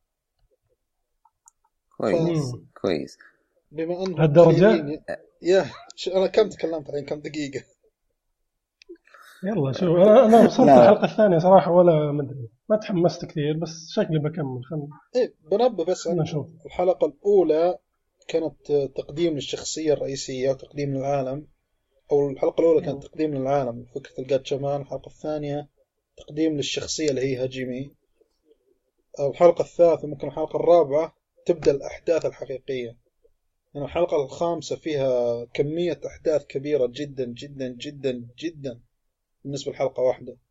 كويس. 1.97 2.55
كويس 2.82 3.18
بما 3.72 4.03
أنه 4.03 4.24
هالدرجة؟ 4.24 4.66
قليلين- 4.66 5.03
يا 5.41 5.66
شو- 5.95 6.12
أنا 6.12 6.28
كم 6.28 6.49
تكلمت 6.49 6.89
الحين 6.89 7.05
كم 7.05 7.20
دقيقة 7.20 7.64
يلا 9.43 9.72
شوف 9.72 9.89
أنا 9.97 10.26
أنا 10.26 10.45
وصلت. 10.45 10.60
الحلقة 10.70 11.05
الثانية 11.05 11.38
صراحة 11.38 11.72
ولا 11.72 12.12
مدري 12.12 12.49
ما 12.70 12.78
تحمست 12.78 13.26
كثير 13.26 13.57
بس 13.57 13.70
شكلي 13.89 14.20
بكمل 14.20 14.64
خلنا 14.70 14.88
إيه 15.16 15.34
بنبه 15.51 15.86
بس 15.86 16.07
نشوف 16.07 16.47
الحلقة 16.66 17.07
الأولى 17.07 17.78
كانت 18.30 18.72
تقديم 18.72 19.34
للشخصية 19.34 19.94
الرئيسية 19.94 20.50
وتقديم 20.50 20.94
للعالم 20.94 21.48
أو 22.12 22.30
الحلقة 22.30 22.62
الأولى 22.62 22.86
كانت 22.86 23.04
تقديم 23.04 23.36
للعالم 23.36 23.86
فكرة 23.96 24.22
الجاتشامان 24.22 24.82
الحلقة 24.82 25.08
الثانية 25.10 25.70
تقديم 26.18 26.58
للشخصية 26.58 27.10
اللي 27.10 27.22
هي 27.22 27.36
هاجيمي. 27.44 27.92
الحلقة 29.20 29.62
الثالثة 29.62 30.08
ممكن 30.08 30.28
الحلقة 30.28 30.56
الرابعة 30.56 31.16
تبدأ 31.46 31.72
الأحداث 31.72 32.26
الحقيقية. 32.26 32.98
يعني 33.74 33.86
الحلقة 33.86 34.24
الخامسة 34.24 34.76
فيها 34.76 35.46
كمية 35.46 36.02
أحداث 36.06 36.46
كبيرة 36.46 36.88
جدا 36.88 37.26
جدا 37.26 37.68
جدا 37.68 38.28
جدا 38.40 38.80
بالنسبة 39.44 39.72
لحلقة 39.72 40.04
واحدة. 40.04 40.32
مم. 40.32 40.49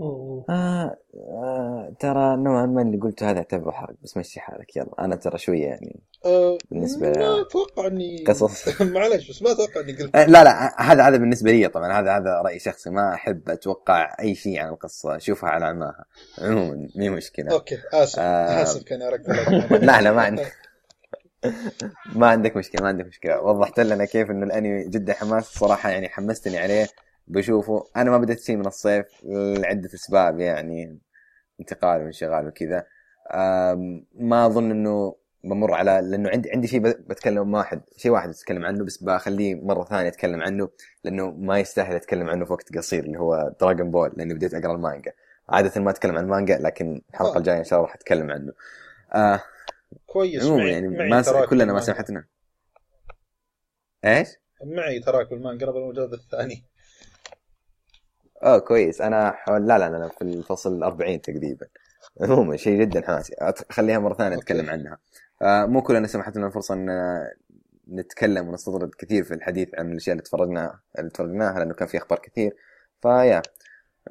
آه 0.00 0.96
آه 1.14 1.92
ترى 2.00 2.36
نوعا 2.36 2.66
ما 2.66 2.82
اللي 2.82 2.96
قلته 2.98 3.30
هذا 3.30 3.38
اعتبره 3.38 3.70
حرق 3.70 3.94
بس 4.02 4.16
مشي 4.16 4.40
حالك 4.40 4.76
يلا. 4.76 4.90
أنا 4.98 5.16
ترى 5.16 5.38
شوية 5.38 5.64
يعني 5.66 6.00
أه 6.24 6.58
بالنسبة- 6.74 7.18
ما 7.18 7.40
أتوقع 7.40 7.86
إني 7.86 8.24
قصص. 8.24 8.80
معلش 8.82 9.30
بس 9.30 9.42
ما 9.42 9.52
أتوقع 9.52 9.80
إني 9.80 9.92
قلت. 9.92 10.16
آه 10.16 10.26
لا 10.26 10.44
لا 10.44 10.82
هذا 10.82 11.02
هذا 11.08 11.16
بالنسبة 11.16 11.52
لي 11.52 11.68
طبعا 11.68 12.00
هذا 12.00 12.16
هذا 12.16 12.42
رأي 12.44 12.58
شخصي 12.58 12.90
ما 12.90 13.14
أحب 13.14 13.50
أتوقع 13.50 14.16
أي 14.20 14.34
شيء 14.34 14.58
عن 14.60 14.68
القصة 14.68 15.16
أشوفها 15.16 15.50
على 15.50 15.64
عماها 15.64 16.04
عموما 16.38 16.88
مي 16.96 17.10
مشكلة. 17.10 17.52
okay 17.52 17.78
آسف 17.92 18.18
آه. 18.18 18.62
آسف 18.62 18.82
كان 18.82 19.02
اركز 19.02 19.28
لا 19.86 20.00
لا 20.00 20.12
ما 20.12 20.22
عندك. 20.22 20.52
ما 22.14 22.26
عندك 22.26 22.56
مشكلة 22.56 22.82
ما 22.82 22.88
عندك 22.88 23.06
مشكلة. 23.06 23.40
وضحت 23.40 23.80
لنا 23.80 24.04
كيف 24.04 24.30
إنه 24.30 24.46
الأنمي 24.46 24.88
جدا 24.88 25.12
حماس 25.12 25.44
صراحة 25.44 25.90
يعني 25.90 26.08
حمستني 26.08 26.58
عليه. 26.58 26.86
بشوفه. 27.30 27.84
أنا 27.96 28.10
ما 28.10 28.18
بديت 28.18 28.40
شيء 28.40 28.56
من 28.56 28.66
الصيف 28.66 29.06
لعدة 29.24 29.94
أسباب 29.94 30.40
يعني 30.40 30.98
انتقال 31.60 32.02
وانشغال 32.02 32.46
وكذا. 32.46 32.86
ما 34.14 34.46
أظن 34.46 34.70
إنه 34.70 35.16
بمر 35.44 35.74
على 35.74 36.00
لأنه 36.04 36.30
عندي 36.30 36.50
عندي 36.50 36.68
شيء 36.68 36.80
بتكلم 36.80 37.54
واحد 37.54 37.80
شيء 37.96 38.10
واحد 38.10 38.28
أتكلم 38.28 38.64
عنه 38.64 38.84
بس 38.84 39.02
بخليه 39.02 39.54
مرة 39.54 39.84
ثانية 39.84 40.08
أتكلم 40.08 40.42
عنه 40.42 40.68
لأنه 41.04 41.30
ما 41.30 41.58
يستاهل 41.58 41.94
أتكلم 41.94 42.28
عنه 42.28 42.44
في 42.44 42.52
وقت 42.52 42.76
قصير 42.76 43.04
اللي 43.04 43.18
هو 43.18 43.52
دراغون 43.60 43.90
بول 43.90 44.12
لأني 44.16 44.34
بديت 44.34 44.54
أقرأ 44.54 44.74
المانجا. 44.74 45.12
عادة 45.48 45.80
ما 45.80 45.90
أتكلم 45.90 46.16
عن 46.16 46.24
المانجا 46.24 46.58
لكن 46.58 47.02
الحلقة 47.10 47.34
آه. 47.34 47.38
الجاية 47.38 47.58
إن 47.58 47.64
شاء 47.64 47.78
الله 47.78 47.88
راح 47.88 47.96
أتكلم 47.96 48.30
عنه. 48.30 48.52
آه 49.14 49.40
كويس. 50.06 50.44
عموما 50.44 50.70
يعني 50.70 50.88
ما 50.88 51.22
س... 51.22 51.30
كلنا 51.30 51.72
ما. 51.72 51.80
سمحتنا. 51.80 52.24
إيش؟ 54.04 54.28
معي 54.64 55.00
تراك 55.00 55.30
بالمانجا 55.30 55.66
قبل 55.66 55.78
المجلد 55.78 56.12
الثاني. 56.12 56.64
أوه 58.44 58.58
كويس. 58.58 59.00
أنا 59.00 59.30
حول 59.30 59.66
لا 59.66 59.78
لا 59.78 59.86
أنا 59.86 60.08
في 60.08 60.22
الفصل 60.22 60.76
ال 60.78 60.82
40 60.82 61.20
تقريبا. 61.20 61.66
عموما 62.20 62.56
شيء 62.56 62.80
جدا 62.80 63.06
حماسي 63.06 63.34
خليها 63.70 63.98
مرة 63.98 64.14
ثانية. 64.14 64.36
نتكلم 64.36 64.70
عنها. 64.70 64.98
آه 65.42 65.66
مو 65.66 65.82
كلنا 65.82 66.06
سمحت 66.06 66.36
لنا 66.36 66.46
الفرصة 66.46 66.74
أن 66.74 66.88
نتكلم 67.88 68.48
ونستطرد 68.48 68.90
كثير 68.98 69.24
في 69.24 69.34
الحديث 69.34 69.68
عن 69.78 69.92
الأشياء 69.92 70.12
اللي 70.12 70.22
تفرجنا 70.22 70.78
اللي 70.98 71.10
تفرجناها 71.10 71.58
لأنه 71.58 71.74
كان 71.74 71.88
في 71.88 71.98
أخبار 71.98 72.18
كثير. 72.18 72.56
فيا. 73.02 73.42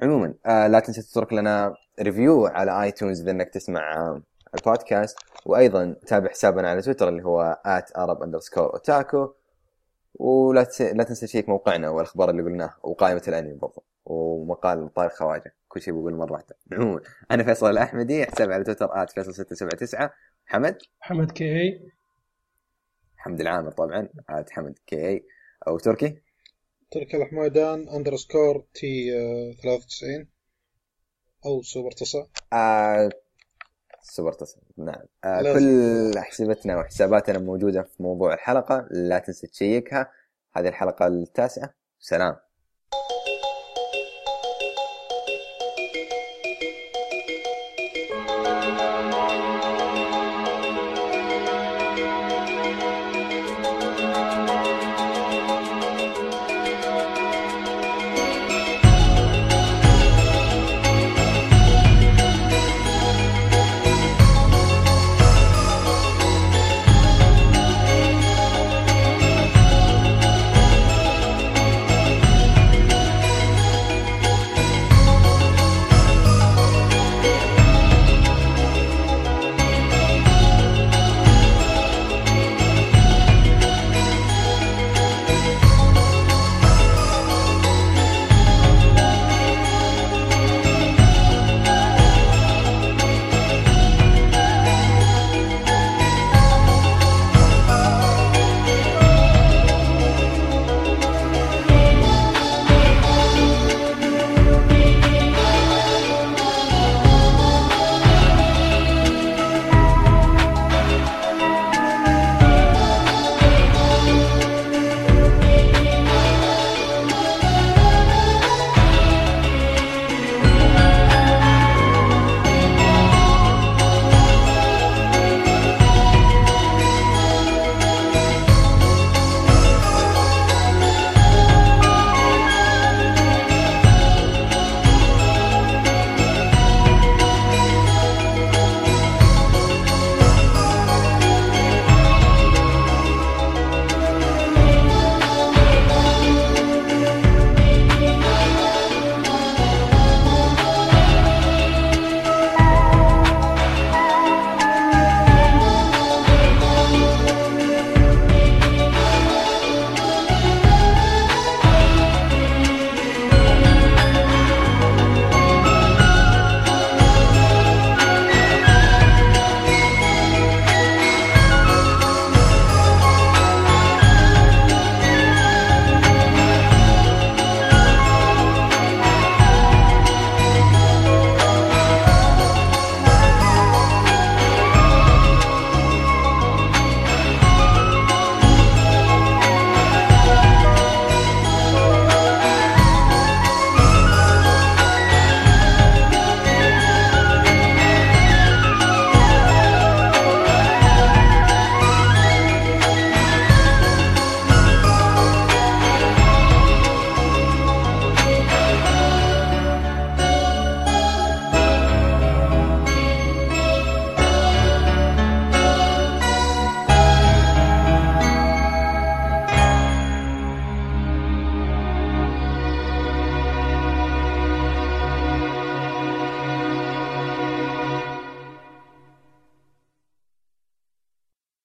عموما 0.02 0.34
آه 0.46 0.66
لا 0.66 0.80
تنسى 0.80 1.02
تترك 1.02 1.32
لنا 1.32 1.74
review 2.00 2.46
على 2.46 2.82
iTunes 2.82 3.20
إذا 3.20 3.30
إنك 3.30 3.48
تسمع 3.48 3.94
آه 3.96 4.22
البودكاست 4.54 5.18
وأيضا 5.46 5.96
تابع 6.06 6.28
حسابنا 6.28 6.70
على 6.70 6.82
تويتر 6.82 7.08
اللي 7.08 7.24
هو 7.24 7.58
@arab 7.98 8.18
underscore 8.24 8.78
otaku. 8.78 9.39
ولا 10.14 10.64
تس... 10.64 10.82
لا 10.82 11.04
تنسى 11.04 11.26
تشيك 11.26 11.48
موقعنا 11.48 11.88
والأخبار 11.90 12.30
اللي 12.30 12.42
قلناها 12.42 12.78
وقائمة 12.82 13.22
الأنمي 13.28 13.54
برضه 13.54 13.82
ومقال 14.04 14.94
طارق 14.94 15.12
خواجه 15.12 15.54
كل 15.68 15.80
شيء 15.80 15.94
بقول 15.94 16.14
مرة 16.14 16.32
واحدة. 16.32 16.56
عموما 16.72 17.00
أنا 17.30 17.44
فيصل 17.44 17.70
الأحمدي 17.70 18.26
حسابي 18.26 18.54
على 18.54 18.64
تويتر 18.64 19.06
فيصل 19.06 19.34
679 19.34 20.08
حمد؟ 20.46 20.78
حمد 21.00 21.30
كي. 21.30 21.44
اي 21.44 21.90
حمد 23.16 23.40
العامر 23.40 23.70
طبعا 23.70 24.08
حمد 24.50 24.78
كي. 24.86 25.08
اي 25.08 25.24
أو 25.68 25.78
تركي؟ 25.78 26.22
ترك 26.90 27.14
الحميدان 27.14 27.88
اندرسكور 27.88 28.64
تي 28.74 29.18
آه، 29.18 29.52
93 29.62 30.28
أو 31.46 31.62
سوبر 31.62 31.90
تصا. 31.90 32.26
آه 32.52 33.10
سوبر 34.02 34.32
تصل 34.32 34.60
نعم. 34.84 35.02
آه. 35.24 35.42
كل 35.42 36.18
حساباتنا 36.18 36.76
وحساباتنا 36.76 37.38
موجودة 37.38 37.82
في 37.82 38.02
موضوع 38.02 38.34
الحلقة. 38.34 38.86
لا 38.90 39.18
تنسى 39.18 39.46
تشيكها. 39.46 40.10
هذه 40.56 40.68
الحلقة 40.68 41.06
التاسعة. 41.06 41.70
سلام. 41.98 42.36